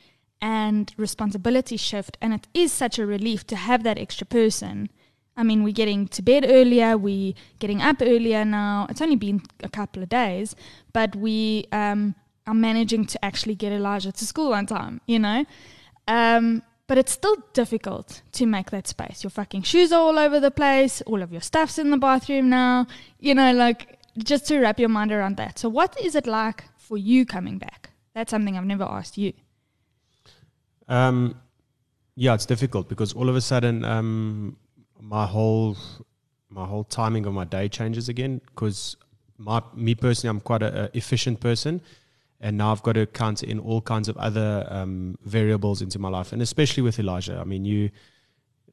and 0.43 0.93
responsibility 0.97 1.77
shift. 1.77 2.17
And 2.21 2.33
it 2.33 2.47
is 2.53 2.73
such 2.73 2.99
a 2.99 3.05
relief 3.05 3.47
to 3.47 3.55
have 3.55 3.83
that 3.83 3.97
extra 3.97 4.27
person. 4.27 4.89
I 5.37 5.43
mean, 5.43 5.63
we're 5.63 5.73
getting 5.73 6.09
to 6.09 6.21
bed 6.21 6.45
earlier, 6.47 6.97
we're 6.97 7.33
getting 7.59 7.81
up 7.81 8.01
earlier 8.01 8.43
now. 8.43 8.85
It's 8.89 9.01
only 9.01 9.15
been 9.15 9.41
a 9.63 9.69
couple 9.69 10.03
of 10.03 10.09
days, 10.09 10.53
but 10.91 11.15
we 11.15 11.65
um, 11.71 12.13
are 12.45 12.53
managing 12.53 13.05
to 13.05 13.25
actually 13.25 13.55
get 13.55 13.71
Elijah 13.71 14.11
to 14.11 14.25
school 14.25 14.53
on 14.53 14.65
time, 14.65 14.99
you 15.07 15.17
know? 15.17 15.45
Um, 16.09 16.61
but 16.87 16.97
it's 16.97 17.13
still 17.13 17.37
difficult 17.53 18.21
to 18.33 18.45
make 18.45 18.69
that 18.71 18.85
space. 18.85 19.23
Your 19.23 19.31
fucking 19.31 19.61
shoes 19.61 19.93
are 19.93 20.01
all 20.01 20.19
over 20.19 20.41
the 20.41 20.51
place, 20.51 21.01
all 21.03 21.21
of 21.23 21.31
your 21.31 21.41
stuff's 21.41 21.79
in 21.79 21.89
the 21.89 21.97
bathroom 21.97 22.49
now, 22.49 22.85
you 23.17 23.33
know, 23.33 23.53
like 23.53 23.97
just 24.17 24.45
to 24.49 24.59
wrap 24.59 24.77
your 24.77 24.89
mind 24.89 25.13
around 25.13 25.37
that. 25.37 25.57
So, 25.57 25.69
what 25.69 25.99
is 26.01 26.15
it 26.15 26.27
like 26.27 26.65
for 26.77 26.97
you 26.97 27.25
coming 27.25 27.57
back? 27.57 27.91
That's 28.13 28.29
something 28.29 28.57
I've 28.57 28.65
never 28.65 28.83
asked 28.83 29.17
you. 29.17 29.31
Um, 30.93 31.41
yeah, 32.15 32.35
it's 32.35 32.45
difficult 32.45 32.87
because 32.87 33.13
all 33.13 33.27
of 33.27 33.35
a 33.35 33.41
sudden, 33.41 33.83
um, 33.83 34.57
my 35.01 35.25
whole 35.25 35.75
my 36.49 36.65
whole 36.65 36.83
timing 36.83 37.25
of 37.25 37.33
my 37.33 37.45
day 37.45 37.67
changes 37.67 38.09
again. 38.09 38.41
Because 38.45 38.95
my 39.39 39.61
me 39.73 39.95
personally, 39.95 40.29
I'm 40.29 40.39
quite 40.39 40.61
a, 40.61 40.83
a, 40.83 40.89
efficient 40.93 41.39
person, 41.39 41.81
and 42.39 42.57
now 42.59 42.71
I've 42.71 42.83
got 42.83 42.93
to 42.93 43.07
count 43.07 43.41
in 43.41 43.57
all 43.57 43.81
kinds 43.81 44.07
of 44.07 44.17
other 44.17 44.67
um, 44.69 45.17
variables 45.25 45.81
into 45.81 45.97
my 45.97 46.09
life, 46.09 46.31
and 46.31 46.43
especially 46.43 46.83
with 46.83 46.99
Elijah. 46.99 47.39
I 47.39 47.43
mean, 47.43 47.65
you, 47.65 47.89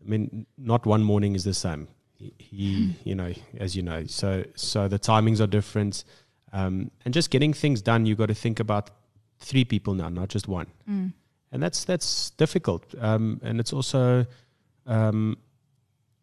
I 0.04 0.08
mean, 0.08 0.46
not 0.58 0.84
one 0.84 1.02
morning 1.02 1.34
is 1.34 1.44
the 1.44 1.54
same. 1.54 1.88
He, 2.18 2.34
he 2.36 2.96
you 3.04 3.14
know, 3.14 3.32
as 3.56 3.74
you 3.74 3.82
know, 3.82 4.04
so 4.04 4.44
so 4.56 4.88
the 4.88 4.98
timings 4.98 5.40
are 5.40 5.46
different, 5.46 6.04
um, 6.52 6.90
and 7.06 7.14
just 7.14 7.30
getting 7.30 7.54
things 7.54 7.80
done. 7.80 8.04
You 8.04 8.14
got 8.14 8.28
to 8.28 8.34
think 8.34 8.60
about 8.60 8.90
three 9.38 9.64
people 9.64 9.94
now, 9.94 10.10
not 10.10 10.28
just 10.28 10.48
one. 10.48 10.66
Mm 10.86 11.12
and 11.52 11.62
that's 11.62 11.84
that's 11.84 12.30
difficult. 12.30 12.84
Um, 13.00 13.40
and 13.42 13.60
it's 13.60 13.72
also 13.72 14.26
um, 14.86 15.36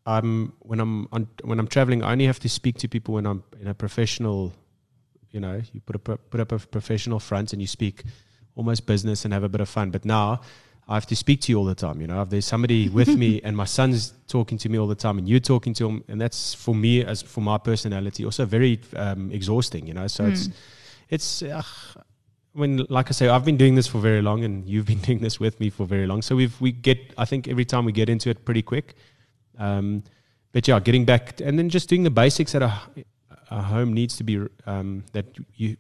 I'm 0.06 0.54
when 0.60 0.80
I'm 0.80 1.08
on, 1.12 1.28
when 1.44 1.60
I'm 1.60 1.68
traveling, 1.68 2.04
I 2.04 2.12
only 2.12 2.26
have 2.26 2.40
to 2.40 2.50
speak 2.50 2.78
to 2.80 2.88
people 2.88 3.16
when 3.16 3.26
I'm 3.26 3.44
in 3.60 3.68
a 3.68 3.74
professional. 3.74 4.54
You 5.32 5.42
know, 5.42 5.62
you 5.74 5.82
put 5.82 5.96
a 5.96 6.00
put 6.00 6.40
up 6.40 6.52
a 6.52 6.60
professional 6.60 7.20
front 7.20 7.54
and 7.54 7.62
you 7.62 7.68
speak 7.68 8.04
almost 8.56 8.86
business 8.86 9.26
and 9.26 9.34
have 9.34 9.44
a 9.44 9.50
bit 9.50 9.62
of 9.62 9.70
fun. 9.70 9.92
But 9.92 10.06
now 10.06 10.42
I 10.88 10.94
have 10.94 11.06
to 11.08 11.16
speak 11.16 11.42
to 11.42 11.52
you 11.52 11.58
all 11.58 11.66
the 11.66 11.76
time. 11.76 12.00
You 12.00 12.08
know, 12.08 12.22
if 12.22 12.30
there's 12.30 12.46
somebody 12.46 12.88
with 13.00 13.10
me 13.10 13.42
and 13.44 13.56
my 13.56 13.66
son's 13.66 14.14
talking 14.28 14.58
to 14.60 14.70
me 14.70 14.80
all 14.80 14.88
the 14.88 14.96
time 14.96 15.18
and 15.18 15.28
you're 15.28 15.42
talking 15.42 15.74
to 15.76 15.90
him, 15.90 16.04
and 16.08 16.22
that's 16.22 16.54
for 16.54 16.74
me 16.74 17.04
as 17.04 17.22
for 17.22 17.42
my 17.42 17.58
personality 17.58 18.24
also 18.24 18.46
very 18.46 18.80
um, 18.96 19.30
exhausting. 19.32 19.88
You 19.88 19.94
know, 19.94 20.08
so 20.08 20.24
mm. 20.24 20.32
it's 20.32 20.50
it's. 21.10 21.42
Uh, 21.44 21.62
when 22.58 22.86
like 22.90 23.08
I 23.10 23.12
say, 23.12 23.30
I've 23.30 23.46
been 23.46 23.58
doing 23.58 23.76
this 23.76 23.88
for 23.88 24.00
very 24.00 24.22
long, 24.22 24.44
and 24.44 24.68
you've 24.68 24.88
been 24.88 25.00
doing 25.10 25.20
this 25.20 25.40
with 25.40 25.60
me 25.60 25.70
for 25.70 25.86
very 25.86 26.08
long. 26.08 26.22
So 26.22 26.36
we've 26.36 26.60
we 26.60 26.72
get 26.72 27.14
I 27.18 27.26
think 27.26 27.48
every 27.48 27.66
time 27.66 27.86
we 27.86 27.92
get 27.92 28.10
into 28.10 28.30
it 28.30 28.44
pretty 28.46 28.62
quick. 28.62 28.96
Um, 29.58 30.04
but 30.52 30.68
yeah, 30.68 30.80
getting 30.80 31.06
back 31.06 31.40
and 31.40 31.58
then 31.58 31.70
just 31.70 31.88
doing 31.90 32.04
the 32.04 32.10
basics 32.10 32.54
that 32.54 32.62
a, 32.62 32.74
a 33.52 33.62
home 33.62 33.94
needs 33.94 34.18
to 34.18 34.24
be 34.24 34.46
um, 34.66 35.04
that 35.14 35.26
you 35.56 35.78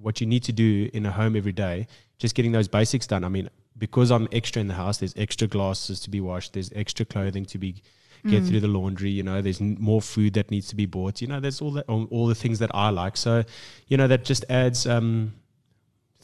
what 0.00 0.20
you 0.20 0.26
need 0.26 0.42
to 0.44 0.52
do 0.52 0.88
in 0.92 1.06
a 1.06 1.10
home 1.10 1.36
every 1.36 1.52
day. 1.52 1.86
Just 2.18 2.34
getting 2.34 2.52
those 2.52 2.68
basics 2.68 3.06
done. 3.06 3.24
I 3.24 3.28
mean, 3.28 3.50
because 3.76 4.10
I'm 4.10 4.28
extra 4.32 4.60
in 4.60 4.68
the 4.68 4.74
house, 4.74 4.98
there's 4.98 5.14
extra 5.16 5.46
glasses 5.46 6.00
to 6.00 6.10
be 6.10 6.20
washed. 6.20 6.52
There's 6.52 6.70
extra 6.74 7.04
clothing 7.04 7.44
to 7.46 7.58
be 7.58 7.82
get 8.26 8.42
mm. 8.42 8.48
through 8.48 8.60
the 8.60 8.68
laundry. 8.68 9.10
You 9.10 9.22
know, 9.22 9.42
there's 9.42 9.60
more 9.60 10.00
food 10.00 10.34
that 10.34 10.50
needs 10.50 10.68
to 10.68 10.76
be 10.76 10.86
bought. 10.86 11.20
You 11.20 11.26
know, 11.26 11.40
there's 11.40 11.60
all 11.60 11.72
that 11.72 11.86
all, 11.88 12.04
all 12.10 12.26
the 12.26 12.34
things 12.34 12.60
that 12.60 12.70
I 12.74 12.90
like. 12.90 13.16
So, 13.16 13.44
you 13.88 13.96
know, 13.96 14.06
that 14.08 14.24
just 14.24 14.44
adds. 14.48 14.86
Um, 14.86 15.34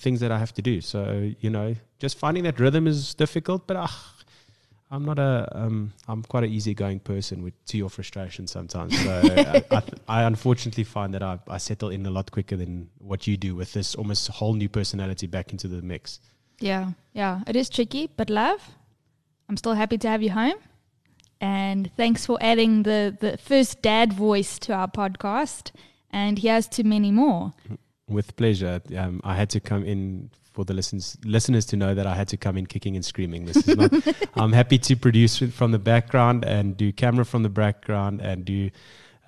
things 0.00 0.20
that 0.20 0.32
I 0.32 0.38
have 0.38 0.52
to 0.54 0.62
do. 0.62 0.80
So 0.80 1.30
you 1.40 1.50
know, 1.50 1.76
just 1.98 2.18
finding 2.18 2.44
that 2.44 2.58
rhythm 2.58 2.86
is 2.86 3.14
difficult, 3.14 3.66
but 3.66 3.76
uh, 3.76 3.86
I'm 4.90 5.04
not 5.04 5.18
a 5.18 5.48
um, 5.52 5.92
I'm 6.08 6.22
quite 6.22 6.44
an 6.44 6.50
easygoing 6.50 7.00
person 7.00 7.42
with 7.42 7.54
to 7.66 7.76
your 7.76 7.90
frustration 7.90 8.46
sometimes. 8.46 8.98
So 9.00 9.10
I, 9.22 9.64
I, 9.70 9.82
I, 10.08 10.22
unfortunately 10.24 10.84
find 10.84 11.14
that 11.14 11.22
I, 11.22 11.38
I 11.48 11.58
settle 11.58 11.90
in 11.90 12.04
a 12.06 12.10
lot 12.10 12.32
quicker 12.32 12.56
than 12.56 12.90
what 12.98 13.26
you 13.26 13.36
do 13.36 13.54
with 13.54 13.72
this 13.72 13.94
almost 13.94 14.28
whole 14.28 14.54
new 14.54 14.68
personality 14.68 15.26
back 15.26 15.52
into 15.52 15.68
the 15.68 15.82
mix. 15.82 16.20
Yeah, 16.58 16.90
yeah, 17.12 17.40
it 17.46 17.56
is 17.56 17.70
tricky, 17.70 18.10
but 18.16 18.28
love, 18.28 18.60
I'm 19.48 19.56
still 19.56 19.74
happy 19.74 19.96
to 19.98 20.08
have 20.08 20.22
you 20.22 20.30
home. 20.30 20.58
And 21.40 21.90
thanks 21.96 22.26
for 22.26 22.36
adding 22.40 22.82
the, 22.82 23.16
the 23.18 23.38
first 23.38 23.80
dad 23.80 24.12
voice 24.12 24.58
to 24.60 24.74
our 24.74 24.88
podcast. 24.88 25.70
And 26.10 26.38
here's 26.38 26.68
to 26.68 26.84
many 26.84 27.10
more. 27.10 27.54
Mm-hmm. 27.64 27.74
With 28.10 28.36
pleasure. 28.36 28.82
Um, 28.96 29.20
I 29.24 29.34
had 29.36 29.48
to 29.50 29.60
come 29.60 29.84
in 29.84 30.30
for 30.52 30.64
the 30.64 30.74
listeners 30.74 31.16
listeners 31.24 31.64
to 31.66 31.76
know 31.76 31.94
that 31.94 32.06
I 32.06 32.14
had 32.14 32.28
to 32.28 32.36
come 32.36 32.56
in 32.56 32.66
kicking 32.66 32.96
and 32.96 33.04
screaming. 33.04 33.44
This 33.46 33.68
is 33.68 33.76
not. 33.76 33.92
I'm 34.34 34.52
happy 34.52 34.78
to 34.78 34.96
produce 34.96 35.38
from 35.38 35.70
the 35.70 35.78
background 35.78 36.44
and 36.44 36.76
do 36.76 36.92
camera 36.92 37.24
from 37.24 37.42
the 37.42 37.48
background 37.48 38.20
and 38.20 38.44
do 38.44 38.70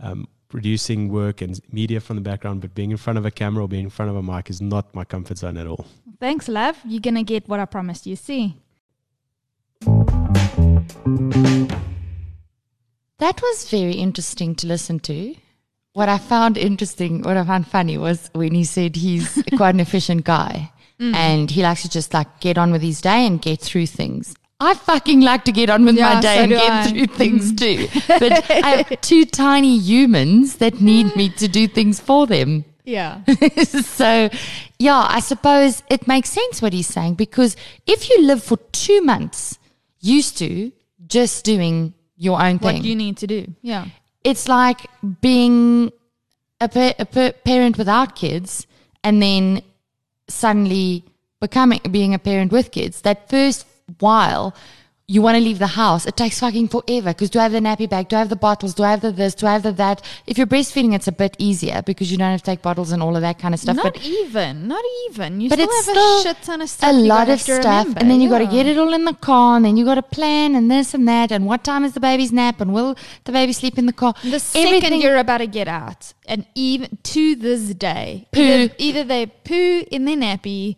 um, 0.01 0.27
producing 0.49 1.09
work 1.09 1.41
and 1.41 1.61
media 1.71 2.01
from 2.01 2.17
the 2.17 2.23
background. 2.23 2.61
But 2.61 2.75
being 2.75 2.91
in 2.91 2.97
front 2.97 3.19
of 3.19 3.25
a 3.25 3.31
camera 3.31 3.65
or 3.65 3.69
being 3.69 3.85
in 3.85 3.91
front 3.91 4.11
of 4.11 4.17
a 4.17 4.23
mic 4.23 4.51
is 4.51 4.61
not 4.61 4.95
my 4.95 5.05
comfort 5.05 5.39
zone 5.39 5.57
at 5.57 5.67
all. 5.67 5.87
Thanks, 6.21 6.49
love. 6.49 6.77
You're 6.85 7.01
gonna 7.01 7.23
get 7.23 7.49
what 7.49 7.61
I 7.61 7.67
promised 7.67 8.07
you. 8.07 8.17
See. 8.17 8.57
That 13.19 13.41
was 13.41 13.71
very 13.71 13.93
interesting 13.93 14.57
to 14.57 14.67
listen 14.67 14.99
to 15.01 15.37
what 15.93 16.09
I 16.09 16.19
found 16.19 16.57
interesting, 16.57 17.23
what 17.23 17.37
I 17.37 17.45
found 17.45 17.67
funny 17.67 17.99
was 17.99 18.31
when 18.33 18.55
he 18.55 18.65
said 18.65 18.97
he's 18.97 19.43
quite 19.57 19.75
an 19.75 19.81
efficient 19.81 20.25
guy 20.25 20.73
mm. 20.99 21.15
and 21.15 21.51
he 21.51 21.63
likes 21.63 21.83
to 21.83 21.91
just 21.91 22.15
like 22.15 22.41
get 22.41 22.59
on 22.59 22.73
with 22.73 22.83
his 22.83 23.01
day 23.01 23.27
and 23.27 23.41
get 23.41 23.61
through 23.61 23.87
things. 23.87 24.35
I 24.59 24.75
fucking 24.75 25.21
like 25.21 25.45
to 25.47 25.53
get 25.53 25.71
on 25.71 25.85
with 25.85 25.97
yeah, 25.97 26.15
my 26.15 26.21
day 26.21 26.37
so 26.37 26.43
and 26.43 26.51
get 26.53 26.71
I. 26.71 26.87
through 26.89 27.07
things 27.07 27.53
mm. 27.53 27.59
too. 27.59 28.01
But 28.07 28.51
I 28.51 28.83
have 28.83 29.01
two 29.01 29.25
tiny 29.25 29.77
humans 29.77 30.57
that 30.57 30.81
need 30.81 31.15
me 31.17 31.31
to 31.31 31.49
do 31.49 31.67
things 31.67 31.99
for 31.99 32.27
them. 32.27 32.65
Yeah. 32.85 33.25
so, 33.65 34.31
yeah, 34.79 35.07
I 35.09 35.21
suppose 35.21 35.83
it 35.91 36.07
makes 36.07 36.31
sense 36.31 36.63
what 36.63 36.73
he's 36.73 36.87
saying 36.87 37.15
because 37.15 37.57
if 37.87 38.09
you 38.09 38.23
live 38.23 38.43
for 38.43 38.57
two 38.71 39.03
months 39.03 39.59
used 40.01 40.39
to 40.39 40.73
just 41.07 41.45
doing 41.45 41.95
your 42.17 42.41
own 42.41 42.59
thing, 42.59 42.77
what 42.77 42.85
you 42.85 42.95
need 42.95 43.17
to 43.19 43.27
do, 43.27 43.53
yeah, 43.63 43.87
it's 44.25 44.49
like 44.49 44.87
being 45.21 45.93
a, 46.61 46.69
pa- 46.69 46.95
a 46.99 47.05
pa- 47.05 47.33
parent 47.45 47.79
without 47.79 48.15
kids 48.17 48.67
and 49.03 49.23
then 49.23 49.63
suddenly 50.29 51.05
becoming 51.41 51.81
being 51.91 52.15
a 52.15 52.19
parent 52.19 52.53
with 52.53 52.71
kids. 52.71 53.03
That 53.03 53.29
first 53.29 53.67
while 53.99 54.55
you 55.09 55.21
want 55.21 55.37
to 55.37 55.43
leave 55.43 55.59
the 55.59 55.67
house. 55.67 56.07
It 56.07 56.17
takes 56.17 56.41
fucking 56.41 56.69
forever 56.69 57.11
because 57.11 57.29
do 57.29 57.39
I 57.39 57.43
have 57.43 57.53
the 57.53 57.61
nappy 57.61 57.89
bag? 57.89 58.09
Do 58.09 58.17
I 58.17 58.21
have 58.21 58.29
the 58.29 58.37
bottles? 58.37 58.73
Do 58.75 58.83
I 58.85 58.93
have 58.93 59.01
the 59.01 59.11
this? 59.11 59.35
Do 59.35 59.47
I 59.47 59.53
have 59.53 59.63
the 59.63 59.73
that? 59.73 60.01
If 60.27 60.39
you're 60.39 60.47
breastfeeding, 60.47 60.95
it's 60.95 61.09
a 61.09 61.13
bit 61.13 61.37
easier 61.39 61.83
because 61.83 62.11
you 62.11 62.19
don't 62.19 62.31
have 62.31 62.41
to 62.41 62.45
take 62.45 62.63
bottles 62.63 62.93
and 62.93 63.03
all 63.03 63.15
of 63.17 63.23
that 63.23 63.39
kind 63.39 63.53
of 63.53 63.61
stuff. 63.61 63.77
Not 63.77 63.95
but 63.95 64.03
even, 64.05 64.69
not 64.69 64.85
even. 65.11 65.41
You 65.41 65.49
but 65.49 65.57
still 65.57 65.69
it's 65.69 65.87
have 65.87 65.97
still 65.97 66.21
a 66.21 66.23
shit 66.23 66.43
ton 66.43 66.61
of 66.63 66.71
stuff. 66.71 66.91
a 66.91 66.93
lot 66.93 67.29
of 67.29 67.41
stuff, 67.41 67.65
remember, 67.65 68.01
and 68.01 68.11
then 68.11 68.21
you 68.21 68.29
got 68.29 68.39
to 68.39 68.47
get 68.47 68.67
it 68.67 68.79
all 68.79 68.93
in 68.93 69.05
the 69.05 69.15
car, 69.15 69.57
and 69.57 69.65
then 69.65 69.77
you 69.77 69.85
got 69.85 69.97
to 69.97 70.03
plan 70.03 70.55
and 70.55 70.71
this 70.71 70.95
and 70.95 71.07
that, 71.09 71.33
and 71.33 71.47
what 71.47 71.65
time 71.65 71.85
is 71.85 71.93
the 71.95 72.01
baby's 72.01 72.33
nap, 72.33 72.61
and 72.61 72.73
will 72.73 72.97
the 73.25 73.33
baby 73.33 73.53
sleep 73.53 73.79
in 73.79 73.87
the 73.87 73.93
car? 73.93 74.15
The 74.23 74.39
second 74.39 75.01
you're 75.01 75.17
about 75.17 75.39
to 75.39 75.47
get 75.47 75.69
out, 75.69 76.13
and 76.27 76.47
even 76.55 76.99
to 77.03 77.35
this 77.35 77.75
day, 77.75 78.29
Poo. 78.33 78.41
Either, 78.41 78.75
either 78.79 79.05
they 79.05 79.27
poo 79.27 79.85
in 79.91 80.05
their 80.05 80.17
nappy, 80.17 80.77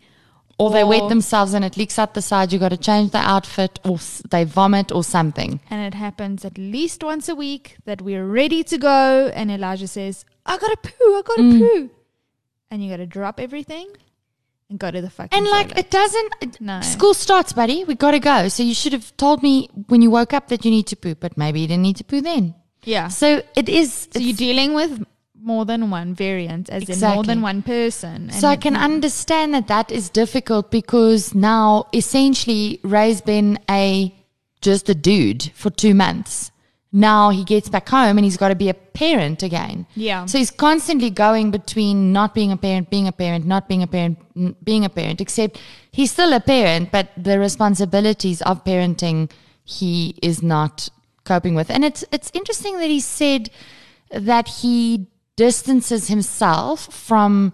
or 0.65 0.71
they 0.71 0.85
wet 0.85 1.09
themselves 1.09 1.55
and 1.55 1.65
it 1.65 1.77
leaks 1.77 1.99
out 1.99 2.15
the 2.15 2.23
side. 2.23 2.53
You 2.53 2.59
got 2.59 2.71
to 2.71 2.77
change 2.77 3.11
the 3.13 3.19
outfit, 3.19 3.79
or 3.85 3.95
s- 3.97 4.23
they 4.31 4.45
vomit 4.45 4.91
or 4.93 5.03
something. 5.05 5.61
and 5.71 5.81
it 5.89 5.95
happens 5.95 6.45
at 6.45 6.57
least 6.59 7.03
once 7.05 7.29
a 7.29 7.35
week 7.35 7.77
that 7.85 8.01
we're 8.03 8.27
ready 8.27 8.63
to 8.65 8.77
go, 8.79 9.31
and 9.35 9.51
Elijah 9.51 9.89
says, 9.89 10.25
"I 10.47 10.59
gotta 10.59 10.77
poo, 10.77 11.11
I 11.19 11.23
gotta 11.25 11.43
Mm. 11.43 11.59
poo," 11.61 11.91
and 12.71 12.83
you 12.83 12.91
gotta 12.91 13.07
drop 13.07 13.39
everything 13.41 13.89
and 14.71 14.79
go 14.79 14.91
to 14.91 15.01
the 15.01 15.11
fucking 15.11 15.37
And 15.37 15.47
like 15.47 15.69
toilet. 15.69 15.79
it 15.87 15.91
doesn't. 15.91 16.33
it- 16.41 16.61
No. 16.61 16.81
School 16.81 17.15
starts, 17.15 17.53
buddy. 17.53 17.85
We 17.85 17.95
got 17.95 18.13
to 18.13 18.19
go. 18.19 18.49
So 18.49 18.63
you 18.63 18.75
should 18.75 18.93
have 18.95 19.15
told 19.17 19.43
me 19.43 19.69
when 19.89 20.01
you 20.03 20.11
woke 20.11 20.33
up 20.33 20.49
that 20.49 20.65
you 20.65 20.71
need 20.71 20.87
to 20.89 20.97
poo, 20.97 21.15
but 21.15 21.37
maybe 21.37 21.61
you 21.61 21.67
didn't 21.69 21.83
need 21.83 21.97
to 21.97 22.05
poo 22.05 22.21
then. 22.21 22.55
yeah. 22.85 23.09
So 23.09 23.43
it 23.57 23.69
is. 23.69 24.09
So 24.13 24.19
you're 24.19 24.31
it's- 24.31 24.39
dealing 24.39 24.75
with 24.75 25.05
more 25.45 25.65
than 25.65 25.91
one 25.91 26.15
variant, 26.15 26.71
as 26.71 26.89
in 26.89 26.99
more 27.15 27.23
than 27.23 27.43
one 27.43 27.63
person. 27.63 28.31
So 28.31 28.49
I 28.49 28.57
can 28.57 28.77
understand 28.77 29.55
that 29.55 29.69
that 29.69 29.91
is 29.91 30.09
difficult 30.09 30.71
because 30.71 31.35
now 31.35 31.87
essentially 31.93 32.81
Ray's 32.83 33.21
been 33.21 33.59
a 33.71 34.15
just 34.61 34.89
a 34.89 34.95
dude 34.95 35.53
for 35.55 35.71
two 35.71 35.95
months. 35.95 36.51
Now 36.91 37.31
he 37.31 37.45
gets 37.45 37.69
back 37.69 37.89
home 37.89 38.19
and 38.19 38.25
he's 38.25 38.37
got 38.37 38.49
to 38.49 38.55
be 38.55 38.69
a 38.69 38.75
parent 38.75 39.43
again. 39.43 39.87
Yeah. 39.97 40.27
So 40.27 40.39
he's 40.39 40.53
constantly 40.53 41.11
going 41.11 41.51
between 41.51 42.13
not 42.13 42.35
being 42.35 42.53
a 42.53 42.57
parent, 42.57 42.89
being 42.89 43.09
a 43.09 43.13
parent, 43.13 43.45
not 43.45 43.69
being 43.69 43.83
a 43.83 43.87
parent, 43.87 44.19
n- 44.37 44.55
being 44.63 44.85
a 44.85 44.89
parent. 44.89 45.21
Except 45.21 45.61
he's 45.91 46.13
still 46.13 46.33
a 46.33 46.41
parent, 46.41 46.93
but 46.93 47.11
the 47.17 47.39
responsibilities 47.39 48.41
of 48.43 48.65
parenting 48.65 49.31
he 49.65 50.17
is 50.23 50.43
not 50.43 50.89
coping 51.25 51.55
with. 51.55 51.71
And 51.71 51.85
it's 51.85 52.05
it's 52.13 52.31
interesting 52.33 52.79
that 52.79 52.91
he 52.91 53.01
said 53.01 53.51
that 54.11 54.49
he 54.49 55.09
distances 55.37 56.09
himself 56.09 56.93
from 56.93 57.53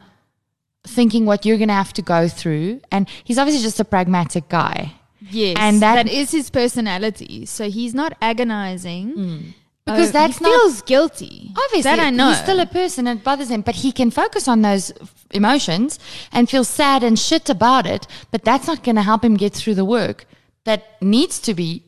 thinking 0.86 1.26
what 1.26 1.44
you're 1.44 1.58
going 1.58 1.68
to 1.68 1.74
have 1.74 1.92
to 1.94 2.02
go 2.02 2.28
through. 2.28 2.80
And 2.90 3.08
he's 3.24 3.38
obviously 3.38 3.62
just 3.62 3.80
a 3.80 3.84
pragmatic 3.84 4.48
guy. 4.48 4.92
Yes, 5.30 5.56
And 5.60 5.80
that- 5.82 5.96
that 5.96 6.08
is 6.08 6.30
his 6.30 6.50
personality. 6.50 7.46
So 7.46 7.70
he's 7.70 7.94
not 7.94 8.14
agonizing 8.22 9.12
mm. 9.14 9.42
oh, 9.86 9.92
Because 9.92 10.08
Oh, 10.08 10.12
that's 10.12 10.38
he 10.38 10.44
not- 10.44 10.50
feels 10.60 10.82
guilty. 10.82 11.52
Obviously, 11.64 11.82
that 11.82 11.98
I 12.00 12.10
know. 12.10 12.30
he's 12.30 12.38
still 12.40 12.60
a 12.60 12.66
person 12.66 13.06
and 13.06 13.20
it 13.20 13.24
bothers 13.24 13.50
him, 13.50 13.60
but 13.60 13.74
he 13.76 13.92
can 13.92 14.10
focus 14.10 14.48
on 14.48 14.62
those 14.62 14.92
emotions 15.32 15.98
and 16.32 16.48
feel 16.48 16.64
sad 16.64 17.02
and 17.02 17.18
shit 17.18 17.48
about 17.50 17.86
it. 17.86 18.06
But 18.30 18.44
that's 18.44 18.66
not 18.66 18.82
going 18.82 18.96
to 18.96 19.02
help 19.02 19.22
him 19.24 19.36
get 19.36 19.52
through 19.54 19.74
the 19.74 19.84
work 19.84 20.24
that 20.64 21.00
needs 21.02 21.38
to 21.40 21.54
be 21.54 21.84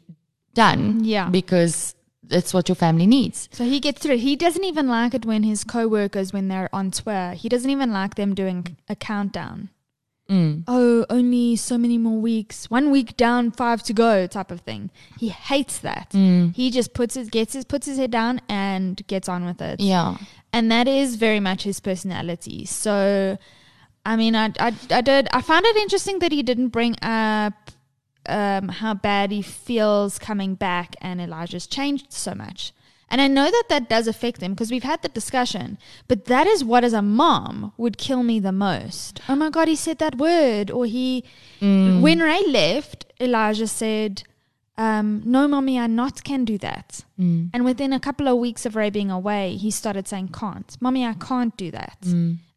done. 0.55 1.03
Yeah. 1.05 1.29
Because 1.31 1.95
it's 2.33 2.53
what 2.55 2.69
your 2.69 2.77
family 2.77 3.07
needs. 3.07 3.49
so 3.53 3.65
he 3.65 3.79
gets 3.81 4.01
through. 4.03 4.19
He 4.19 4.37
doesn't 4.37 4.65
even 4.65 4.89
like 4.89 5.15
it 5.15 5.25
when 5.25 5.43
his 5.43 5.65
co-workers, 5.65 6.33
when 6.33 6.49
they're 6.49 6.69
on 6.73 6.91
tour, 6.91 7.33
he 7.33 7.49
doesn't 7.49 7.71
even 7.71 7.93
like 7.93 8.15
them 8.15 8.35
doing 8.35 8.77
a 8.89 8.97
countdown. 8.97 9.69
Mm. 10.31 10.65
Oh, 10.67 11.05
only 11.11 11.57
so 11.57 11.77
many 11.77 11.99
more 11.99 12.19
weeks. 12.21 12.71
One 12.71 12.91
week 12.91 13.17
down, 13.17 13.51
five 13.51 13.83
to 13.83 13.93
go, 13.93 14.27
type 14.27 14.51
of 14.51 14.61
thing. 14.63 14.91
He 15.19 15.29
hates 15.29 15.79
that. 15.81 16.11
Mm. 16.13 16.55
He 16.55 16.71
just 16.71 16.95
puts 16.95 17.17
his 17.17 17.29
gets 17.29 17.53
his 17.53 17.65
puts 17.65 17.87
his 17.87 17.99
head 17.99 18.11
down 18.13 18.41
and 18.49 19.05
gets 19.09 19.29
on 19.29 19.45
with 19.45 19.61
it. 19.61 19.81
Yeah. 19.81 20.17
and 20.53 20.71
that 20.71 20.87
is 20.89 21.17
very 21.17 21.41
much 21.41 21.65
his 21.65 21.81
personality. 21.81 22.65
So, 22.65 23.37
I 24.07 24.17
mean, 24.17 24.35
I, 24.37 24.53
I, 24.59 24.75
I 24.91 25.01
did, 25.01 25.29
I 25.33 25.43
found 25.43 25.67
it 25.67 25.77
interesting 25.77 26.19
that 26.21 26.33
he 26.33 26.43
didn't 26.43 26.69
bring 26.69 26.95
up 27.03 27.55
um, 28.27 28.69
how 28.69 28.95
bad 28.95 29.31
he 29.31 29.43
feels 29.43 30.19
coming 30.19 30.55
back 30.55 30.95
and 31.01 31.21
Elijah's 31.21 31.67
changed 31.67 32.13
so 32.13 32.35
much. 32.35 32.73
And 33.11 33.21
I 33.21 33.29
know 33.29 33.51
that 33.51 33.65
that 33.69 33.91
does 33.91 34.09
affect 34.09 34.41
him 34.41 34.53
because 34.55 34.71
we've 34.71 34.85
had 34.85 35.03
the 35.03 35.09
discussion, 35.09 35.77
but 36.09 36.25
that 36.27 36.47
is 36.47 36.65
what, 36.65 36.83
as 36.83 36.95
a 36.95 37.03
mom, 37.03 37.73
would 37.77 37.99
kill 37.99 38.23
me 38.23 38.41
the 38.41 38.53
most. 38.53 39.21
Oh 39.29 39.37
my 39.37 39.51
God, 39.51 39.69
he 39.69 39.77
said 39.77 39.99
that 39.99 40.17
word. 40.17 40.71
Or 40.71 40.87
he, 40.87 41.23
when 41.61 42.21
Ray 42.21 42.43
left, 42.47 43.05
Elijah 43.21 43.67
said, 43.67 44.23
um, 44.79 45.21
no, 45.27 45.47
mommy, 45.47 45.79
I 45.79 45.87
not 45.89 46.25
can 46.25 46.47
do 46.47 46.57
that. 46.59 47.05
And 47.19 47.65
within 47.67 47.93
a 47.93 48.01
couple 48.01 48.27
of 48.29 48.39
weeks 48.39 48.65
of 48.65 48.75
Ray 48.77 48.89
being 48.89 49.11
away, 49.11 49.57
he 49.57 49.71
started 49.71 50.09
saying, 50.09 50.29
can't. 50.29 50.75
Mommy, 50.81 51.05
I 51.07 51.13
can't 51.13 51.55
do 51.57 51.71
that. 51.71 51.99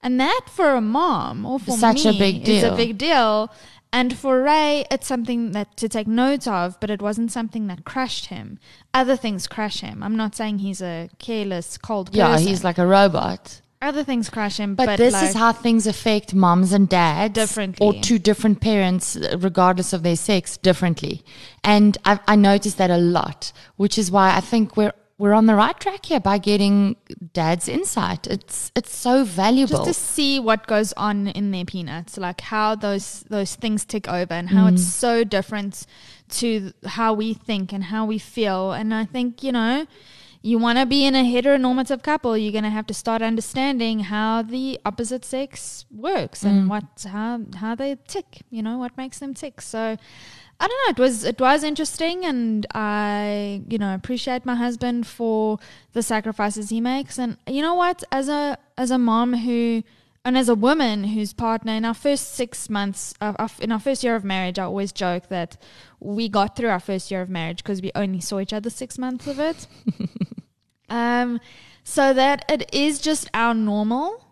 And 0.02 0.20
that 0.20 0.42
for 0.50 0.76
a 0.76 0.82
mom 0.82 1.46
or 1.46 1.60
for 1.60 1.72
such 1.72 2.06
me 2.06 2.16
a 2.16 2.20
big 2.20 2.44
deal. 2.46 2.56
is 2.56 2.64
a 2.64 2.76
big 2.76 2.98
deal. 2.98 3.52
And 4.00 4.18
for 4.18 4.42
Ray, 4.44 4.86
it's 4.92 5.08
something 5.08 5.54
that 5.54 5.78
to 5.78 5.88
take 5.88 6.06
note 6.08 6.46
of, 6.48 6.78
but 6.82 6.90
it 6.90 7.02
wasn't 7.02 7.32
something 7.32 7.68
that 7.68 7.86
crushed 7.86 8.26
him. 8.26 8.60
Other 8.94 9.16
things 9.16 9.48
crush 9.48 9.80
him. 9.80 10.04
I'm 10.04 10.18
not 10.18 10.36
saying 10.36 10.60
he's 10.60 10.82
a 10.82 11.10
careless, 11.18 11.78
cold 11.78 12.08
person. 12.12 12.20
Yeah, 12.20 12.38
he's 12.38 12.64
like 12.64 12.78
a 12.78 12.86
robot. 12.86 13.62
other 13.82 14.04
things 14.04 14.30
crush 14.30 14.58
him, 14.58 14.76
But, 14.76 14.88
but, 14.88 14.98
this 14.98 15.14
like, 15.14 15.30
is 15.30 15.36
how 15.36 15.52
things 15.54 15.86
affect 15.88 16.34
moms 16.34 16.74
and 16.74 16.90
dads 16.90 17.36
Differently. 17.36 17.86
or 17.86 17.94
two 18.02 18.20
different 18.20 18.60
parents, 18.60 19.16
uh, 19.16 19.38
regardless 19.40 19.94
of 19.94 20.02
their 20.04 20.16
sex, 20.16 20.58
differently. 20.58 21.24
And 21.64 21.98
I, 22.04 22.20
I 22.28 22.36
noticed 22.36 22.78
that 22.80 22.90
a 22.90 22.98
lot, 22.98 23.54
which 23.78 23.98
is 23.98 24.12
why 24.12 24.36
I 24.36 24.42
think 24.42 24.76
we're 24.76 24.94
we're 25.18 25.34
on 25.34 25.46
the 25.46 25.56
right 25.56 25.80
track 25.80 26.06
here 26.06 26.20
by 26.20 26.38
getting 26.38 26.98
dad's 27.32 27.70
insight. 27.70 28.28
It's 28.28 28.72
it's 28.76 28.96
so 28.96 29.24
valuable. 29.24 29.86
just 29.86 29.86
to 29.86 29.94
see 29.94 30.40
what 30.40 30.68
goes 30.68 30.92
on 30.94 31.28
in 31.28 31.52
their 31.52 31.64
peanuts, 31.64 32.18
like 32.18 32.42
how 32.42 32.76
those 32.76 33.24
those 33.30 33.56
things 33.56 33.86
tick 33.86 34.10
over 34.10 34.34
and 34.34 34.50
how 34.50 34.68
it's 34.68 34.82
mm. 34.82 35.00
so 35.06 35.24
different 35.24 35.86
to 36.30 36.74
how 36.86 37.14
we 37.14 37.34
think 37.34 37.72
and 37.72 37.86
how 37.86 38.06
we 38.06 38.20
feel. 38.20 38.74
And 38.74 38.94
I 38.94 39.06
think 39.06 39.42
you 39.42 39.54
know, 39.54 39.88
you 40.42 40.58
want 40.58 40.80
to 40.80 40.86
be 40.86 41.06
in 41.06 41.16
a 41.16 41.24
heteronormative 41.24 42.04
couple, 42.04 42.38
you're 42.38 42.52
gonna 42.52 42.70
have 42.70 42.88
to 42.88 42.94
start 42.94 43.22
understanding 43.22 44.02
how 44.02 44.42
the 44.42 44.82
opposite 44.84 45.24
sex 45.24 45.86
works 45.90 46.44
and 46.44 46.66
mm. 46.66 46.68
what 46.68 47.06
how 47.10 47.40
how 47.56 47.74
they 47.74 47.98
tick. 48.06 48.42
You 48.50 48.64
know 48.64 48.78
what 48.78 48.98
makes 48.98 49.20
them 49.20 49.34
tick. 49.34 49.62
So. 49.62 49.96
I 50.60 50.68
don't 50.68 50.88
know. 50.88 51.04
It 51.04 51.08
was 51.08 51.24
it 51.24 51.40
was 51.40 51.64
interesting, 51.64 52.26
and 52.26 52.66
I 52.74 53.62
you 53.68 53.78
know 53.78 53.94
appreciate 53.94 54.46
my 54.46 54.56
husband 54.56 55.06
for 55.06 55.60
the 55.94 56.02
sacrifices 56.02 56.70
he 56.70 56.80
makes. 56.80 57.18
And 57.18 57.38
you 57.48 57.62
know 57.62 57.74
what? 57.74 58.04
As 58.12 58.30
a 58.30 58.58
as 58.78 58.92
a 58.92 58.98
mom 58.98 59.34
who 59.34 59.84
and 60.26 60.36
as 60.36 60.50
a 60.50 60.56
woman 60.56 61.04
whose 61.04 61.34
partner 61.34 61.74
in 61.74 61.86
our 61.86 61.94
first 61.94 62.34
six 62.34 62.68
months 62.68 63.14
of, 63.22 63.36
of 63.36 63.62
in 63.62 63.72
our 63.72 63.80
first 63.80 64.04
year 64.04 64.16
of 64.16 64.24
marriage, 64.24 64.58
I 64.58 64.64
always 64.64 64.92
joke 64.92 65.28
that 65.30 65.56
we 66.00 66.28
got 66.28 66.56
through 66.56 66.70
our 66.70 66.80
first 66.80 67.12
year 67.12 67.22
of 67.22 67.30
marriage 67.30 67.58
because 67.58 67.82
we 67.82 67.92
only 67.94 68.20
saw 68.20 68.40
each 68.40 68.52
other 68.52 68.72
six 68.72 68.98
months 68.98 69.28
of 69.28 69.40
it. 69.40 69.68
um, 70.90 71.40
so 71.84 72.12
that 72.12 72.44
it 72.50 72.74
is 72.74 73.00
just 73.00 73.30
our 73.36 73.54
normal. 73.54 74.25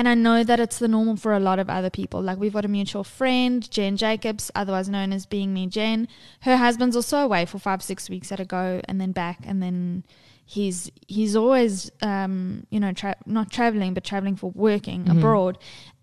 And 0.00 0.08
I 0.08 0.14
know 0.14 0.42
that 0.42 0.58
it's 0.58 0.78
the 0.78 0.88
normal 0.88 1.16
for 1.16 1.34
a 1.34 1.38
lot 1.38 1.58
of 1.58 1.68
other 1.68 1.90
people. 1.90 2.22
Like 2.22 2.38
we've 2.38 2.54
got 2.54 2.64
a 2.64 2.68
mutual 2.68 3.04
friend, 3.04 3.70
Jen 3.70 3.98
Jacobs, 3.98 4.50
otherwise 4.54 4.88
known 4.88 5.12
as 5.12 5.26
Being 5.26 5.52
Me 5.52 5.66
Jen. 5.66 6.08
Her 6.40 6.56
husband's 6.56 6.96
also 6.96 7.18
away 7.18 7.44
for 7.44 7.58
five, 7.58 7.82
six 7.82 8.08
weeks 8.08 8.32
at 8.32 8.40
a 8.40 8.46
go, 8.46 8.80
and 8.88 8.98
then 8.98 9.12
back, 9.12 9.40
and 9.44 9.62
then 9.62 10.04
he's 10.46 10.90
he's 11.06 11.36
always 11.36 11.90
um, 12.00 12.66
you 12.70 12.80
know 12.80 12.92
tra- 12.92 13.18
not 13.26 13.52
traveling, 13.52 13.92
but 13.92 14.02
traveling 14.02 14.36
for 14.36 14.50
working 14.52 15.06
abroad. 15.10 15.58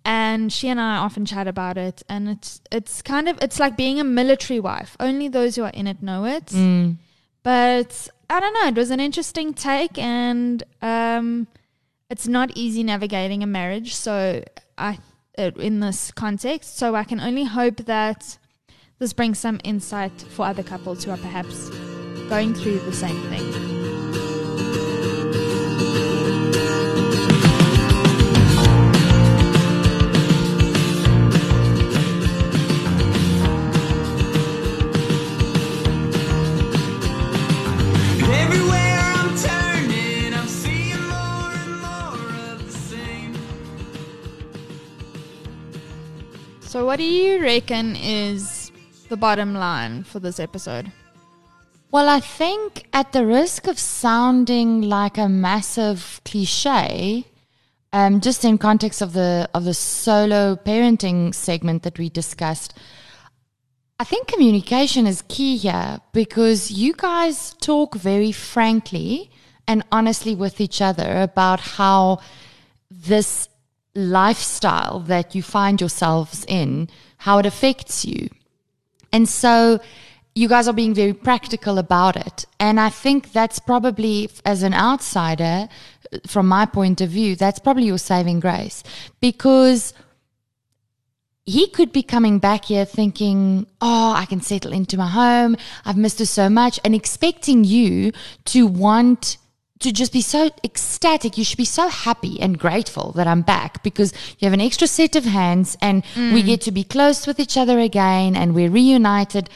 And 0.06 0.54
she 0.54 0.70
and 0.70 0.80
I 0.80 0.98
often 0.98 1.26
chat 1.26 1.48
about 1.48 1.80
it, 1.80 2.04
and 2.08 2.30
it's 2.30 2.62
it's 2.72 3.02
kind 3.02 3.28
of 3.28 3.39
it's 3.41 3.60
like 3.60 3.76
being 3.76 4.00
a 4.00 4.04
military 4.04 4.60
wife. 4.60 4.95
Only 5.00 5.28
those 5.28 5.56
who 5.56 5.64
are 5.64 5.72
in 5.74 5.88
it 5.88 6.04
know 6.04 6.26
it. 6.26 6.45
Mm. 6.45 6.98
But 7.41 8.10
I 8.30 8.39
don't 8.39 8.54
know. 8.54 8.68
It 8.68 8.76
was 8.76 8.91
an 8.91 9.00
interesting 9.00 9.56
take, 9.56 9.98
and 9.98 10.62
um, 10.84 11.48
it's 12.10 12.28
not 12.28 12.51
easy 12.55 12.84
navigating 12.84 13.43
a 13.43 13.47
marriage. 13.47 13.95
So 13.95 14.43
I, 14.78 14.99
in 15.38 15.80
this 15.80 16.12
context, 16.12 16.78
so 16.78 16.95
I 16.95 17.03
can 17.03 17.20
only 17.20 17.43
hope 17.43 17.78
that 17.86 18.38
this 18.99 19.14
brings 19.14 19.39
some 19.39 19.60
insight 19.64 20.22
for 20.22 20.45
other 20.45 20.64
couples 20.64 21.03
who 21.03 21.12
are 21.12 21.18
perhaps 21.18 21.70
going 22.30 22.53
through 22.53 22.80
the 22.80 22.93
same 22.93 23.22
thing. 23.30 23.76
So, 46.78 46.86
what 46.86 46.97
do 46.97 47.05
you 47.05 47.41
reckon 47.41 47.95
is 47.95 48.71
the 49.09 49.17
bottom 49.17 49.55
line 49.55 50.03
for 50.03 50.19
this 50.19 50.39
episode? 50.39 50.91
Well, 51.89 52.07
I 52.07 52.19
think 52.19 52.88
at 52.93 53.13
the 53.13 53.25
risk 53.25 53.65
of 53.65 53.80
sounding 53.80 54.84
like 54.84 55.17
a 55.17 55.28
massive 55.28 56.21
cliche, 56.23 57.25
um, 57.91 58.21
just 58.21 58.45
in 58.45 58.59
context 58.59 59.01
of 59.01 59.13
the 59.13 59.49
of 59.55 59.63
the 59.63 59.73
solo 59.73 60.55
parenting 60.55 61.34
segment 61.34 61.82
that 61.82 61.97
we 61.97 62.09
discussed, 62.09 62.75
I 63.99 64.03
think 64.03 64.28
communication 64.28 65.07
is 65.07 65.23
key 65.28 65.57
here 65.57 65.99
because 66.13 66.69
you 66.69 66.93
guys 66.93 67.55
talk 67.59 67.95
very 67.95 68.32
frankly 68.32 69.32
and 69.67 69.84
honestly 69.91 70.36
with 70.36 70.61
each 70.61 70.80
other 70.80 71.23
about 71.23 71.59
how 71.59 72.19
this 72.91 73.49
lifestyle 73.98 75.00
that 75.02 75.34
you 75.34 75.41
find 75.41 75.82
yourselves 75.82 76.45
in, 76.48 76.88
how 77.18 77.39
it 77.39 77.45
affects 77.45 78.06
you. 78.06 78.30
And 79.12 79.28
so 79.28 79.80
you 80.36 80.48
guys 80.48 80.68
are 80.68 80.74
being 80.74 80.93
very 80.93 81.14
practical 81.14 81.80
about 81.80 82.16
it. 82.16 82.45
And 82.60 82.80
I 82.80 82.89
think 82.89 83.32
that's 83.32 83.58
probably, 83.58 84.30
as 84.45 84.62
an 84.62 84.76
outsider, 84.76 85.68
from 86.28 86.48
my 86.48 86.68
point 86.68 87.02
of 87.02 87.10
view, 87.10 87.36
that's 87.36 87.58
probably 87.58 87.86
your 87.86 87.98
saving 87.98 88.39
grace 88.39 88.84
because 89.20 89.93
he 91.43 91.68
could 91.68 91.91
be 91.91 92.04
coming 92.04 92.38
back 92.38 92.66
here 92.66 92.86
thinking, 92.86 93.66
oh, 93.82 94.14
I 94.16 94.26
can 94.26 94.41
settle 94.41 94.74
into 94.74 94.95
my 94.95 95.08
home. 95.08 95.58
I've 95.86 95.98
missed 95.98 96.20
her 96.20 96.26
so 96.26 96.50
much, 96.50 96.80
and 96.84 96.93
expecting 96.93 97.64
you 97.64 98.12
to 98.45 98.68
want 98.68 99.38
to 99.80 99.91
just 99.91 100.11
be 100.11 100.21
so 100.21 100.49
ecstatic. 100.63 101.38
You 101.38 101.43
should 101.43 101.57
be 101.57 101.65
so 101.65 101.88
happy 101.88 102.39
and 102.41 102.57
grateful 102.57 103.11
that 103.13 103.28
I'm 103.28 103.41
back 103.41 103.84
because 103.84 104.13
you 104.39 104.45
have 104.45 104.53
an 104.53 104.61
extra 104.61 104.88
set 104.88 105.15
of 105.15 105.25
hands 105.25 105.78
and 105.82 106.03
we 106.15 106.41
mm. 106.41 106.45
get 106.45 106.61
to 106.61 106.71
be 106.71 106.84
close 106.84 107.28
with 107.28 107.39
each 107.39 107.57
other 107.57 107.80
again 107.80 108.36
and 108.36 108.55
we're 108.55 108.69
reunited. 108.69 109.49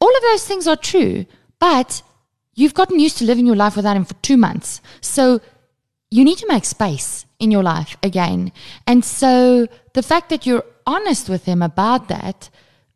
All 0.00 0.14
of 0.16 0.22
those 0.22 0.46
things 0.46 0.66
are 0.66 0.76
true, 0.76 1.26
but 1.58 2.02
you've 2.54 2.74
gotten 2.74 3.00
used 3.00 3.18
to 3.18 3.24
living 3.24 3.46
your 3.46 3.56
life 3.56 3.76
without 3.76 3.96
him 3.96 4.04
for 4.04 4.14
two 4.14 4.36
months. 4.36 4.80
So 5.00 5.40
you 6.10 6.24
need 6.24 6.38
to 6.38 6.48
make 6.48 6.64
space 6.64 7.26
in 7.38 7.50
your 7.50 7.62
life 7.62 7.96
again. 8.02 8.52
And 8.86 9.04
so 9.04 9.68
the 9.94 10.02
fact 10.02 10.28
that 10.30 10.46
you're 10.46 10.64
honest 10.86 11.28
with 11.28 11.44
him 11.44 11.62
about 11.62 12.08
that 12.08 12.50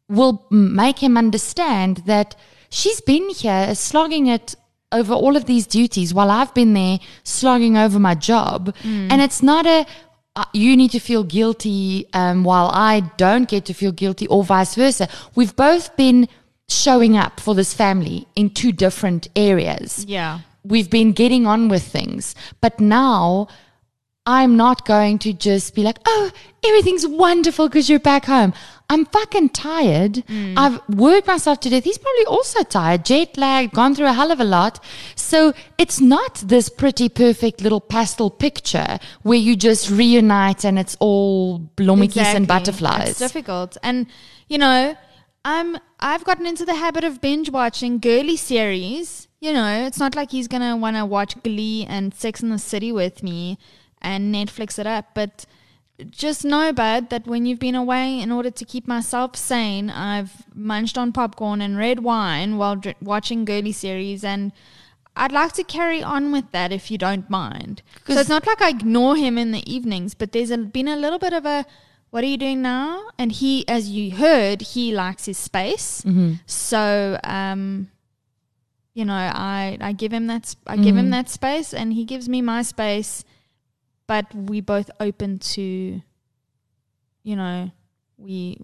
will 0.09 0.47
make 0.51 0.99
him 0.99 1.17
understand 1.17 1.99
that 2.07 2.37
she's 2.71 3.01
been 3.01 3.29
here 3.31 3.67
uh, 3.69 3.75
slogging 3.75 4.27
it 4.27 4.55
over 4.93 5.13
all 5.15 5.37
of 5.37 5.47
these 5.47 5.67
duties 5.67 6.13
while 6.15 6.31
I've 6.31 6.53
been 6.55 6.75
there 6.75 6.99
slogging 7.25 7.77
over 7.77 7.99
my 7.99 8.15
job. 8.15 8.75
And 8.85 9.21
it's 9.21 9.43
not 9.43 9.67
a, 9.67 9.87
uh, 10.37 10.45
you 10.53 10.77
need 10.77 10.91
to 10.93 11.01
feel 11.01 11.25
guilty 11.25 12.07
um, 12.13 12.45
while 12.45 12.71
I 12.73 13.01
don't 13.17 13.49
get 13.49 13.65
to 13.67 13.75
feel 13.75 13.93
guilty, 13.93 14.27
or 14.29 14.45
vice 14.45 14.75
versa. 14.75 15.09
We've 15.35 15.55
both 15.57 15.97
been 15.97 16.29
showing 16.69 17.17
up 17.17 17.41
for 17.41 17.55
this 17.55 17.75
family 17.75 18.27
in 18.37 18.49
two 18.51 18.73
different 18.73 19.29
areas 19.37 20.05
Yeah. 20.09 20.41
we've 20.65 20.89
been 20.89 21.13
getting 21.13 21.47
on 21.47 21.69
with 21.69 21.83
things. 21.83 22.35
But 22.63 22.81
now 22.81 23.49
I'm 24.25 24.57
not 24.57 24.87
going 24.87 25.19
to 25.21 25.33
just 25.33 25.75
be 25.75 25.83
like, 25.83 25.99
oh, 26.07 26.31
everything's 26.65 27.07
wonderful 27.07 27.69
because 27.69 27.91
you're 27.91 27.99
back 27.99 28.25
home. 28.27 28.55
I'm 28.93 29.07
fucking 29.07 29.49
tired. 29.51 30.19
Hmm. 30.27 30.53
I've 30.55 30.87
worked 30.87 31.27
myself 31.27 31.61
to 31.61 31.71
death. 31.71 31.85
He's 31.85 31.97
probably 31.97 32.27
also 32.27 32.63
tired, 32.63 33.07
jet 33.07 33.39
lagged, 33.39 33.73
gone 33.73 33.95
through 33.95 34.09
a 34.09 34.13
hell 34.13 34.31
of 34.31 34.39
a 34.39 34.45
lot. 34.45 34.85
So 35.17 35.55
it's 35.79 35.99
not 35.99 36.35
this 36.45 36.69
pretty, 36.69 37.09
perfect 37.09 37.63
little 37.63 37.81
pastel 37.81 38.29
picture 38.29 38.99
where 39.23 39.39
you 39.39 39.57
just 39.57 39.89
reunite 39.89 40.67
and 40.67 40.79
it's 40.79 40.95
all 41.01 41.61
blommetjies 41.79 42.35
and 42.35 42.47
butterflies. 42.47 43.09
It's 43.09 43.19
difficult, 43.19 43.79
and 43.83 44.09
you 44.49 44.59
know, 44.59 44.95
I'm 45.43 45.79
I've 45.99 46.25
gotten 46.25 46.45
into 46.45 46.67
the 46.67 46.75
habit 46.75 47.03
of 47.03 47.23
binge 47.23 47.49
watching 47.49 47.99
girly 47.99 48.37
series. 48.37 49.27
You 49.41 49.55
know, 49.55 49.87
it's 49.87 49.99
not 49.99 50.15
like 50.15 50.33
he's 50.33 50.49
gonna 50.49 50.77
want 50.77 50.97
to 50.97 51.07
watch 51.07 51.43
Glee 51.43 51.87
and 51.89 52.13
Sex 52.13 52.43
in 52.43 52.51
the 52.51 52.59
City 52.59 52.93
with 52.93 53.23
me 53.23 53.57
and 54.03 54.35
Netflix 54.35 54.79
it 54.79 54.87
up, 54.87 55.15
but 55.15 55.47
just 56.11 56.45
know, 56.45 56.73
bud, 56.73 57.11
that 57.11 57.27
when 57.27 57.47
you've 57.47 57.59
been 57.59 57.75
away, 57.75 58.21
in 58.21 58.31
order 58.33 58.51
to 58.51 58.65
keep 58.65 58.87
myself 58.89 59.37
sane, 59.37 59.91
I've 59.91 60.33
munched 60.55 60.97
on 60.99 61.13
popcorn 61.13 61.61
and 61.61 61.77
red 61.77 62.01
wine 62.01 62.57
while 62.59 62.77
dr- 62.77 62.97
watching 63.01 63.45
girly 63.45 63.73
series 63.73 64.25
and. 64.25 64.53
I'd 65.15 65.31
like 65.31 65.53
to 65.61 65.63
carry 65.65 66.03
on 66.03 66.33
with 66.33 66.53
that 66.53 66.73
if 66.73 66.91
you 66.91 66.97
don't 66.97 67.29
mind. 67.29 67.83
So 68.07 68.19
it's 68.21 68.31
not 68.31 68.47
like 68.47 68.63
I 68.63 68.71
ignore 68.71 69.15
him 69.15 69.37
in 69.37 69.51
the 69.53 69.63
evenings, 69.71 70.15
but 70.15 70.33
there's 70.33 70.51
a, 70.51 70.57
been 70.57 70.89
a 70.89 70.97
little 70.97 71.19
bit 71.19 71.35
of 71.35 71.45
a, 71.45 71.67
what 72.09 72.25
are 72.25 72.27
you 72.27 72.39
doing 72.39 72.63
now? 72.63 73.11
And 73.19 73.31
he, 73.31 73.69
as 73.69 73.91
you 73.91 74.13
heard, 74.17 74.63
he 74.63 74.91
likes 74.95 75.27
his 75.27 75.37
space. 75.37 76.01
So, 76.47 77.21
um, 77.25 77.91
you 78.95 79.05
know, 79.05 79.13
I, 79.13 79.77
I 79.83 79.93
give 79.93 80.15
him 80.15 80.29
that, 80.29 80.47
sp- 80.49 80.65
I 80.67 80.77
give 80.79 80.97
him 80.97 81.11
that 81.11 81.29
space 81.29 81.75
and 81.75 81.93
he 81.93 82.07
gives 82.07 82.27
me 82.27 82.41
my 82.41 82.63
space, 82.63 83.23
but 84.07 84.27
we 84.35 84.61
both 84.61 84.91
open 85.01 85.39
to, 85.39 86.01
you 87.23 87.37
know, 87.37 87.71
we 88.19 88.59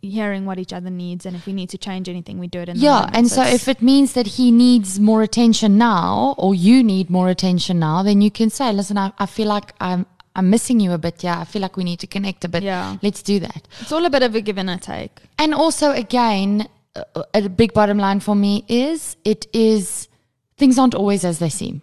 hearing 0.00 0.46
what 0.46 0.58
each 0.60 0.72
other 0.72 0.90
needs 0.90 1.26
and 1.26 1.34
if 1.34 1.44
we 1.46 1.52
need 1.52 1.68
to 1.70 1.78
change 1.78 2.08
anything, 2.08 2.38
we 2.38 2.46
do 2.46 2.60
it 2.60 2.68
in 2.68 2.76
the 2.76 2.82
Yeah, 2.82 3.00
moment. 3.00 3.16
and 3.16 3.28
so 3.28 3.40
it's- 3.42 3.54
if 3.54 3.68
it 3.68 3.82
means 3.82 4.12
that 4.12 4.26
he 4.38 4.52
needs 4.52 5.00
more 5.00 5.22
attention 5.22 5.76
now, 5.76 6.34
or 6.38 6.54
you 6.54 6.84
need 6.84 7.10
more 7.10 7.28
attention 7.28 7.80
now, 7.80 8.02
then 8.04 8.20
you 8.22 8.30
can 8.30 8.48
say, 8.50 8.72
"Listen, 8.72 8.96
I, 8.96 9.12
I 9.18 9.26
feel 9.26 9.48
like 9.48 9.74
I'm 9.80 10.06
I'm 10.34 10.48
missing 10.48 10.80
you 10.80 10.92
a 10.92 10.98
bit. 10.98 11.22
Yeah, 11.22 11.40
I 11.40 11.44
feel 11.44 11.60
like 11.60 11.76
we 11.76 11.84
need 11.84 11.98
to 11.98 12.06
connect 12.06 12.44
a 12.44 12.48
bit. 12.48 12.62
Yeah. 12.62 12.96
let's 13.02 13.22
do 13.22 13.40
that." 13.40 13.66
it's 13.80 13.90
all 13.92 14.04
a 14.04 14.10
bit 14.10 14.22
of 14.22 14.34
a 14.36 14.40
give 14.40 14.56
and 14.56 14.70
a 14.70 14.76
take. 14.78 15.20
And 15.36 15.52
also, 15.52 15.90
again, 15.90 16.68
a, 16.94 17.24
a 17.34 17.48
big 17.48 17.74
bottom 17.74 17.98
line 17.98 18.20
for 18.20 18.34
me 18.36 18.64
is 18.68 19.16
it 19.24 19.46
is 19.52 20.08
things 20.56 20.78
aren't 20.78 20.94
always 20.94 21.24
as 21.24 21.38
they 21.40 21.48
seem. 21.50 21.82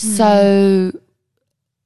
Hmm. 0.00 0.08
So, 0.16 0.92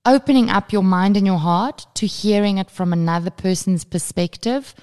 opening 0.05 0.51
up 0.51 0.73
your 0.73 0.83
mind 0.83 1.17
and 1.17 1.27
your 1.27 1.39
heart 1.39 1.87
to 1.95 2.07
hearing 2.07 2.59
it 2.59 2.71
from 2.71 2.93
another 2.93 3.31
person's 3.31 3.85
perspective 3.85 4.75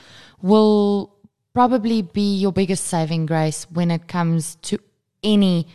will 0.42 1.16
probably 1.54 2.02
be 2.02 2.36
your 2.36 2.52
biggest 2.52 2.86
saving 2.86 3.26
grace 3.26 3.66
when 3.72 3.90
it 3.90 4.08
comes 4.08 4.56
to 4.56 4.78
any 5.24 5.68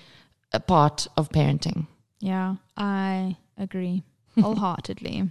part 0.67 1.07
of 1.17 1.31
parenting. 1.31 1.87
Yeah, 2.21 2.57
I 2.77 3.37
agree 3.57 4.05
wholeheartedly. 4.41 5.31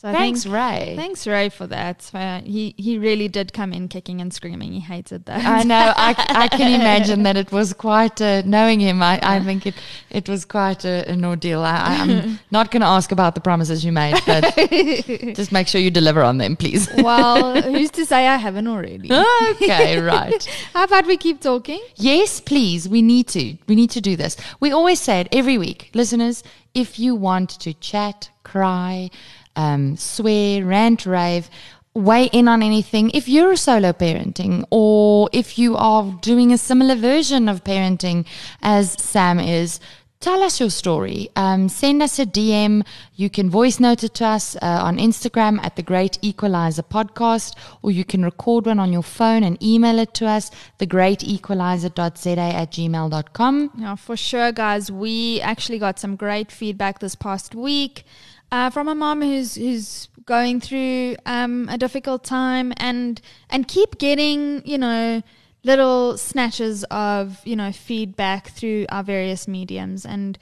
So 0.00 0.10
Thanks, 0.12 0.44
think- 0.44 0.54
Ray. 0.54 0.94
Thanks, 0.96 1.26
Ray, 1.26 1.50
for 1.50 1.66
that. 1.66 2.10
Uh, 2.14 2.40
he 2.40 2.74
he 2.78 2.96
really 2.96 3.28
did 3.28 3.52
come 3.52 3.70
in 3.74 3.86
kicking 3.86 4.22
and 4.22 4.32
screaming. 4.32 4.72
He 4.72 4.80
hated 4.80 5.26
that. 5.26 5.44
I 5.44 5.62
know. 5.62 5.92
I, 5.94 6.14
I 6.44 6.48
can 6.48 6.72
imagine 6.80 7.22
that 7.24 7.36
it 7.36 7.52
was 7.52 7.74
quite 7.74 8.18
a, 8.22 8.42
knowing 8.44 8.80
him. 8.80 9.02
I, 9.02 9.20
I 9.22 9.40
think 9.40 9.66
it 9.66 9.74
it 10.08 10.26
was 10.26 10.46
quite 10.46 10.86
a, 10.86 11.06
an 11.06 11.22
ordeal. 11.22 11.60
I, 11.60 11.98
I'm 12.00 12.38
not 12.50 12.70
going 12.70 12.80
to 12.80 12.86
ask 12.86 13.12
about 13.12 13.34
the 13.34 13.42
promises 13.42 13.84
you 13.84 13.92
made, 13.92 14.18
but 14.24 14.54
just 15.36 15.52
make 15.52 15.68
sure 15.68 15.82
you 15.82 15.90
deliver 15.90 16.22
on 16.22 16.38
them, 16.38 16.56
please. 16.56 16.88
well, 16.96 17.60
who's 17.60 17.90
to 17.90 18.06
say 18.06 18.26
I 18.26 18.38
haven't 18.38 18.68
already? 18.68 19.12
okay, 19.12 20.00
right. 20.00 20.42
How 20.72 20.84
about 20.84 21.04
we 21.06 21.18
keep 21.18 21.42
talking? 21.42 21.82
Yes, 21.96 22.40
please. 22.40 22.88
We 22.88 23.02
need 23.02 23.28
to. 23.28 23.58
We 23.68 23.74
need 23.74 23.90
to 23.90 24.00
do 24.00 24.16
this. 24.16 24.38
We 24.60 24.72
always 24.72 24.98
say 24.98 25.20
it 25.20 25.28
every 25.30 25.58
week, 25.58 25.90
listeners. 25.92 26.42
If 26.72 26.98
you 26.98 27.16
want 27.16 27.50
to 27.60 27.74
chat, 27.74 28.30
cry, 28.44 29.10
um, 29.56 29.96
swear, 29.96 30.64
rant, 30.64 31.06
rave, 31.06 31.50
weigh 31.94 32.26
in 32.26 32.48
on 32.48 32.62
anything. 32.62 33.10
If 33.10 33.28
you're 33.28 33.56
solo 33.56 33.92
parenting, 33.92 34.64
or 34.70 35.28
if 35.32 35.58
you 35.58 35.76
are 35.76 36.18
doing 36.20 36.52
a 36.52 36.58
similar 36.58 36.94
version 36.94 37.48
of 37.48 37.64
parenting 37.64 38.26
as 38.62 38.92
Sam 38.92 39.40
is, 39.40 39.80
tell 40.20 40.42
us 40.42 40.60
your 40.60 40.70
story. 40.70 41.30
Um, 41.34 41.68
send 41.68 42.02
us 42.02 42.18
a 42.18 42.26
DM. 42.26 42.86
You 43.16 43.28
can 43.28 43.50
voice 43.50 43.80
note 43.80 44.04
it 44.04 44.14
to 44.14 44.26
us 44.26 44.54
uh, 44.56 44.60
on 44.62 44.98
Instagram 44.98 45.58
at 45.64 45.74
the 45.76 45.82
Great 45.82 46.18
Equalizer 46.22 46.82
Podcast, 46.82 47.56
or 47.82 47.90
you 47.90 48.04
can 48.04 48.22
record 48.22 48.66
one 48.66 48.78
on 48.78 48.92
your 48.92 49.02
phone 49.02 49.42
and 49.42 49.60
email 49.62 49.98
it 49.98 50.14
to 50.14 50.26
us, 50.26 50.50
thegreatequalizer.za 50.78 52.38
at 52.38 52.70
gmail.com. 52.70 53.70
Yeah, 53.76 53.94
for 53.96 54.16
sure, 54.16 54.52
guys. 54.52 54.92
We 54.92 55.40
actually 55.40 55.78
got 55.80 55.98
some 55.98 56.14
great 56.14 56.52
feedback 56.52 57.00
this 57.00 57.16
past 57.16 57.54
week 57.54 58.04
uh, 58.52 58.70
from 58.70 58.88
a 58.88 58.94
mom 58.94 59.22
who's 59.22 59.54
who's 59.54 60.08
going 60.24 60.60
through 60.60 61.16
um, 61.26 61.68
a 61.70 61.78
difficult 61.78 62.24
time, 62.24 62.72
and 62.76 63.20
and 63.48 63.68
keep 63.68 63.98
getting 63.98 64.62
you 64.66 64.78
know 64.78 65.22
little 65.62 66.16
snatches 66.16 66.84
of 66.84 67.38
you 67.44 67.56
know 67.56 67.72
feedback 67.72 68.48
through 68.48 68.86
our 68.90 69.02
various 69.02 69.46
mediums, 69.46 70.04
and 70.04 70.38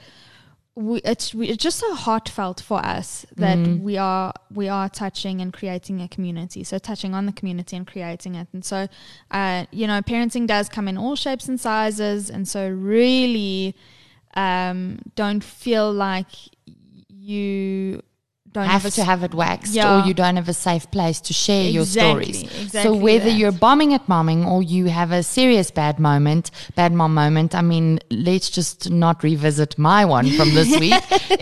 we, 0.75 1.01
it's 1.05 1.35
we, 1.35 1.49
it's 1.49 1.63
just 1.63 1.79
so 1.79 1.95
heartfelt 1.95 2.61
for 2.61 2.79
us 2.79 3.27
that 3.37 3.59
we 3.59 3.97
are 3.97 4.33
we 4.55 4.69
are 4.69 4.89
touching 4.89 5.41
and 5.41 5.53
creating 5.53 6.01
a 6.01 6.09
community. 6.09 6.63
So 6.65 6.79
touching 6.79 7.15
on 7.15 7.27
the 7.27 7.33
community 7.33 7.77
and 7.77 7.87
creating 7.87 8.37
it, 8.37 8.49
and 8.53 8.65
so 8.65 8.89
uh, 9.31 9.67
you 9.71 9.87
know, 9.87 10.01
parenting 10.03 10.47
does 10.47 10.69
come 10.69 10.89
in 10.89 10.97
all 10.97 11.17
shapes 11.17 11.49
and 11.49 11.61
sizes, 11.61 12.31
and 12.31 12.47
so 12.47 12.69
really 12.71 13.75
um, 14.35 15.01
don't 15.17 15.43
feel 15.43 15.93
like 15.93 16.29
you 17.29 18.03
don't 18.59 18.69
have 18.77 18.85
a 18.85 18.91
to 18.99 19.05
have 19.11 19.23
it 19.29 19.35
waxed 19.35 19.75
Yeah. 19.75 19.89
or 20.03 20.07
you 20.09 20.15
don't 20.15 20.37
have 20.41 20.49
a 20.49 20.59
safe 20.69 20.87
place 20.97 21.21
to 21.29 21.33
share 21.33 21.67
your 21.77 21.83
Exactly, 21.83 22.33
stories. 22.33 22.73
so 22.85 22.95
whether 23.07 23.31
that. 23.31 23.39
you're 23.41 23.53
bombing 23.67 23.95
at 23.99 24.07
momming 24.15 24.47
or 24.53 24.63
you 24.75 24.87
have 24.87 25.11
a 25.13 25.23
serious 25.23 25.71
bad 25.81 25.99
moment, 25.99 26.51
bad 26.81 26.93
mom 27.01 27.13
moment, 27.15 27.55
I 27.55 27.63
mean, 27.63 27.99
let's 28.11 28.49
just 28.59 28.91
not 29.05 29.23
revisit 29.23 29.79
my 29.91 30.05
one 30.05 30.31
from 30.39 30.49
this 30.59 30.71
week. 30.85 30.95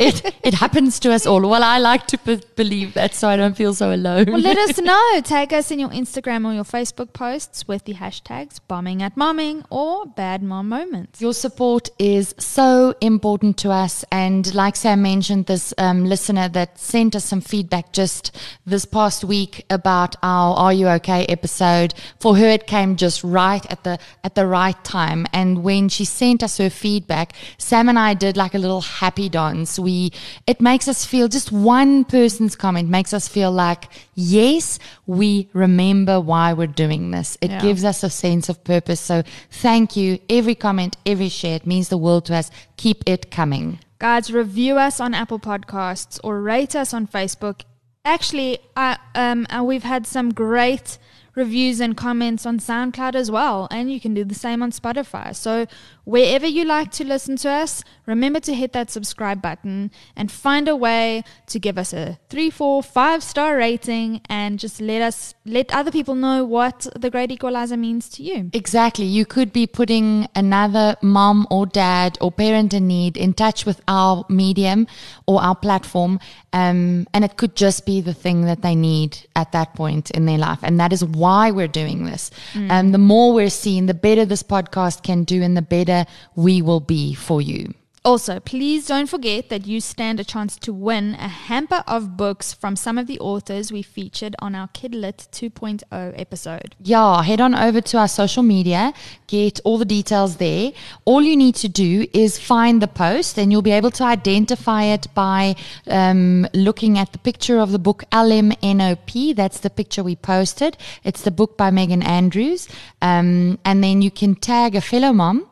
it 0.07 0.17
it 0.51 0.55
happens 0.55 0.99
to 1.05 1.13
us 1.17 1.27
all. 1.27 1.43
Well, 1.53 1.63
I 1.75 1.79
like 1.79 2.07
to 2.13 2.19
be- 2.27 2.43
believe 2.63 2.95
that 2.95 3.15
so 3.15 3.29
I 3.29 3.37
don't 3.37 3.57
feel 3.63 3.75
so 3.75 3.93
alone. 3.99 4.27
Well, 4.33 4.41
let 4.51 4.59
us 4.67 4.79
know. 4.91 5.05
Tag 5.23 5.53
us 5.53 5.71
in 5.71 5.79
your 5.85 5.91
Instagram 6.03 6.47
or 6.49 6.53
your 6.61 6.65
Facebook 6.79 7.13
posts 7.13 7.67
with 7.69 7.85
the 7.85 7.95
hashtags 8.03 8.59
bombing 8.69 9.03
at 9.03 9.15
momming 9.17 9.65
or 9.71 10.07
bad 10.07 10.43
mom 10.43 10.69
moments. 10.69 11.21
Your 11.21 11.35
support 11.35 11.85
is 11.99 12.35
so 12.39 12.95
important 13.01 13.57
to 13.65 13.69
us. 13.71 14.05
And 14.11 14.43
like 14.55 14.77
Sam 14.77 15.03
mentioned, 15.03 15.47
this 15.47 15.73
um, 15.79 16.05
listener 16.05 16.49
that 16.59 16.79
sent 16.79 17.06
us 17.15 17.25
some 17.25 17.41
feedback 17.41 17.93
just 17.93 18.35
this 18.65 18.85
past 18.85 19.23
week 19.23 19.65
about 19.71 20.17
our 20.23 20.57
"Are 20.57 20.73
You 20.73 20.89
Okay" 20.89 21.27
episode. 21.27 21.95
For 22.19 22.37
her, 22.37 22.47
it 22.47 22.67
came 22.67 22.97
just 22.97 23.23
right 23.23 23.65
at 23.71 23.85
the 23.85 23.99
at 24.25 24.35
the 24.35 24.47
right 24.47 24.83
time. 24.83 25.27
And 25.33 25.63
when 25.63 25.89
she 25.89 26.05
sent 26.05 26.43
us 26.43 26.59
her 26.59 26.71
feedback, 26.71 27.35
Sam 27.59 27.89
and 27.89 27.99
I 27.99 28.15
did 28.15 28.37
like 28.37 28.55
a 28.55 28.59
little 28.59 28.81
happy 28.81 29.29
dance. 29.29 29.79
We 29.79 30.13
it 30.47 30.61
makes 30.61 30.89
us 30.89 31.05
feel 31.05 31.29
just 31.29 31.53
one 31.53 32.05
person's 32.05 32.57
comment 32.57 32.89
makes 32.89 33.13
us 33.13 33.29
feel 33.29 33.53
like 33.53 33.89
yes, 34.15 34.79
we 35.07 35.49
remember 35.53 36.19
why 36.21 36.53
we're 36.55 36.67
doing 36.67 37.11
this. 37.11 37.37
It 37.41 37.51
Yeah. 37.51 37.61
gives 37.61 37.85
us 37.85 38.03
a 38.03 38.11
sense 38.11 38.49
of 38.49 38.65
purpose. 38.65 39.01
So 39.01 39.23
thank 39.51 39.95
you. 39.97 40.19
Every 40.31 40.55
comment, 40.55 40.97
every 41.05 41.29
share, 41.29 41.57
it 41.57 41.67
means 41.67 41.89
the 41.89 41.99
world 41.99 42.25
to 42.27 42.35
us. 42.37 42.51
Keep 42.77 43.05
it 43.07 43.31
coming. 43.31 43.79
Guys, 43.99 44.31
review 44.31 44.77
us 44.77 45.01
on 45.01 45.15
Apple 45.15 45.39
Podcasts 45.39 46.21
or 46.23 46.43
rate 46.43 46.77
us 46.77 46.93
on 46.93 47.07
Facebook. 47.07 47.63
Actually, 48.05 48.59
I, 48.77 48.99
um, 49.15 49.47
uh, 49.49 49.63
we've 49.63 49.85
had 49.85 50.07
some 50.07 50.35
great 50.35 50.99
reviews 51.37 51.81
and 51.81 51.97
comments 51.97 52.47
on 52.47 52.59
SoundCloud 52.59 53.15
as 53.15 53.31
well, 53.31 53.69
and 53.71 53.93
you 53.93 54.01
can 54.01 54.15
do 54.15 54.25
the 54.25 54.35
same 54.35 54.63
on 54.63 54.73
Spotify. 54.73 55.37
So, 55.37 55.67
wherever 56.05 56.47
you 56.47 56.65
like 56.65 56.91
to 56.93 57.05
listen 57.05 57.37
to 57.37 57.51
us, 57.51 57.85
remember 58.07 58.41
to 58.41 58.55
hit 58.55 58.73
that 58.73 58.91
subscribe 58.91 59.43
button 59.43 59.91
and 60.17 60.33
find 60.33 60.67
a 60.67 60.75
way 60.75 61.23
to 61.47 61.59
give 61.59 61.77
us 61.77 61.93
a 61.93 62.19
three, 62.31 62.49
four, 62.49 62.83
five 62.83 63.23
star 63.23 63.57
rating 63.57 64.23
and 64.29 64.59
just 64.59 64.81
let 64.81 65.03
us 65.03 65.35
let 65.45 65.73
other 65.75 65.91
people 65.91 66.15
know 66.15 66.45
what 66.45 66.87
the 66.97 67.11
Great 67.11 67.31
Equalizer 67.31 67.77
means 67.77 68.09
to 68.09 68.23
you. 68.23 68.51
Exactly. 68.53 69.05
You 69.05 69.27
could 69.27 69.53
be 69.53 69.67
putting 69.67 70.29
another 70.35 70.97
mom 71.03 71.47
or 71.51 71.67
dad 71.67 72.17
or 72.21 72.33
parent 72.33 72.73
in 72.73 72.87
need 72.87 73.17
in 73.17 73.35
touch 73.35 73.67
with 73.67 73.81
our 73.87 74.25
medium 74.29 74.87
or 75.27 75.43
our 75.43 75.55
platform. 75.55 76.19
Um, 76.53 77.07
and 77.13 77.25
it 77.25 77.37
could 77.37 77.55
just 77.55 77.85
be 77.85 78.01
the 78.01 78.15
thing 78.15 78.47
that 78.47 78.63
they 78.63 78.75
need 78.75 79.19
at 79.37 79.53
that 79.53 79.75
point 79.75 80.11
in 80.13 80.25
their 80.25 80.39
life. 80.39 80.61
And 80.63 80.81
that 80.81 80.93
is 80.93 81.05
why 81.05 81.26
we're 81.57 81.69
doing 81.69 82.05
this. 82.05 82.31
Mm. 82.55 82.71
and 82.71 82.95
the 82.95 82.99
more 82.99 83.35
we're 83.35 83.51
seen, 83.51 83.87
the 83.87 83.95
better 83.95 84.25
this 84.25 84.43
podcast 84.43 85.03
can 85.03 85.25
do 85.25 85.43
and 85.43 85.57
the 85.57 85.63
better 85.63 86.07
we 86.35 86.63
will 86.63 86.81
be 86.81 87.15
for 87.15 87.41
you. 87.41 87.73
Also, 88.07 88.39
please 88.39 88.87
don't 88.87 89.09
forget 89.09 89.49
that 89.49 89.67
you 89.67 89.81
stand 89.81 90.21
a 90.21 90.25
chance 90.25 90.57
to 90.57 90.73
win 90.73 91.15
a 91.15 91.27
hamper 91.27 91.83
of 91.89 92.17
books 92.17 92.55
from 92.55 92.77
some 92.77 92.99
of 92.99 93.09
the 93.09 93.19
authors 93.19 93.73
we 93.73 93.83
featured 93.83 94.37
on 94.39 94.55
our 94.55 94.69
Kidlit 94.69 95.27
2.0 95.33 96.15
episode. 96.17 96.77
Yeah, 96.81 97.21
head 97.25 97.41
on 97.41 97.53
over 97.53 97.81
to 97.81 97.99
our 97.99 98.07
social 98.07 98.45
media, 98.45 98.95
get 99.27 99.59
all 99.65 99.77
the 99.77 99.85
details 99.85 100.37
there. 100.37 100.71
All 101.05 101.21
you 101.21 101.37
need 101.37 101.57
to 101.57 101.69
do 101.69 102.07
is 102.13 102.39
find 102.39 102.81
the 102.81 102.87
post, 102.87 103.41
and 103.41 103.51
you'll 103.51 103.61
be 103.61 103.73
able 103.73 103.91
to 103.91 104.05
identify 104.05 104.85
it 104.85 105.09
by 105.13 105.57
um, 105.89 106.47
looking 106.55 106.99
at 106.99 107.11
the 107.11 107.19
picture 107.19 107.59
of 107.59 107.73
the 107.73 107.81
book 107.81 108.05
LMNOP. 108.13 109.35
That's 109.35 109.59
the 109.59 109.71
picture 109.71 110.05
we 110.05 110.15
posted. 110.15 110.77
It's 111.03 111.23
the 111.23 111.33
book 111.33 111.57
by 111.57 111.73
Megan 111.73 112.05
Andrews. 112.05 112.69
Um, 113.03 113.59
and 113.65 113.83
then 113.83 114.01
you 114.01 114.13
can 114.13 114.37
tag 114.37 114.77
a 114.77 114.81
fellow 114.81 115.13
mom. 115.13 115.49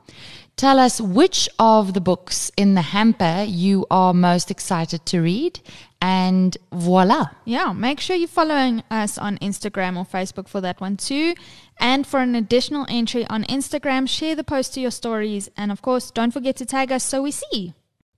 Tell 0.57 0.79
us 0.79 1.01
which 1.01 1.49
of 1.59 1.95
the 1.95 2.01
books 2.01 2.53
in 2.57 2.75
the 2.75 2.83
hamper 2.83 3.45
you 3.47 3.87
are 3.91 4.15
most 4.15 4.51
excited 4.53 5.05
to 5.07 5.21
read, 5.21 5.61
and 6.01 6.57
voila. 6.71 7.31
Yeah, 7.45 7.73
make 7.73 7.99
sure 7.99 8.15
you're 8.15 8.29
following 8.29 8.83
us 8.91 9.19
on 9.19 9.39
Instagram 9.39 9.97
or 9.97 10.05
Facebook 10.05 10.47
for 10.47 10.61
that 10.61 10.81
one 10.81 10.97
too. 10.97 11.35
And 11.81 12.07
for 12.07 12.21
an 12.21 12.35
additional 12.35 12.87
entry 12.89 13.27
on 13.29 13.43
Instagram, 13.45 14.09
share 14.09 14.37
the 14.37 14.45
post 14.45 14.75
to 14.75 14.81
your 14.81 14.91
stories. 14.91 15.51
And 15.57 15.73
of 15.73 15.83
course, 15.83 16.11
don't 16.11 16.31
forget 16.31 16.57
to 16.57 16.67
tag 16.67 16.93
us 16.93 17.03
so 17.03 17.23
we 17.23 17.31
see. 17.31 17.75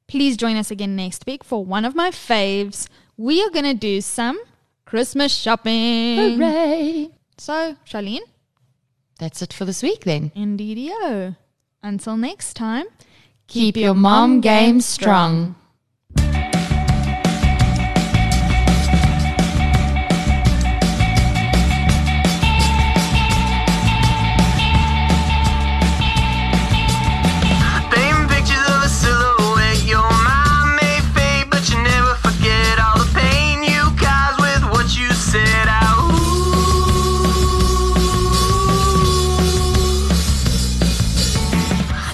Please 0.09 0.37
join 0.37 0.57
us 0.57 0.71
again 0.71 0.95
next 0.95 1.25
week 1.27 1.43
for 1.43 1.65
one 1.65 1.85
of 1.85 1.95
my 1.95 2.11
faves. 2.11 2.89
We 3.17 3.43
are 3.43 3.51
going 3.51 3.65
to 3.65 3.75
do 3.75 4.01
some 4.01 4.39
Christmas 4.85 5.35
shopping. 5.35 6.39
Hooray! 6.39 7.11
So, 7.39 7.77
Charlene, 7.87 8.21
That's 9.19 9.43
it 9.43 9.53
for 9.53 9.65
this 9.65 9.83
week 9.83 10.05
then. 10.05 10.31
Indeedio. 10.37 11.37
Until 11.87 12.17
next 12.17 12.55
time, 12.55 12.87
Keep 13.47 13.77
your 13.77 13.95
mom 13.95 14.41
game 14.41 14.81
strong. 14.81 15.55